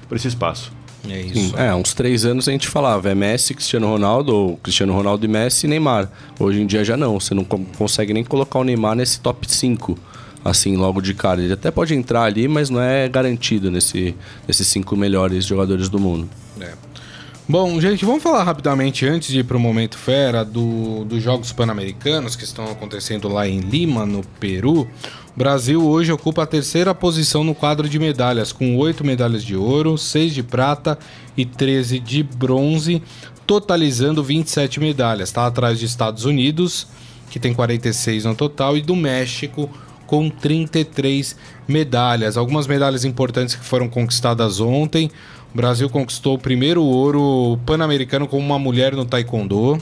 por 0.09 0.17
esse 0.17 0.29
espaço. 0.29 0.73
É 1.09 1.21
isso. 1.21 1.51
Sim, 1.51 1.55
é, 1.57 1.75
uns 1.75 1.93
três 1.93 2.25
anos 2.25 2.49
a 2.49 2.53
gente 2.53 2.69
falava, 2.69 3.11
é 3.11 3.15
Messi, 3.15 3.55
Cristiano 3.55 3.87
Ronaldo, 3.87 4.35
ou 4.35 4.57
Cristiano 4.57 4.93
Ronaldo 4.93 5.25
e 5.25 5.29
Messi 5.29 5.67
e 5.67 5.69
Neymar. 5.69 6.11
Hoje 6.39 6.61
em 6.61 6.67
dia 6.67 6.85
já 6.85 6.97
não, 6.97 7.21
você 7.21 7.35
não 7.35 7.45
consegue 7.45 8.13
nem 8.13 8.25
colocar 8.25 8.59
o 8.59 8.65
Neymar 8.65 8.97
nesse 8.97 9.21
top 9.21 9.51
5, 9.51 9.99
assim, 10.45 10.77
logo 10.77 11.01
de 11.01 11.13
cara. 11.13 11.43
Ele 11.43 11.53
até 11.53 11.71
pode 11.71 11.95
entrar 11.95 12.23
ali, 12.23 12.49
mas 12.49 12.71
não 12.71 12.81
é 12.81 13.09
garantido 13.09 13.71
nesse, 13.71 14.15
nesses 14.49 14.67
cinco 14.67 14.97
melhores 14.97 15.45
jogadores 15.45 15.89
do 15.89 15.99
mundo. 15.99 16.29
É. 16.61 16.73
Bom, 17.47 17.79
gente, 17.79 18.07
vamos 18.07 18.23
falar 18.23 18.43
rapidamente, 18.43 19.07
antes 19.07 19.29
de 19.29 19.41
ir 19.41 19.45
para 19.45 19.59
o 19.59 19.61
Momento 19.61 19.99
Fera, 19.99 20.43
do, 20.43 21.05
dos 21.05 21.23
Jogos 21.23 21.53
Pan-Americanos 21.53 22.35
que 22.35 22.45
estão 22.45 22.65
acontecendo 22.65 23.29
lá 23.29 23.47
em 23.47 23.61
Lima, 23.61 24.07
no 24.07 24.25
Peru. 24.41 24.89
Brasil 25.37 25.85
hoje 25.85 26.13
ocupa 26.13 26.45
a 26.45 26.47
terceira 26.47 26.95
posição 26.95 27.43
no 27.43 27.57
quadro 27.57 27.89
de 27.89 27.99
medalhas, 27.99 28.53
com 28.53 28.77
oito 28.77 29.05
medalhas 29.05 29.43
de 29.43 29.57
ouro, 29.57 29.99
seis 29.99 30.33
de 30.33 30.45
prata 30.45 30.97
e 31.37 31.45
13 31.45 31.99
de 31.99 32.23
bronze, 32.23 33.03
totalizando 33.45 34.23
27 34.23 34.79
medalhas. 34.79 35.31
Está 35.31 35.45
atrás 35.45 35.81
dos 35.81 35.91
Estados 35.91 36.25
Unidos, 36.25 36.87
que 37.31 37.41
tem 37.41 37.53
46 37.53 38.27
no 38.27 38.37
total, 38.37 38.77
e 38.77 38.83
do 38.83 38.95
México, 38.95 39.69
com 40.07 40.31
33 40.31 41.35
medalhas. 41.67 42.37
Algumas 42.37 42.69
medalhas 42.69 43.05
importantes 43.05 43.57
que 43.57 43.65
foram 43.65 43.89
conquistadas 43.89 44.61
ontem. 44.61 45.11
O 45.53 45.57
Brasil 45.57 45.91
conquistou 45.91 46.35
o 46.35 46.39
primeiro 46.39 46.85
ouro 46.85 47.59
pan-americano 47.67 48.29
com 48.29 48.39
uma 48.39 48.59
mulher 48.59 48.95
no 48.95 49.05
taekwondo. 49.05 49.81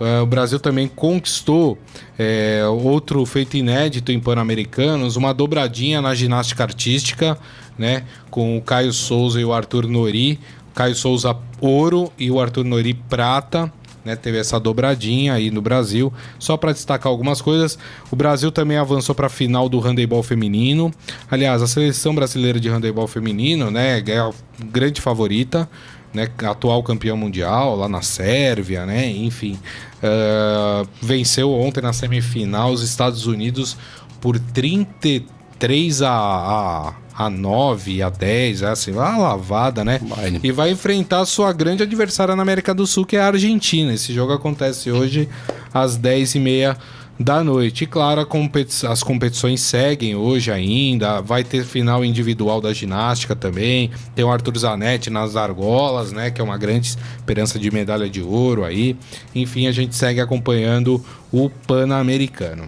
Uh, 0.00 0.22
o 0.22 0.26
Brasil 0.26 0.58
também 0.58 0.88
conquistou 0.88 1.78
é, 2.18 2.62
outro 2.66 3.24
feito 3.24 3.56
inédito 3.56 4.10
em 4.10 4.18
Pan-Americanos, 4.18 5.16
uma 5.16 5.32
dobradinha 5.32 6.00
na 6.00 6.14
ginástica 6.14 6.64
artística, 6.64 7.38
né? 7.78 8.04
Com 8.30 8.56
o 8.56 8.62
Caio 8.62 8.92
Souza 8.92 9.40
e 9.40 9.44
o 9.44 9.52
Arthur 9.52 9.86
Nori. 9.86 10.40
Caio 10.74 10.94
Souza 10.94 11.36
ouro 11.60 12.12
e 12.18 12.30
o 12.30 12.40
Arthur 12.40 12.64
Nori 12.64 12.94
prata. 12.94 13.72
Né, 14.04 14.16
teve 14.16 14.36
essa 14.36 14.58
dobradinha 14.58 15.34
aí 15.34 15.48
no 15.48 15.62
Brasil. 15.62 16.12
Só 16.36 16.56
para 16.56 16.72
destacar 16.72 17.08
algumas 17.08 17.40
coisas, 17.40 17.78
o 18.10 18.16
Brasil 18.16 18.50
também 18.50 18.76
avançou 18.76 19.14
para 19.14 19.28
a 19.28 19.30
final 19.30 19.68
do 19.68 19.78
handebol 19.78 20.24
feminino. 20.24 20.92
Aliás, 21.30 21.62
a 21.62 21.68
seleção 21.68 22.12
brasileira 22.12 22.58
de 22.58 22.68
handebol 22.68 23.06
feminino, 23.06 23.70
né, 23.70 24.02
é 24.04 24.18
a 24.18 24.30
grande 24.58 25.00
favorita 25.00 25.70
né, 26.12 26.28
atual 26.44 26.82
campeão 26.82 27.16
mundial 27.16 27.76
lá 27.76 27.88
na 27.88 28.02
Sérvia, 28.02 28.84
né, 28.84 29.08
enfim, 29.10 29.58
uh, 30.02 30.88
venceu 31.00 31.52
ontem 31.52 31.80
na 31.80 31.92
semifinal 31.92 32.70
os 32.70 32.82
Estados 32.82 33.26
Unidos 33.26 33.76
por 34.20 34.38
33 34.38 36.02
a, 36.02 36.10
a, 36.10 36.94
a 37.24 37.30
9, 37.30 38.02
a 38.02 38.08
10, 38.08 38.62
é 38.62 38.68
assim, 38.68 38.92
uma 38.92 39.18
lavada, 39.18 39.84
né? 39.84 40.00
Vai. 40.02 40.40
E 40.42 40.52
vai 40.52 40.70
enfrentar 40.70 41.24
sua 41.24 41.52
grande 41.52 41.82
adversária 41.82 42.36
na 42.36 42.42
América 42.42 42.72
do 42.72 42.86
Sul, 42.86 43.04
que 43.04 43.16
é 43.16 43.20
a 43.20 43.26
Argentina. 43.26 43.92
Esse 43.92 44.12
jogo 44.12 44.32
acontece 44.32 44.90
hoje 44.90 45.28
às 45.74 45.98
10h30 45.98 46.76
da 47.18 47.42
noite. 47.42 47.84
E 47.84 47.86
claro, 47.86 48.24
competi 48.26 48.86
as 48.86 49.02
competições 49.02 49.60
seguem 49.60 50.14
hoje 50.14 50.50
ainda. 50.50 51.20
Vai 51.20 51.44
ter 51.44 51.64
final 51.64 52.04
individual 52.04 52.60
da 52.60 52.72
ginástica 52.72 53.36
também. 53.36 53.90
Tem 54.14 54.24
o 54.24 54.30
Arthur 54.30 54.58
Zanetti 54.58 55.10
nas 55.10 55.36
argolas, 55.36 56.12
né? 56.12 56.30
Que 56.30 56.40
é 56.40 56.44
uma 56.44 56.58
grande 56.58 56.88
esperança 56.88 57.58
de 57.58 57.70
medalha 57.70 58.08
de 58.08 58.22
ouro 58.22 58.64
aí. 58.64 58.96
Enfim, 59.34 59.66
a 59.66 59.72
gente 59.72 59.94
segue 59.94 60.20
acompanhando 60.20 61.04
o 61.32 61.48
Pan-Americano. 61.48 62.64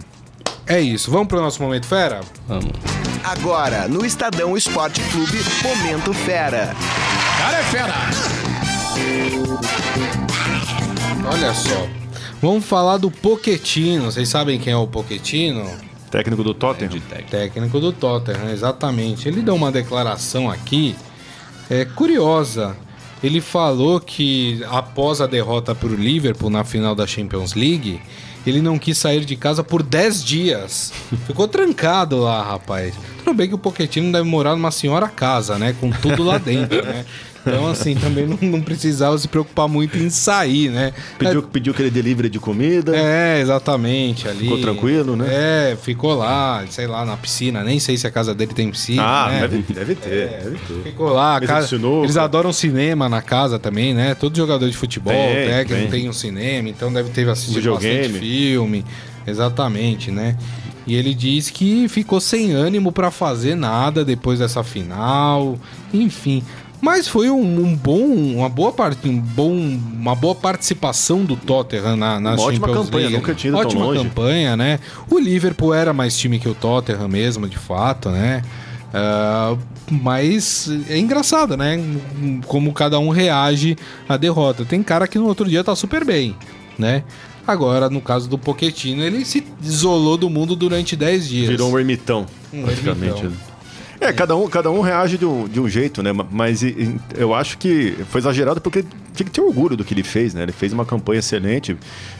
É 0.67 0.79
isso. 0.79 1.11
Vamos 1.11 1.27
para 1.27 1.37
o 1.37 1.41
nosso 1.41 1.61
Momento 1.61 1.85
Fera? 1.85 2.21
Vamos. 2.47 2.71
Agora, 3.23 3.87
no 3.87 4.05
Estadão 4.05 4.55
Esporte 4.55 5.01
Clube, 5.11 5.39
Momento 5.63 6.13
Fera. 6.13 6.75
Cara 7.37 7.57
é 7.57 7.63
fera! 7.63 7.93
Olha 11.31 11.53
só. 11.53 12.04
Vamos 12.41 12.65
falar 12.65 12.97
do 12.97 13.09
Poquetino. 13.09 14.05
Vocês 14.05 14.29
sabem 14.29 14.59
quem 14.59 14.73
é 14.73 14.77
o 14.77 14.87
Poquetino? 14.87 15.69
Técnico 16.09 16.43
do 16.43 16.53
Tottenham. 16.53 17.01
É, 17.11 17.21
técnico 17.21 17.79
do 17.79 17.91
Tottenham, 17.91 18.49
exatamente. 18.51 19.27
Ele 19.27 19.41
deu 19.41 19.55
uma 19.55 19.71
declaração 19.71 20.49
aqui 20.49 20.95
é, 21.69 21.85
curiosa. 21.85 22.75
Ele 23.23 23.41
falou 23.41 23.99
que 23.99 24.63
após 24.69 25.19
a 25.19 25.27
derrota 25.27 25.73
para 25.73 25.89
o 25.89 25.95
Liverpool 25.95 26.49
na 26.49 26.63
final 26.63 26.93
da 26.93 27.07
Champions 27.07 27.53
League, 27.53 27.99
ele 28.45 28.61
não 28.61 28.77
quis 28.77 28.97
sair 28.97 29.25
de 29.25 29.35
casa 29.35 29.63
por 29.63 29.81
10 29.81 30.23
dias. 30.23 30.93
Ficou 31.25 31.47
trancado 31.47 32.19
lá, 32.19 32.43
rapaz. 32.43 32.93
Tudo 33.23 33.33
bem 33.33 33.47
que 33.47 33.55
o 33.55 33.57
Poquetino 33.57 34.11
deve 34.11 34.27
morar 34.27 34.55
numa 34.55 34.71
senhora 34.71 35.07
casa, 35.07 35.57
né? 35.57 35.75
Com 35.79 35.89
tudo 35.89 36.23
lá 36.23 36.37
dentro, 36.37 36.83
né? 36.85 37.05
Então, 37.45 37.67
assim, 37.67 37.95
também 37.95 38.25
não, 38.25 38.37
não, 38.41 38.61
precisava 38.61 39.17
se 39.17 39.27
preocupar 39.27 39.67
muito 39.67 39.97
em 39.97 40.09
sair, 40.09 40.69
né? 40.69 40.93
Pediu, 41.19 41.39
é, 41.39 41.43
pediu 41.43 41.73
aquele 41.73 41.91
delivery 41.91 42.29
de 42.29 42.39
comida. 42.39 42.95
É, 42.95 43.39
exatamente. 43.39 44.27
Ali, 44.27 44.39
ficou 44.39 44.59
tranquilo, 44.59 45.15
né? 45.15 45.27
É, 45.29 45.77
ficou 45.79 46.15
lá, 46.15 46.65
sei 46.69 46.87
lá, 46.87 47.05
na 47.05 47.15
piscina. 47.15 47.63
Nem 47.63 47.79
sei 47.79 47.97
se 47.97 48.07
a 48.07 48.11
casa 48.11 48.33
dele 48.33 48.53
tem 48.53 48.69
piscina. 48.71 49.03
Ah, 49.03 49.29
né? 49.29 49.41
deve, 49.41 49.73
deve, 49.73 49.95
ter, 49.95 50.09
é, 50.09 50.41
deve 50.43 50.57
ter. 50.57 50.83
Ficou 50.83 51.09
lá. 51.09 51.39
Casa, 51.39 51.75
eles 52.03 52.17
adoram 52.17 52.51
cinema 52.51 53.07
na 53.07 53.21
casa 53.21 53.59
também, 53.59 53.93
né? 53.93 54.15
Todo 54.15 54.35
jogador 54.35 54.67
de 54.67 54.75
futebol, 54.75 55.13
bem, 55.13 55.47
técnico, 55.47 55.81
bem. 55.81 55.91
tem 55.91 56.09
um 56.09 56.13
cinema, 56.13 56.69
então 56.69 56.91
deve 56.91 57.09
ter 57.11 57.27
assistido 57.29 57.73
bastante 57.73 58.09
filme. 58.09 58.83
Exatamente, 59.27 60.11
né? 60.11 60.35
E 60.87 60.95
ele 60.95 61.13
diz 61.15 61.49
que 61.49 61.87
ficou 61.87 62.19
sem 62.19 62.51
ânimo 62.51 62.91
para 62.91 63.09
fazer 63.09 63.55
nada 63.55 64.05
depois 64.05 64.39
dessa 64.39 64.63
final. 64.63 65.57
Enfim, 65.91 66.43
Mas 66.81 67.07
foi 67.07 67.29
um, 67.29 67.41
um 67.41 67.75
bom, 67.75 68.05
uma 68.35 68.49
boa 68.49 68.71
parte, 68.71 69.07
um 69.07 69.19
bom, 69.19 69.51
uma 69.53 70.13
boa 70.15 70.35
participação 70.35 71.23
do 71.25 71.35
Tottenham 71.35 71.95
na, 71.95 72.19
na 72.19 72.31
uma 72.31 72.37
Champions 72.37 72.47
ótima 72.61 72.67
campanha, 72.67 72.99
League. 73.07 73.15
nunca 73.17 73.33
tinha 73.33 73.49
ido 73.51 73.57
ótima 73.57 73.81
tão 73.81 73.89
longe. 73.91 74.03
campanha, 74.03 74.55
né? 74.57 74.79
O 75.09 75.17
Liverpool 75.17 75.73
era 75.73 75.93
mais 75.93 76.17
time 76.17 76.37
que 76.39 76.47
o 76.49 76.53
Tottenham 76.53 77.07
mesmo, 77.07 77.47
de 77.47 77.57
fato, 77.57 78.09
né? 78.09 78.41
Ah, 78.93 79.57
mas 79.89 80.69
é 80.89 80.97
engraçado, 80.97 81.57
né? 81.57 81.79
Como 82.47 82.71
cada 82.73 82.99
um 82.99 83.09
reage 83.09 83.75
à 84.07 84.15
derrota. 84.17 84.63
Tem 84.65 84.81
cara 84.83 85.07
que 85.07 85.17
no 85.17 85.25
outro 85.27 85.47
dia 85.49 85.63
tá 85.63 85.75
super 85.75 86.05
bem, 86.05 86.35
né? 86.77 87.03
Agora, 87.47 87.89
no 87.89 88.01
caso 88.01 88.27
do 88.27 88.37
Pochettino, 88.37 89.03
ele 89.03 89.23
se 89.23 89.43
isolou 89.61 90.17
do 90.17 90.29
mundo 90.29 90.55
durante 90.55 90.95
10 90.95 91.27
dias. 91.27 91.49
Virou 91.49 91.71
um 91.71 91.77
ermitão, 91.77 92.25
Um 92.51 92.63
praticamente. 92.63 93.23
ermitão. 93.23 93.54
É, 94.05 94.13
cada 94.13 94.35
um, 94.35 94.47
cada 94.47 94.69
um 94.69 94.81
reage 94.81 95.17
de 95.17 95.25
um, 95.25 95.47
de 95.47 95.59
um 95.59 95.67
jeito, 95.67 96.03
né? 96.03 96.11
Mas 96.31 96.61
e- 96.61 96.95
eu 97.15 97.33
acho 97.33 97.57
que 97.57 97.95
foi 98.09 98.21
exagerado 98.21 98.61
porque 98.61 98.83
tinha 99.15 99.25
que 99.25 99.31
ter 99.31 99.41
orgulho 99.41 99.75
do 99.75 99.83
que 99.83 99.93
ele 99.93 100.03
fez, 100.03 100.33
né? 100.33 100.43
Ele 100.43 100.51
fez 100.51 100.71
uma 100.73 100.85
campanha 100.85 101.19
excelente, 101.19 101.75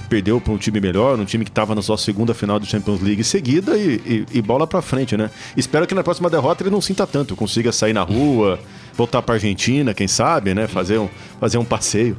perdeu 0.09 0.41
para 0.41 0.51
um 0.51 0.57
time 0.57 0.79
melhor, 0.81 1.19
um 1.19 1.25
time 1.25 1.43
que 1.45 1.51
estava 1.51 1.75
na 1.75 1.81
sua 1.83 1.97
segunda 1.97 2.33
final 2.33 2.59
do 2.59 2.65
Champions 2.65 3.01
League 3.01 3.23
seguida 3.23 3.77
e, 3.77 4.01
e- 4.05 4.25
e 4.37 4.41
bola 4.41 4.65
pra 4.65 4.81
frente, 4.81 5.15
né? 5.15 5.29
Espero 5.55 5.85
que 5.85 5.93
na 5.93 6.03
próxima 6.03 6.29
derrota 6.29 6.63
ele 6.63 6.71
não 6.71 6.81
sinta 6.81 7.05
tanto, 7.05 7.35
consiga 7.35 7.71
sair 7.71 7.93
na 7.93 8.01
rua, 8.03 8.59
voltar 8.95 9.21
pra 9.21 9.35
Argentina, 9.35 9.93
quem 9.93 10.07
sabe, 10.07 10.53
né? 10.55 10.67
Fazer 10.67 10.97
um, 10.97 11.07
fazer 11.39 11.57
um 11.59 11.65
passeio. 11.65 12.17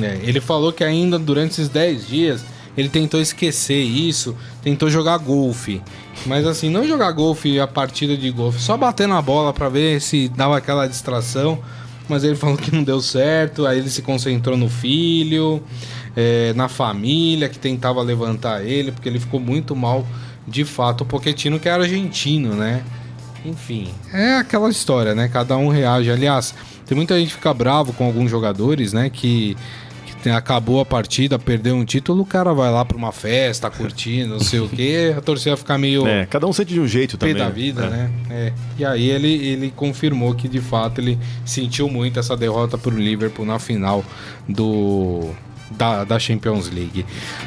É, 0.00 0.18
ele 0.22 0.40
falou 0.40 0.72
que 0.72 0.82
ainda 0.82 1.18
durante 1.18 1.50
esses 1.52 1.68
10 1.68 2.06
dias 2.08 2.42
ele 2.76 2.88
tentou 2.88 3.20
esquecer 3.20 3.82
isso, 3.82 4.36
tentou 4.62 4.88
jogar 4.88 5.18
golfe. 5.18 5.82
Mas 6.26 6.46
assim, 6.46 6.70
não 6.70 6.86
jogar 6.86 7.10
golfe 7.12 7.58
a 7.58 7.66
partida 7.66 8.16
de 8.16 8.30
golfe, 8.30 8.60
só 8.60 8.76
bater 8.76 9.08
na 9.08 9.20
bola 9.20 9.52
pra 9.52 9.68
ver 9.68 10.00
se 10.00 10.28
dava 10.28 10.56
aquela 10.56 10.86
distração. 10.86 11.58
Mas 12.08 12.24
ele 12.24 12.34
falou 12.34 12.56
que 12.56 12.74
não 12.74 12.82
deu 12.82 13.00
certo, 13.00 13.64
aí 13.64 13.78
ele 13.78 13.88
se 13.88 14.02
concentrou 14.02 14.56
no 14.56 14.68
filho, 14.68 15.62
é, 16.16 16.52
na 16.54 16.68
família 16.68 17.48
que 17.48 17.58
tentava 17.58 18.02
levantar 18.02 18.64
ele, 18.64 18.92
porque 18.92 19.08
ele 19.08 19.20
ficou 19.20 19.40
muito 19.40 19.74
mal 19.74 20.06
de 20.46 20.64
fato. 20.64 21.02
O 21.02 21.06
Pochettino 21.06 21.58
que 21.58 21.68
era 21.68 21.82
argentino, 21.82 22.54
né? 22.54 22.82
Enfim, 23.44 23.88
é 24.12 24.36
aquela 24.36 24.68
história, 24.68 25.14
né? 25.14 25.28
Cada 25.28 25.56
um 25.56 25.68
reage. 25.68 26.10
Aliás, 26.10 26.54
tem 26.86 26.96
muita 26.96 27.18
gente 27.18 27.28
que 27.28 27.34
fica 27.34 27.52
bravo 27.52 27.92
com 27.92 28.04
alguns 28.04 28.30
jogadores, 28.30 28.92
né? 28.92 29.10
Que, 29.10 29.56
acabou 30.30 30.80
a 30.80 30.84
partida, 30.84 31.38
perdeu 31.38 31.74
um 31.74 31.84
título, 31.84 32.22
o 32.22 32.26
cara 32.26 32.52
vai 32.52 32.70
lá 32.70 32.84
pra 32.84 32.96
uma 32.96 33.12
festa, 33.12 33.70
curtindo, 33.70 34.34
não 34.34 34.40
sei 34.40 34.60
o 34.60 34.68
quê, 34.68 35.14
a 35.18 35.20
torcida 35.20 35.56
fica 35.56 35.76
meio 35.78 36.06
É, 36.06 36.26
cada 36.26 36.46
um 36.46 36.52
sente 36.52 36.74
de 36.74 36.80
um 36.80 36.86
jeito 36.86 37.16
também. 37.18 37.34
da 37.34 37.48
vida, 37.48 37.84
É. 37.84 37.88
né? 37.90 38.10
É. 38.30 38.52
E 38.78 38.84
aí 38.84 39.08
ele, 39.10 39.32
ele 39.32 39.72
confirmou 39.74 40.34
que 40.34 40.48
de 40.48 40.60
fato 40.60 41.00
ele 41.00 41.18
sentiu 41.44 41.88
muito 41.88 42.18
essa 42.20 42.36
derrota 42.36 42.76
pro 42.78 42.96
Liverpool 42.96 43.44
na 43.46 43.58
final 43.58 44.04
do 44.48 45.30
da, 45.70 46.04
da 46.04 46.18
Champions 46.18 46.70
League. 46.70 47.06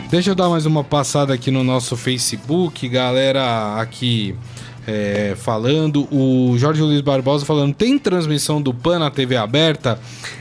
Deixa 0.09 0.32
eu 0.32 0.36
dar 0.36 0.49
mais 0.49 0.65
uma 0.65 0.84
passada 0.84 1.34
aqui 1.34 1.51
no 1.51 1.63
nosso 1.63 1.95
Facebook, 1.95 2.88
galera 2.89 3.80
aqui 3.80 4.36
é, 4.88 5.36
falando, 5.38 6.07
o 6.11 6.55
Jorge 6.57 6.82
Luiz 6.82 7.01
Barbosa 7.01 7.45
falando, 7.45 7.73
tem 7.73 7.97
transmissão 7.99 8.59
do 8.61 8.73
PAN 8.73 8.97
na 8.99 9.11
TV 9.11 9.36
aberta? 9.36 9.99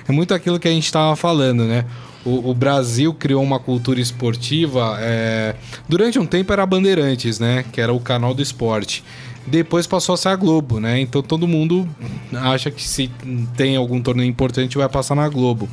É 0.09 0.13
muito 0.13 0.33
aquilo 0.33 0.59
que 0.59 0.67
a 0.67 0.71
gente 0.71 0.85
estava 0.87 1.15
falando, 1.15 1.65
né? 1.65 1.85
O, 2.25 2.51
o 2.51 2.55
Brasil 2.55 3.13
criou 3.13 3.43
uma 3.43 3.59
cultura 3.61 4.01
esportiva. 4.01 4.97
é, 5.01 5.55
durante 5.89 6.19
um 6.19 6.27
tempo 6.27 6.53
era 6.53 6.63
a 6.63 6.67
Bandeirantes, 6.67 7.39
né? 7.39 7.65
Que 7.73 7.81
era 7.81 7.93
o 7.93 8.01
canal 8.01 8.33
do 8.35 8.41
esporte. 8.43 9.05
Depois 9.47 9.87
passou 9.87 10.15
a 10.15 10.17
ser 10.17 10.29
a 10.31 10.37
Globo, 10.37 10.81
né? 10.81 10.99
Então 11.01 11.23
todo 11.23 11.47
mundo 11.47 11.87
acha 12.33 12.71
que 12.71 12.83
se 12.83 13.11
tem 13.59 13.77
algum 13.77 14.01
torneio 14.01 14.27
importante 14.27 14.79
vai 14.79 14.89
passar 14.89 15.15
na 15.15 15.29
Globo. 15.29 15.69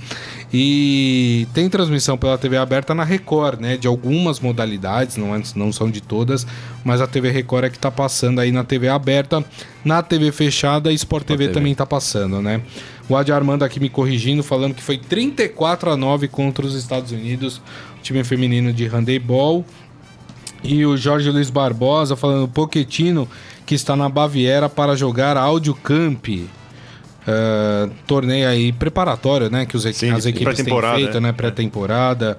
E 0.54 1.47
tem 1.54 1.70
transmissão 1.70 2.18
pela 2.18 2.38
TV 2.38 2.58
aberta 2.58 2.93
na 2.93 3.06
Record, 3.06 3.62
né? 3.62 3.78
De 3.78 3.88
algumas 3.88 4.41
modalidades, 4.41 5.16
não, 5.16 5.34
é- 5.34 5.41
não 5.56 5.72
são 5.72 5.89
de 5.89 6.02
todas, 6.02 6.45
mas 6.84 6.99
a 6.99 7.08
TV 7.08 7.32
Record 7.32 7.64
é 7.66 7.70
que 7.70 7.80
tá 7.80 7.89
passando 7.89 8.39
aí 8.41 8.52
na 8.52 8.66
TV 8.66 8.89
aberta. 8.89 9.41
Na 9.86 10.04
TV 10.04 10.32
fechada, 10.34 10.89
a 10.89 10.93
Sport 10.93 11.26
TV, 11.26 11.45
TV. 11.45 11.54
também 11.54 11.74
tá 11.74 11.86
passando, 11.86 12.41
né? 12.41 12.62
O 13.10 13.16
Adi 13.16 13.32
Armando 13.32 13.64
aqui 13.64 13.80
me 13.80 13.89
corrigindo, 13.89 14.43
falando 14.43 14.74
que 14.74 14.82
foi 14.82 14.97
34 14.97 15.91
a 15.91 15.97
9 15.97 16.28
contra 16.28 16.66
os 16.66 16.76
Estados 16.76 17.12
Unidos, 17.12 17.62
o 17.97 18.02
time 18.02 18.24
feminino 18.24 18.72
de 18.72 18.88
handebol. 18.88 19.66
E 20.64 20.86
o 20.86 20.95
Jorge 20.95 21.30
Luiz 21.30 21.49
Barbosa 21.49 22.16
falando 22.16 22.47
Poquetino 22.47 23.28
que 23.66 23.76
está 23.76 23.95
na 23.95 24.10
Baviera 24.10 24.70
para 24.70 24.95
jogar 24.95 25.38
Áudio 25.38 25.74
Camp. 25.74 26.28
É, 27.28 27.89
torneio 28.08 28.47
aí 28.47 28.72
preparatório, 28.72 29.49
né? 29.49 29.66
Que 29.66 29.78
os 29.78 29.84
Sim, 29.84 30.12
as 30.12 30.26
equipes 30.26 30.56
têm 30.58 30.66
feito, 30.66 31.18
é. 31.18 31.20
né? 31.20 31.32
Pré-temporada. 31.32 32.38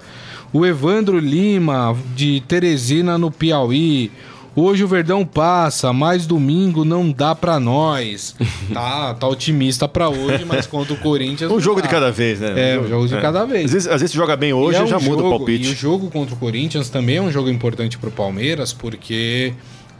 O 0.53 0.67
Evandro 0.67 1.19
Lima, 1.19 1.97
de 2.15 2.43
Teresina, 2.47 3.17
no 3.17 3.31
Piauí. 3.31 4.11
Hoje 4.55 4.85
o 4.85 4.89
Verdão 4.89 5.25
passa, 5.25 5.93
mas 5.95 6.27
domingo 6.27 6.85
não 6.85 7.11
dá 7.11 7.35
pra 7.35 7.59
nós. 7.59 8.35
Tá, 8.73 9.13
tá 9.15 9.29
otimista 9.29 9.87
pra 9.87 10.09
hoje, 10.09 10.45
mas 10.47 10.67
contra 10.67 10.95
o 10.95 10.97
Corinthians. 10.97 11.51
Um 11.51 11.61
jogo 11.61 11.81
dá. 11.81 11.87
de 11.87 11.93
cada 11.93 12.11
vez, 12.11 12.41
né? 12.41 12.75
É, 12.75 12.79
um 12.81 12.89
jogo 12.89 13.07
de 13.07 13.21
cada 13.21 13.45
vez. 13.45 13.67
Às 13.67 13.73
vezes, 13.73 13.87
às 13.89 14.01
vezes 14.01 14.11
se 14.13 14.17
joga 14.17 14.35
bem 14.37 14.53
hoje, 14.53 14.79
E 14.79 14.81
é 14.81 14.85
um 14.85 14.87
já 14.87 14.99
muda 14.99 15.23
jogo- 15.23 15.23
o 15.23 15.25
E 15.25 15.35
o 15.35 15.39
palpite. 15.39 15.75
jogo 15.75 16.11
contra 16.11 16.35
o 16.35 16.39
Corinthians 16.39 16.89
também 16.89 17.17
é 17.17 17.23
um 17.23 17.31
jogo 17.31 17.51
importante 17.51 17.99
pro 17.99 18.11
Palmeiras, 18.11 18.73
porque 18.73 19.53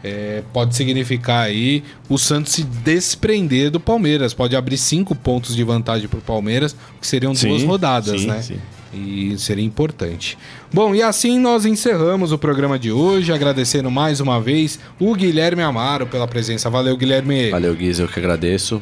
é, 0.03 0.41
pode 0.51 0.75
significar 0.75 1.45
aí 1.45 1.83
o 2.09 2.17
Santos 2.17 2.53
se 2.53 2.63
desprender 2.63 3.69
do 3.69 3.79
Palmeiras. 3.79 4.33
Pode 4.33 4.55
abrir 4.55 4.77
cinco 4.77 5.13
pontos 5.13 5.55
de 5.55 5.63
vantagem 5.63 6.07
pro 6.07 6.19
Palmeiras, 6.21 6.75
que 6.99 7.05
seriam 7.05 7.35
Sim, 7.35 7.49
duas 7.49 7.63
rodadas, 7.63 8.21
sim, 8.21 8.27
né? 8.27 8.41
sim. 8.41 8.57
E 8.93 9.35
seria 9.37 9.65
importante. 9.65 10.37
Bom, 10.71 10.93
e 10.93 11.01
assim 11.01 11.39
nós 11.39 11.65
encerramos 11.65 12.31
o 12.31 12.37
programa 12.37 12.77
de 12.77 12.91
hoje, 12.91 13.33
agradecendo 13.33 13.89
mais 13.89 14.19
uma 14.19 14.39
vez 14.39 14.79
o 14.99 15.15
Guilherme 15.15 15.61
Amaro 15.61 16.05
pela 16.05 16.27
presença. 16.27 16.69
Valeu, 16.69 16.95
Guilherme. 16.95 17.49
Valeu, 17.49 17.73
Guiz, 17.75 17.99
eu 17.99 18.07
que 18.07 18.19
agradeço. 18.19 18.81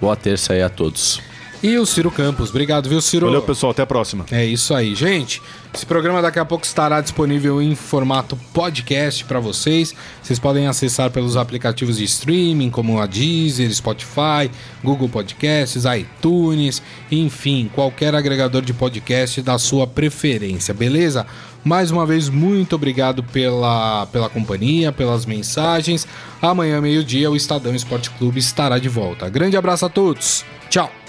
Boa 0.00 0.16
terça 0.16 0.54
aí 0.54 0.62
a 0.62 0.68
todos. 0.68 1.20
E 1.62 1.78
o 1.78 1.86
Ciro 1.86 2.10
Campos. 2.10 2.50
Obrigado, 2.50 2.88
viu, 2.88 3.00
Ciro? 3.00 3.26
Valeu, 3.26 3.40
pessoal. 3.40 3.70
Até 3.70 3.82
a 3.82 3.86
próxima. 3.86 4.26
É 4.32 4.44
isso 4.44 4.74
aí, 4.74 4.96
gente. 4.96 5.40
Esse 5.72 5.86
programa 5.86 6.20
daqui 6.20 6.40
a 6.40 6.44
pouco 6.44 6.64
estará 6.64 7.00
disponível 7.00 7.62
em 7.62 7.76
formato 7.76 8.36
podcast 8.52 9.24
para 9.24 9.38
vocês. 9.38 9.94
Vocês 10.20 10.40
podem 10.40 10.66
acessar 10.66 11.10
pelos 11.12 11.36
aplicativos 11.36 11.98
de 11.98 12.04
streaming, 12.04 12.68
como 12.68 13.00
a 13.00 13.06
Deezer, 13.06 13.72
Spotify, 13.72 14.50
Google 14.82 15.08
Podcasts, 15.08 15.84
iTunes, 15.84 16.82
enfim, 17.10 17.70
qualquer 17.72 18.12
agregador 18.14 18.62
de 18.62 18.74
podcast 18.74 19.40
da 19.40 19.56
sua 19.56 19.86
preferência, 19.86 20.74
beleza? 20.74 21.24
Mais 21.64 21.92
uma 21.92 22.04
vez, 22.04 22.28
muito 22.28 22.74
obrigado 22.74 23.22
pela, 23.22 24.06
pela 24.06 24.28
companhia, 24.28 24.90
pelas 24.90 25.24
mensagens. 25.24 26.08
Amanhã, 26.40 26.80
meio-dia, 26.80 27.30
o 27.30 27.36
Estadão 27.36 27.72
Esporte 27.72 28.10
Clube 28.10 28.40
estará 28.40 28.80
de 28.80 28.88
volta. 28.88 29.28
Grande 29.28 29.56
abraço 29.56 29.86
a 29.86 29.88
todos. 29.88 30.44
Tchau. 30.68 31.01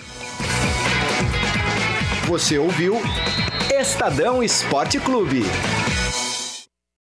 Você 2.28 2.58
ouviu 2.58 3.02
Estadão 3.72 4.44
Esporte 4.44 5.00
Clube. 5.00 5.44